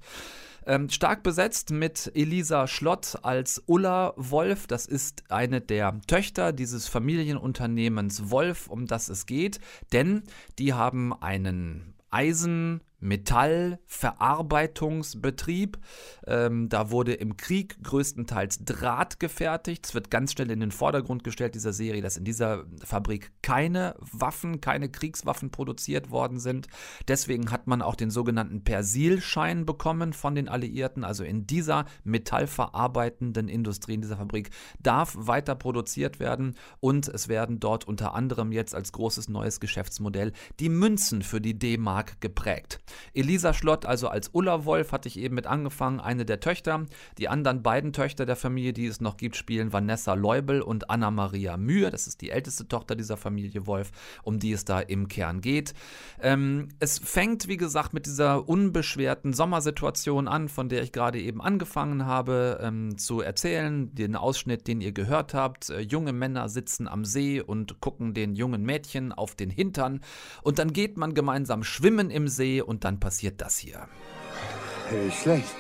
Ähm, 0.65 0.89
stark 0.89 1.23
besetzt 1.23 1.71
mit 1.71 2.11
Elisa 2.13 2.67
Schlott 2.67 3.17
als 3.23 3.63
Ulla 3.65 4.13
Wolf. 4.17 4.67
Das 4.67 4.85
ist 4.85 5.23
eine 5.29 5.61
der 5.61 5.99
Töchter 6.07 6.53
dieses 6.53 6.87
Familienunternehmens 6.87 8.29
Wolf, 8.29 8.67
um 8.67 8.85
das 8.85 9.09
es 9.09 9.25
geht. 9.25 9.59
Denn 9.93 10.23
die 10.57 10.73
haben 10.73 11.13
einen 11.21 11.95
Eisen 12.11 12.81
Metallverarbeitungsbetrieb. 12.99 15.77
Ähm, 16.27 16.67
da 16.69 16.91
wurde 16.91 17.13
im 17.13 17.37
Krieg 17.37 17.81
größtenteils 17.83 18.65
Draht 18.65 19.19
gefertigt. 19.19 19.87
Es 19.87 19.93
wird 19.93 20.11
ganz 20.11 20.33
schnell 20.33 20.51
in 20.51 20.59
den 20.59 20.71
Vordergrund 20.71 21.23
gestellt 21.23 21.55
dieser 21.55 21.71
Serie, 21.73 22.01
dass 22.01 22.17
in 22.17 22.25
dieser 22.25 22.65
Fabrik 22.83 23.31
keine 23.41 23.95
Waffen, 24.11 24.59
keine 24.61 24.89
Kriegswaffen 24.89 25.51
produziert 25.51 26.11
worden 26.11 26.39
sind. 26.39 26.67
Deswegen 27.07 27.51
hat 27.51 27.67
man 27.67 27.81
auch 27.81 27.95
den 27.95 28.11
sogenannten 28.11 28.63
Persilschein 28.63 29.65
bekommen 29.65 30.13
von 30.13 30.35
den 30.35 30.49
Alliierten. 30.49 31.03
Also 31.03 31.23
in 31.23 31.47
dieser 31.47 31.85
metallverarbeitenden 32.03 33.49
Industrie, 33.49 33.95
in 33.95 34.01
dieser 34.01 34.17
Fabrik, 34.17 34.51
darf 34.79 35.15
weiter 35.17 35.55
produziert 35.55 36.19
werden 36.19 36.55
und 36.79 37.07
es 37.07 37.27
werden 37.27 37.59
dort 37.59 37.87
unter 37.87 38.13
anderem 38.13 38.51
jetzt 38.51 38.75
als 38.75 38.91
großes 38.91 39.29
neues 39.29 39.59
Geschäftsmodell 39.59 40.33
die 40.59 40.69
Münzen 40.69 41.21
für 41.21 41.41
die 41.41 41.57
D-Mark 41.57 42.21
geprägt. 42.21 42.79
Elisa 43.13 43.53
Schlott, 43.53 43.85
also 43.85 44.07
als 44.07 44.29
Ulla 44.33 44.65
Wolf, 44.65 44.91
hatte 44.91 45.07
ich 45.07 45.17
eben 45.19 45.35
mit 45.35 45.47
angefangen, 45.47 45.99
eine 45.99 46.25
der 46.25 46.39
Töchter. 46.39 46.85
Die 47.17 47.29
anderen 47.29 47.63
beiden 47.63 47.93
Töchter 47.93 48.25
der 48.25 48.35
Familie, 48.35 48.73
die 48.73 48.85
es 48.85 49.01
noch 49.01 49.17
gibt, 49.17 49.35
spielen 49.35 49.73
Vanessa 49.73 50.13
Leubel 50.13 50.61
und 50.61 50.89
Anna-Maria 50.89 51.57
Mühe. 51.57 51.89
Das 51.89 52.07
ist 52.07 52.21
die 52.21 52.29
älteste 52.29 52.67
Tochter 52.67 52.95
dieser 52.95 53.17
Familie 53.17 53.67
Wolf, 53.67 53.91
um 54.23 54.39
die 54.39 54.51
es 54.51 54.65
da 54.65 54.79
im 54.79 55.07
Kern 55.07 55.41
geht. 55.41 55.73
Ähm, 56.21 56.69
es 56.79 56.99
fängt, 56.99 57.47
wie 57.47 57.57
gesagt, 57.57 57.93
mit 57.93 58.05
dieser 58.05 58.47
unbeschwerten 58.47 59.33
Sommersituation 59.33 60.27
an, 60.27 60.49
von 60.49 60.69
der 60.69 60.83
ich 60.83 60.91
gerade 60.91 61.19
eben 61.19 61.41
angefangen 61.41 62.05
habe 62.05 62.59
ähm, 62.61 62.97
zu 62.97 63.21
erzählen. 63.21 63.93
Den 63.93 64.15
Ausschnitt, 64.15 64.67
den 64.67 64.81
ihr 64.81 64.91
gehört 64.91 65.33
habt. 65.33 65.69
Äh, 65.69 65.81
junge 65.81 66.13
Männer 66.13 66.49
sitzen 66.49 66.87
am 66.87 67.05
See 67.05 67.41
und 67.41 67.79
gucken 67.79 68.13
den 68.13 68.35
jungen 68.35 68.63
Mädchen 68.63 69.11
auf 69.11 69.35
den 69.35 69.49
Hintern. 69.49 70.01
Und 70.43 70.59
dann 70.59 70.73
geht 70.73 70.97
man 70.97 71.13
gemeinsam 71.13 71.63
schwimmen 71.63 72.09
im 72.09 72.27
See 72.27 72.61
und 72.61 72.78
dann 72.83 72.99
passiert 72.99 73.41
das 73.41 73.57
hier. 73.57 73.87
Hey, 74.89 75.11
schlecht. 75.11 75.55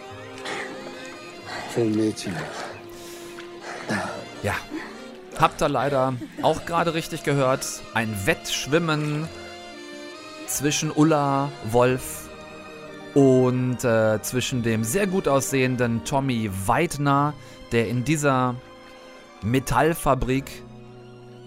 Für 1.71 1.81
ein 1.81 1.91
Mädchen. 1.91 2.35
Ja, 4.41 4.55
habt 5.37 5.61
ihr 5.61 5.69
leider 5.69 6.13
auch 6.41 6.65
gerade 6.65 6.93
richtig 6.93 7.23
gehört. 7.23 7.65
Ein 7.93 8.25
Wettschwimmen 8.25 9.27
zwischen 10.47 10.91
Ulla 10.91 11.51
Wolf 11.71 12.29
und 13.13 13.83
äh, 13.83 14.21
zwischen 14.21 14.63
dem 14.63 14.83
sehr 14.83 15.07
gut 15.07 15.27
aussehenden 15.27 16.03
Tommy 16.05 16.49
Weidner, 16.65 17.33
der 17.71 17.87
in 17.87 18.03
dieser 18.03 18.55
Metallfabrik 19.41 20.63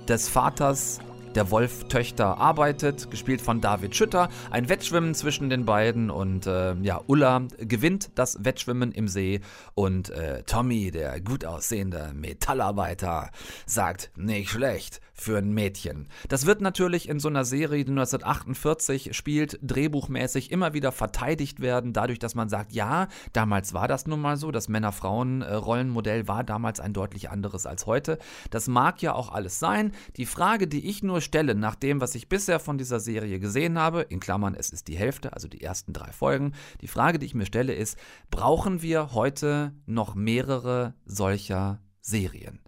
des 0.09 0.28
Vaters 0.28 0.99
der 1.35 1.51
Wolf-Töchter 1.51 2.39
arbeitet, 2.39 3.11
gespielt 3.11 3.41
von 3.41 3.61
David 3.61 3.97
Schütter. 3.97 4.28
Ein 4.51 4.68
Wettschwimmen 4.68 5.14
zwischen 5.14 5.51
den 5.51 5.64
beiden 5.64 6.11
und 6.11 6.47
äh, 6.47 6.74
ja, 6.83 7.01
Ulla 7.07 7.43
gewinnt 7.59 8.11
das 8.14 8.45
Wettschwimmen 8.45 8.93
im 8.93 9.09
See 9.09 9.41
und 9.74 10.11
äh, 10.11 10.43
Tommy, 10.45 10.91
der 10.91 11.20
gut 11.20 11.45
aussehende 11.45 12.12
Metallarbeiter, 12.14 13.30
sagt, 13.66 14.11
nicht 14.16 14.51
schlecht 14.51 15.01
für 15.14 15.38
ein 15.38 15.52
Mädchen. 15.52 16.08
Das 16.28 16.46
wird 16.46 16.60
natürlich 16.60 17.08
in 17.08 17.20
so 17.20 17.28
einer 17.28 17.44
Serie, 17.44 17.84
die 17.84 17.90
1948 17.90 19.14
spielt, 19.16 19.58
drehbuchmäßig 19.62 20.50
immer 20.50 20.74
wieder 20.74 20.92
verteidigt 20.92 21.60
werden, 21.60 21.92
dadurch, 21.92 22.18
dass 22.18 22.34
man 22.34 22.48
sagt, 22.48 22.72
ja, 22.72 23.08
damals 23.32 23.74
war 23.74 23.88
das 23.88 24.06
nun 24.06 24.20
mal 24.20 24.36
so, 24.36 24.50
das 24.50 24.68
Männer-Frauen-Rollenmodell 24.68 26.28
war 26.28 26.44
damals 26.44 26.80
ein 26.80 26.92
deutlich 26.92 27.30
anderes 27.30 27.66
als 27.66 27.86
heute. 27.86 28.18
Das 28.50 28.68
mag 28.68 29.02
ja 29.02 29.14
auch 29.14 29.32
alles 29.32 29.58
sein. 29.58 29.92
Die 30.16 30.26
Frage, 30.26 30.66
die 30.66 30.88
ich 30.88 31.02
nur 31.02 31.20
stelle, 31.20 31.54
nach 31.54 31.74
dem, 31.74 32.00
was 32.00 32.14
ich 32.14 32.28
bisher 32.28 32.60
von 32.60 32.78
dieser 32.78 33.00
Serie 33.00 33.38
gesehen 33.38 33.78
habe, 33.78 34.02
in 34.02 34.20
Klammern, 34.20 34.54
es 34.54 34.70
ist 34.70 34.88
die 34.88 34.96
Hälfte, 34.96 35.32
also 35.32 35.48
die 35.48 35.62
ersten 35.62 35.92
drei 35.92 36.12
Folgen, 36.12 36.52
die 36.80 36.88
Frage, 36.88 37.18
die 37.18 37.26
ich 37.26 37.34
mir 37.34 37.46
stelle, 37.46 37.74
ist, 37.74 37.98
brauchen 38.30 38.82
wir 38.82 39.12
heute 39.12 39.72
noch 39.86 40.14
mehrere 40.14 40.94
solcher 41.04 41.80
Serien? 42.03 42.61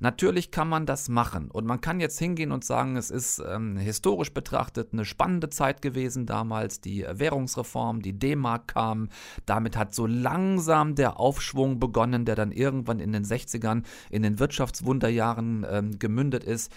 Natürlich 0.00 0.52
kann 0.52 0.68
man 0.68 0.86
das 0.86 1.08
machen 1.08 1.50
und 1.50 1.66
man 1.66 1.80
kann 1.80 1.98
jetzt 1.98 2.20
hingehen 2.20 2.52
und 2.52 2.64
sagen, 2.64 2.96
es 2.96 3.10
ist 3.10 3.42
ähm, 3.44 3.76
historisch 3.76 4.32
betrachtet 4.32 4.92
eine 4.92 5.04
spannende 5.04 5.50
Zeit 5.50 5.82
gewesen 5.82 6.24
damals, 6.24 6.80
die 6.80 7.04
Währungsreform, 7.10 8.00
die 8.00 8.16
D-Mark 8.16 8.68
kam, 8.68 9.08
damit 9.44 9.76
hat 9.76 9.94
so 9.94 10.06
langsam 10.06 10.94
der 10.94 11.18
Aufschwung 11.18 11.80
begonnen, 11.80 12.24
der 12.24 12.36
dann 12.36 12.52
irgendwann 12.52 13.00
in 13.00 13.12
den 13.12 13.24
60ern 13.24 13.82
in 14.08 14.22
den 14.22 14.38
Wirtschaftswunderjahren 14.38 15.66
ähm, 15.68 15.98
gemündet 15.98 16.44
ist 16.44 16.72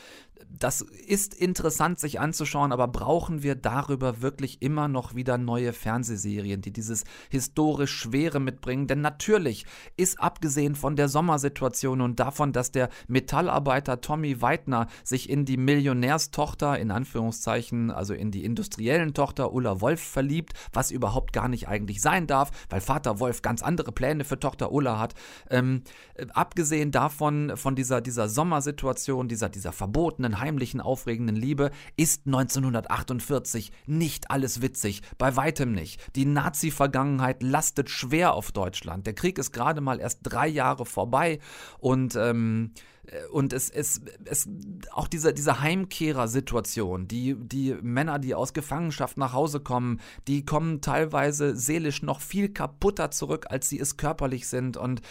das 0.50 0.82
ist 0.82 1.34
interessant 1.34 2.00
sich 2.00 2.20
anzuschauen, 2.20 2.72
aber 2.72 2.88
brauchen 2.88 3.44
wir 3.44 3.56
darüber 3.56 4.22
wirklich 4.22 4.62
immer 4.62 4.88
noch 4.88 5.16
wieder 5.16 5.38
neue 5.38 5.74
Fernsehserien, 5.74 6.62
die 6.62 6.72
dieses 6.72 7.04
historisch 7.30 7.92
Schwere 7.92 8.40
mitbringen? 8.40 8.88
Denn 8.88 9.02
natürlich 9.02 9.66
ist 9.98 10.20
abgesehen 10.20 10.76
von 10.76 10.96
der 10.96 11.10
Sommersituation 11.10 12.02
und 12.02 12.20
davon, 12.20 12.54
dass 12.54 12.72
der 12.72 12.90
Metallarbeiter 13.08 14.02
Tommy 14.02 14.42
Weidner 14.42 14.88
sich 15.04 15.30
in 15.30 15.46
die 15.46 15.58
Millionärstochter, 15.58 16.80
in 16.80 16.92
Anführungszeichen, 16.92 17.92
also 17.92 18.14
in 18.14 18.32
die 18.32 18.44
industriellen 18.44 19.14
Tochter 19.14 19.54
Ulla 19.54 19.82
Wolf 19.82 20.02
verliebt, 20.02 20.54
was 20.74 20.92
überhaupt 20.92 21.34
gar 21.34 21.48
nicht 21.48 21.68
eigentlich 21.68 22.02
sein 22.02 22.28
darf, 22.28 22.52
weil 22.70 22.82
Vater 22.82 23.20
Wolf 23.20 23.42
ganz 23.42 23.62
andere 23.62 23.92
Pläne 23.92 24.24
für 24.24 24.40
Tochter 24.40 24.72
Ulla 24.72 25.00
hat. 25.00 25.16
Ähm, 25.50 25.84
äh, 26.16 26.28
abgesehen 26.34 26.92
davon, 26.92 27.54
von 27.56 27.76
dieser, 27.76 28.02
dieser 28.02 28.30
Sommersituation, 28.30 29.28
dieser, 29.28 29.50
dieser 29.50 29.72
verbotenen 29.72 30.31
heimlichen, 30.40 30.82
aufregenden 30.82 31.36
Liebe 31.36 31.72
ist 31.98 32.26
1948 32.26 33.72
nicht 33.86 34.32
alles 34.32 34.62
witzig, 34.62 35.02
bei 35.18 35.36
weitem 35.36 35.72
nicht. 35.72 36.00
Die 36.16 36.26
Nazi-Vergangenheit 36.26 37.44
lastet 37.44 37.90
schwer 37.90 38.34
auf 38.34 38.52
Deutschland. 38.52 39.06
Der 39.08 39.14
Krieg 39.14 39.38
ist 39.38 39.52
gerade 39.52 39.82
mal 39.82 40.00
erst 40.00 40.20
drei 40.24 40.48
Jahre 40.48 40.86
vorbei 40.86 41.40
und 41.80 42.16
ähm, 42.16 42.72
äh, 43.08 43.26
und 43.32 43.54
es, 43.54 43.70
es, 43.70 44.02
es, 44.26 44.48
auch 44.92 45.08
diese, 45.08 45.34
diese 45.34 45.62
Heimkehrer-Situation, 45.62 47.08
die, 47.08 47.36
die 47.36 47.76
Männer, 47.82 48.20
die 48.20 48.36
aus 48.36 48.54
Gefangenschaft 48.54 49.18
nach 49.18 49.34
Hause 49.34 49.60
kommen, 49.60 50.00
die 50.28 50.46
kommen 50.46 50.82
teilweise 50.82 51.56
seelisch 51.56 52.02
noch 52.02 52.22
viel 52.22 52.50
kaputter 52.50 53.12
zurück, 53.12 53.48
als 53.50 53.70
sie 53.70 53.80
es 53.80 53.98
körperlich 53.98 54.48
sind. 54.48 54.78
Und 54.78 55.02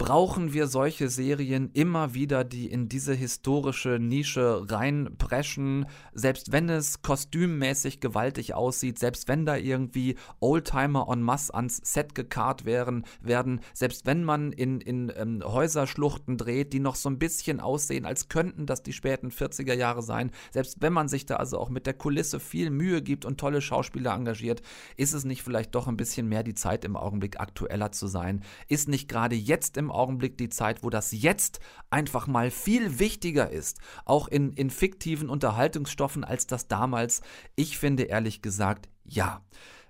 brauchen 0.00 0.54
wir 0.54 0.66
solche 0.66 1.10
Serien 1.10 1.68
immer 1.74 2.14
wieder, 2.14 2.42
die 2.42 2.70
in 2.70 2.88
diese 2.88 3.12
historische 3.12 3.98
Nische 4.00 4.64
reinpreschen, 4.66 5.84
selbst 6.14 6.52
wenn 6.52 6.70
es 6.70 7.02
kostümmäßig 7.02 8.00
gewaltig 8.00 8.54
aussieht, 8.54 8.98
selbst 8.98 9.28
wenn 9.28 9.44
da 9.44 9.56
irgendwie 9.56 10.16
Oldtimer 10.40 11.06
en 11.12 11.20
masse 11.20 11.52
ans 11.52 11.82
Set 11.84 12.14
gekarrt 12.14 12.64
werden, 12.64 13.04
werden 13.20 13.60
selbst 13.74 14.06
wenn 14.06 14.24
man 14.24 14.52
in, 14.52 14.80
in 14.80 15.12
ähm, 15.14 15.42
Häuserschluchten 15.44 16.38
dreht, 16.38 16.72
die 16.72 16.80
noch 16.80 16.94
so 16.94 17.10
ein 17.10 17.18
bisschen 17.18 17.60
aussehen, 17.60 18.06
als 18.06 18.30
könnten 18.30 18.64
das 18.64 18.82
die 18.82 18.94
späten 18.94 19.28
40er 19.28 19.74
Jahre 19.74 20.00
sein, 20.00 20.30
selbst 20.50 20.78
wenn 20.80 20.94
man 20.94 21.08
sich 21.08 21.26
da 21.26 21.36
also 21.36 21.58
auch 21.58 21.68
mit 21.68 21.84
der 21.84 21.92
Kulisse 21.92 22.40
viel 22.40 22.70
Mühe 22.70 23.02
gibt 23.02 23.26
und 23.26 23.38
tolle 23.38 23.60
Schauspieler 23.60 24.14
engagiert, 24.14 24.62
ist 24.96 25.12
es 25.12 25.26
nicht 25.26 25.42
vielleicht 25.42 25.74
doch 25.74 25.88
ein 25.88 25.98
bisschen 25.98 26.26
mehr 26.26 26.42
die 26.42 26.54
Zeit 26.54 26.86
im 26.86 26.96
Augenblick 26.96 27.38
aktueller 27.38 27.92
zu 27.92 28.06
sein? 28.06 28.42
Ist 28.66 28.88
nicht 28.88 29.06
gerade 29.06 29.36
jetzt 29.36 29.76
im 29.76 29.89
Augenblick 29.90 30.38
die 30.38 30.48
Zeit, 30.48 30.82
wo 30.82 30.90
das 30.90 31.12
jetzt 31.12 31.60
einfach 31.90 32.26
mal 32.26 32.50
viel 32.50 32.98
wichtiger 32.98 33.50
ist, 33.50 33.78
auch 34.04 34.28
in, 34.28 34.52
in 34.52 34.70
fiktiven 34.70 35.28
Unterhaltungsstoffen, 35.28 36.24
als 36.24 36.46
das 36.46 36.68
damals. 36.68 37.22
Ich 37.56 37.78
finde 37.78 38.04
ehrlich 38.04 38.42
gesagt, 38.42 38.88
ja. 39.04 39.44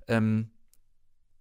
Ähm, 0.08 0.50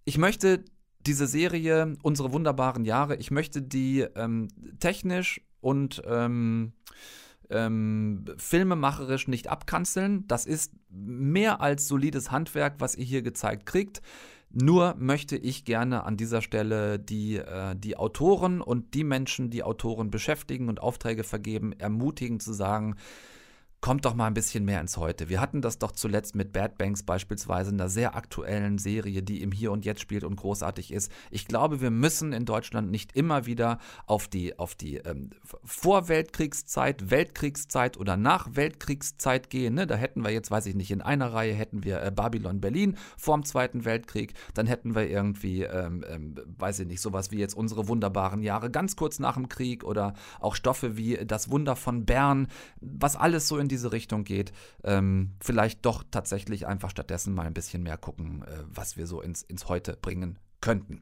ich 0.06 0.18
möchte 0.18 0.66
diese 1.06 1.28
Serie, 1.28 1.96
unsere 2.04 2.34
wunderbaren 2.34 2.86
Jahre, 2.86 3.16
ich 3.16 3.32
möchte 3.32 3.62
die 3.62 4.02
ähm, 4.16 4.48
technisch 4.80 5.42
und 5.62 6.02
ähm, 6.06 6.74
ähm, 7.50 8.26
filmemacherisch 8.38 9.28
nicht 9.28 9.50
abkanzeln. 9.50 10.28
Das 10.28 10.46
ist 10.46 10.74
mehr 10.90 11.62
als 11.62 11.88
solides 11.88 12.32
Handwerk, 12.32 12.76
was 12.80 12.96
ihr 12.96 13.06
hier 13.06 13.22
gezeigt 13.22 13.66
kriegt. 13.66 14.02
Nur 14.52 14.96
möchte 14.98 15.38
ich 15.38 15.64
gerne 15.64 16.04
an 16.06 16.18
dieser 16.18 16.42
Stelle 16.42 16.98
die, 16.98 17.38
äh, 17.38 17.76
die 17.76 17.98
Autoren 17.98 18.62
und 18.62 18.96
die 18.96 19.04
Menschen, 19.04 19.52
die 19.52 19.64
Autoren 19.64 20.10
beschäftigen 20.10 20.70
und 20.70 20.82
Aufträge 20.82 21.24
vergeben, 21.24 21.74
ermutigen 21.74 22.40
zu 22.40 22.54
sagen, 22.54 22.96
kommt 23.82 24.04
doch 24.06 24.14
mal 24.14 24.28
ein 24.28 24.34
bisschen 24.34 24.66
mehr 24.66 24.82
ins 24.82 24.98
Heute. 24.98 25.30
Wir 25.30 25.40
hatten 25.40 25.62
das 25.62 25.80
doch 25.80 25.92
zuletzt 25.92 26.36
mit 26.36 26.52
Bad 26.52 26.78
Banks 26.78 27.04
beispielsweise, 27.04 27.72
einer 27.72 27.88
sehr 27.88 28.16
aktuellen 28.16 28.78
Serie, 28.78 29.24
die 29.24 29.42
im 29.42 29.52
Hier 29.52 29.72
und 29.72 29.86
Jetzt 29.86 30.02
spielt 30.02 30.26
und 30.26 30.36
großartig 30.36 30.92
ist. 30.92 31.12
Ich 31.32 31.48
glaube, 31.48 31.80
wir 31.80 31.90
müssen 31.90 32.34
in 32.34 32.44
Deutschland 32.44 32.92
nicht 32.92 33.16
immer 33.16 33.46
wieder 33.46 33.80
auf 34.06 34.28
die, 34.28 34.60
auf 34.60 34.76
die 34.76 34.98
ähm, 34.98 35.30
Vorweltkriegszeit, 35.64 37.10
Weltkriegszeit 37.10 37.98
oder 37.98 38.18
nach 38.18 38.50
Weltkriegszeit 38.56 39.50
gehen. 39.50 39.76
Ne? 39.76 39.88
Da 39.88 39.96
hätten 39.96 40.26
wir 40.26 40.32
jetzt, 40.32 40.52
weiß 40.52 40.66
ich 40.66 40.76
nicht, 40.76 40.92
in 40.92 41.02
einer 41.02 41.34
Reihe 41.34 41.54
hätten 41.54 41.86
wir 41.86 42.04
äh, 42.04 42.12
Babylon 42.12 42.60
Berlin 42.60 42.98
vorm 43.18 43.46
Zweiten 43.46 43.86
Weltkrieg. 43.86 44.34
Dann 44.54 44.68
hätten 44.68 44.94
wir 44.94 45.10
irgendwie, 45.10 45.64
ähm, 45.64 46.04
ähm, 46.10 46.36
weiß 46.58 46.80
ich 46.80 46.88
nicht, 46.88 47.02
sowas 47.02 47.32
wie 47.32 47.38
jetzt 47.38 47.56
unsere 47.56 47.88
wunderbaren 47.88 48.44
Jahre 48.44 48.70
ganz 48.70 48.98
kurz 48.98 49.20
nach 49.20 49.36
dem 49.36 49.48
Krieg 49.48 49.86
oder 49.86 50.16
auch 50.42 50.56
Stoffe 50.56 50.98
wie 50.98 51.16
Das 51.26 51.50
Wunder 51.50 51.78
von 51.78 52.06
Bern, 52.06 52.50
was 52.82 53.16
alles 53.16 53.48
so 53.48 53.58
in 53.58 53.69
diese 53.70 53.92
Richtung 53.92 54.24
geht, 54.24 54.52
ähm, 54.84 55.36
vielleicht 55.40 55.86
doch 55.86 56.04
tatsächlich 56.12 56.68
einfach 56.68 56.90
stattdessen 56.90 57.34
mal 57.34 57.46
ein 57.46 57.54
bisschen 57.54 57.84
mehr 57.84 57.98
gucken, 57.98 58.44
äh, 58.44 58.64
was 58.68 58.98
wir 58.98 59.08
so 59.08 59.22
ins, 59.22 59.42
ins 59.44 59.70
Heute 59.70 59.98
bringen 60.00 60.38
könnten. 60.62 61.02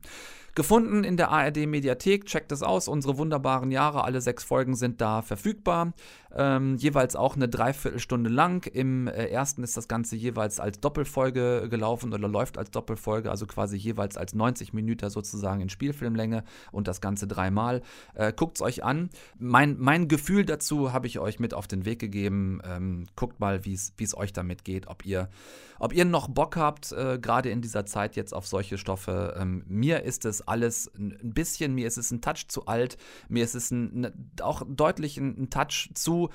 Gefunden 0.57 1.03
in 1.03 1.17
der 1.17 1.29
ARD 1.29 1.67
Mediathek, 1.67 2.25
checkt 2.25 2.51
es 2.51 2.63
aus, 2.63 2.87
unsere 2.87 3.19
wunderbaren 3.19 3.69
Jahre, 3.69 4.03
alle 4.03 4.21
sechs 4.21 4.43
Folgen 4.43 4.75
sind 4.75 5.01
da 5.01 5.21
verfügbar, 5.21 5.93
ähm, 6.35 6.77
jeweils 6.77 7.15
auch 7.15 7.35
eine 7.35 7.47
Dreiviertelstunde 7.47 8.27
lang. 8.31 8.65
Im 8.65 9.07
äh, 9.07 9.27
ersten 9.27 9.63
ist 9.63 9.77
das 9.77 9.87
Ganze 9.87 10.15
jeweils 10.15 10.59
als 10.59 10.79
Doppelfolge 10.79 11.67
gelaufen 11.69 12.11
oder 12.11 12.27
läuft 12.27 12.57
als 12.57 12.71
Doppelfolge, 12.71 13.29
also 13.29 13.45
quasi 13.45 13.77
jeweils 13.77 14.17
als 14.17 14.33
90 14.33 14.73
Minuten 14.73 15.11
sozusagen 15.11 15.61
in 15.61 15.69
Spielfilmlänge 15.69 16.43
und 16.71 16.87
das 16.87 17.01
Ganze 17.01 17.27
dreimal. 17.27 17.83
Äh, 18.15 18.33
Guckt 18.33 18.57
es 18.57 18.61
euch 18.63 18.83
an. 18.83 19.11
Mein, 19.37 19.77
mein 19.77 20.07
Gefühl 20.07 20.43
dazu 20.43 20.91
habe 20.91 21.05
ich 21.05 21.19
euch 21.19 21.39
mit 21.39 21.53
auf 21.53 21.67
den 21.67 21.85
Weg 21.85 21.99
gegeben. 21.99 22.61
Ähm, 22.65 23.05
guckt 23.15 23.39
mal, 23.39 23.63
wie 23.63 23.73
es 23.73 24.17
euch 24.17 24.33
damit 24.33 24.63
geht, 24.63 24.87
ob 24.87 25.05
ihr, 25.05 25.29
ob 25.77 25.93
ihr 25.93 26.05
noch 26.05 26.27
Bock 26.27 26.55
habt, 26.55 26.91
äh, 26.93 27.19
gerade 27.21 27.51
in 27.51 27.61
dieser 27.61 27.85
Zeit 27.85 28.15
jetzt 28.15 28.33
auf 28.33 28.47
solche 28.47 28.79
Stoffe. 28.79 29.35
Ähm, 29.39 29.63
mir 29.67 30.01
ist 30.01 30.25
es 30.25 30.46
alles 30.47 30.91
ein 30.97 31.17
bisschen, 31.33 31.75
mir 31.75 31.87
ist 31.87 31.97
es 31.97 32.11
ein 32.11 32.21
Touch 32.21 32.47
zu 32.47 32.65
alt, 32.65 32.97
mir 33.29 33.43
ist 33.43 33.55
es 33.55 33.71
ein, 33.71 34.01
ne, 34.01 34.13
auch 34.41 34.63
deutlich 34.67 35.17
ein, 35.17 35.43
ein 35.43 35.49
Touch 35.49 35.89
zu 35.93 36.29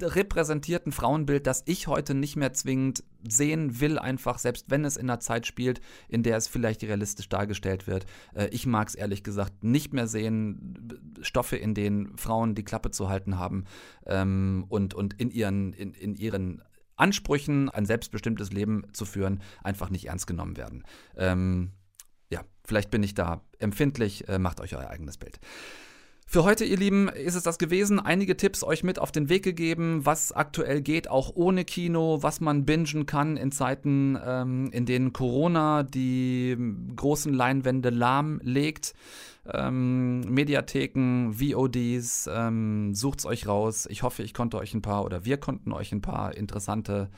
repräsentierten 0.00 0.92
Frauenbild, 0.92 1.46
das 1.46 1.62
ich 1.66 1.88
heute 1.88 2.14
nicht 2.14 2.36
mehr 2.36 2.52
zwingend 2.52 3.02
sehen 3.28 3.80
will, 3.80 3.98
einfach 3.98 4.38
selbst 4.38 4.70
wenn 4.70 4.84
es 4.84 4.96
in 4.96 5.10
einer 5.10 5.18
Zeit 5.18 5.46
spielt, 5.46 5.80
in 6.08 6.22
der 6.22 6.36
es 6.36 6.46
vielleicht 6.46 6.84
realistisch 6.84 7.28
dargestellt 7.28 7.86
wird. 7.86 8.06
Äh, 8.34 8.48
ich 8.48 8.66
mag 8.66 8.88
es 8.88 8.94
ehrlich 8.94 9.24
gesagt 9.24 9.64
nicht 9.64 9.92
mehr 9.92 10.06
sehen, 10.06 11.00
Stoffe, 11.22 11.56
in 11.56 11.74
denen 11.74 12.16
Frauen 12.16 12.54
die 12.54 12.64
Klappe 12.64 12.90
zu 12.92 13.08
halten 13.08 13.38
haben 13.38 13.64
ähm, 14.06 14.64
und, 14.68 14.94
und 14.94 15.14
in 15.14 15.30
ihren, 15.30 15.72
in, 15.72 15.92
in 15.92 16.14
ihren 16.14 16.62
Ansprüchen, 16.94 17.68
ein 17.68 17.86
selbstbestimmtes 17.86 18.52
Leben 18.52 18.84
zu 18.92 19.04
führen, 19.04 19.40
einfach 19.62 19.90
nicht 19.90 20.06
ernst 20.06 20.26
genommen 20.26 20.56
werden. 20.56 20.84
Ähm, 21.16 21.72
vielleicht 22.68 22.90
bin 22.90 23.02
ich 23.02 23.14
da 23.14 23.40
empfindlich, 23.58 24.28
äh, 24.28 24.38
macht 24.38 24.60
euch 24.60 24.76
euer 24.76 24.88
eigenes 24.88 25.16
Bild. 25.16 25.40
Für 26.30 26.44
heute, 26.44 26.66
ihr 26.66 26.76
Lieben, 26.76 27.08
ist 27.08 27.36
es 27.36 27.42
das 27.42 27.56
gewesen. 27.56 27.98
Einige 27.98 28.36
Tipps 28.36 28.62
euch 28.62 28.84
mit 28.84 28.98
auf 28.98 29.10
den 29.10 29.30
Weg 29.30 29.44
gegeben, 29.44 30.04
was 30.04 30.30
aktuell 30.30 30.82
geht, 30.82 31.08
auch 31.08 31.32
ohne 31.34 31.64
Kino, 31.64 32.22
was 32.22 32.42
man 32.42 32.66
bingen 32.66 33.06
kann 33.06 33.38
in 33.38 33.50
Zeiten, 33.50 34.18
ähm, 34.22 34.68
in 34.70 34.84
denen 34.84 35.14
Corona 35.14 35.84
die 35.84 36.54
großen 36.94 37.32
Leinwände 37.32 37.88
lahmlegt. 37.88 38.92
Ähm, 39.50 40.20
Mediatheken, 40.20 41.32
VODs, 41.32 42.28
ähm, 42.30 42.94
sucht's 42.94 43.24
euch 43.24 43.46
raus. 43.46 43.88
Ich 43.90 44.02
hoffe, 44.02 44.22
ich 44.22 44.34
konnte 44.34 44.58
euch 44.58 44.74
ein 44.74 44.82
paar 44.82 45.06
oder 45.06 45.24
wir 45.24 45.38
konnten 45.38 45.72
euch 45.72 45.92
ein 45.92 46.02
paar 46.02 46.36
interessante 46.36 47.08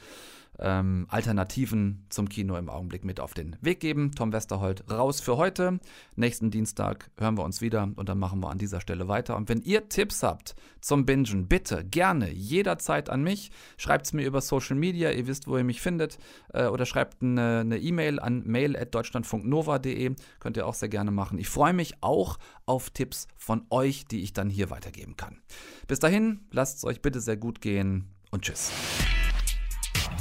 ähm, 0.60 1.06
Alternativen 1.08 2.04
zum 2.10 2.28
Kino 2.28 2.56
im 2.56 2.68
Augenblick 2.68 3.04
mit 3.04 3.20
auf 3.20 3.34
den 3.34 3.56
Weg 3.60 3.80
geben. 3.80 4.12
Tom 4.12 4.32
Westerholt 4.32 4.90
raus 4.90 5.20
für 5.20 5.36
heute. 5.36 5.80
Nächsten 6.16 6.50
Dienstag 6.50 7.10
hören 7.16 7.36
wir 7.36 7.44
uns 7.44 7.60
wieder 7.60 7.90
und 7.96 8.08
dann 8.08 8.18
machen 8.18 8.40
wir 8.40 8.50
an 8.50 8.58
dieser 8.58 8.80
Stelle 8.80 9.08
weiter. 9.08 9.36
Und 9.36 9.48
wenn 9.48 9.62
ihr 9.62 9.88
Tipps 9.88 10.22
habt 10.22 10.54
zum 10.80 11.06
Bingen, 11.06 11.48
bitte 11.48 11.84
gerne 11.84 12.30
jederzeit 12.30 13.10
an 13.10 13.22
mich. 13.22 13.50
Schreibt 13.76 14.06
es 14.06 14.12
mir 14.12 14.26
über 14.26 14.40
Social 14.40 14.76
Media, 14.76 15.10
ihr 15.10 15.26
wisst, 15.26 15.48
wo 15.48 15.56
ihr 15.56 15.64
mich 15.64 15.80
findet. 15.80 16.18
Äh, 16.52 16.66
oder 16.66 16.86
schreibt 16.86 17.22
eine 17.22 17.78
E-Mail 17.78 18.16
e 18.16 18.20
an 18.20 18.42
mail.deutschlandfunknova.de. 18.46 20.14
Könnt 20.40 20.56
ihr 20.56 20.66
auch 20.66 20.74
sehr 20.74 20.88
gerne 20.88 21.10
machen. 21.10 21.38
Ich 21.38 21.48
freue 21.48 21.72
mich 21.72 21.94
auch 22.02 22.38
auf 22.66 22.90
Tipps 22.90 23.28
von 23.36 23.66
euch, 23.70 24.04
die 24.06 24.22
ich 24.22 24.32
dann 24.32 24.50
hier 24.50 24.70
weitergeben 24.70 25.16
kann. 25.16 25.38
Bis 25.86 25.98
dahin, 25.98 26.40
lasst 26.50 26.78
es 26.78 26.84
euch 26.84 27.02
bitte 27.02 27.20
sehr 27.20 27.36
gut 27.36 27.60
gehen 27.60 28.06
und 28.30 28.42
tschüss. 28.42 28.70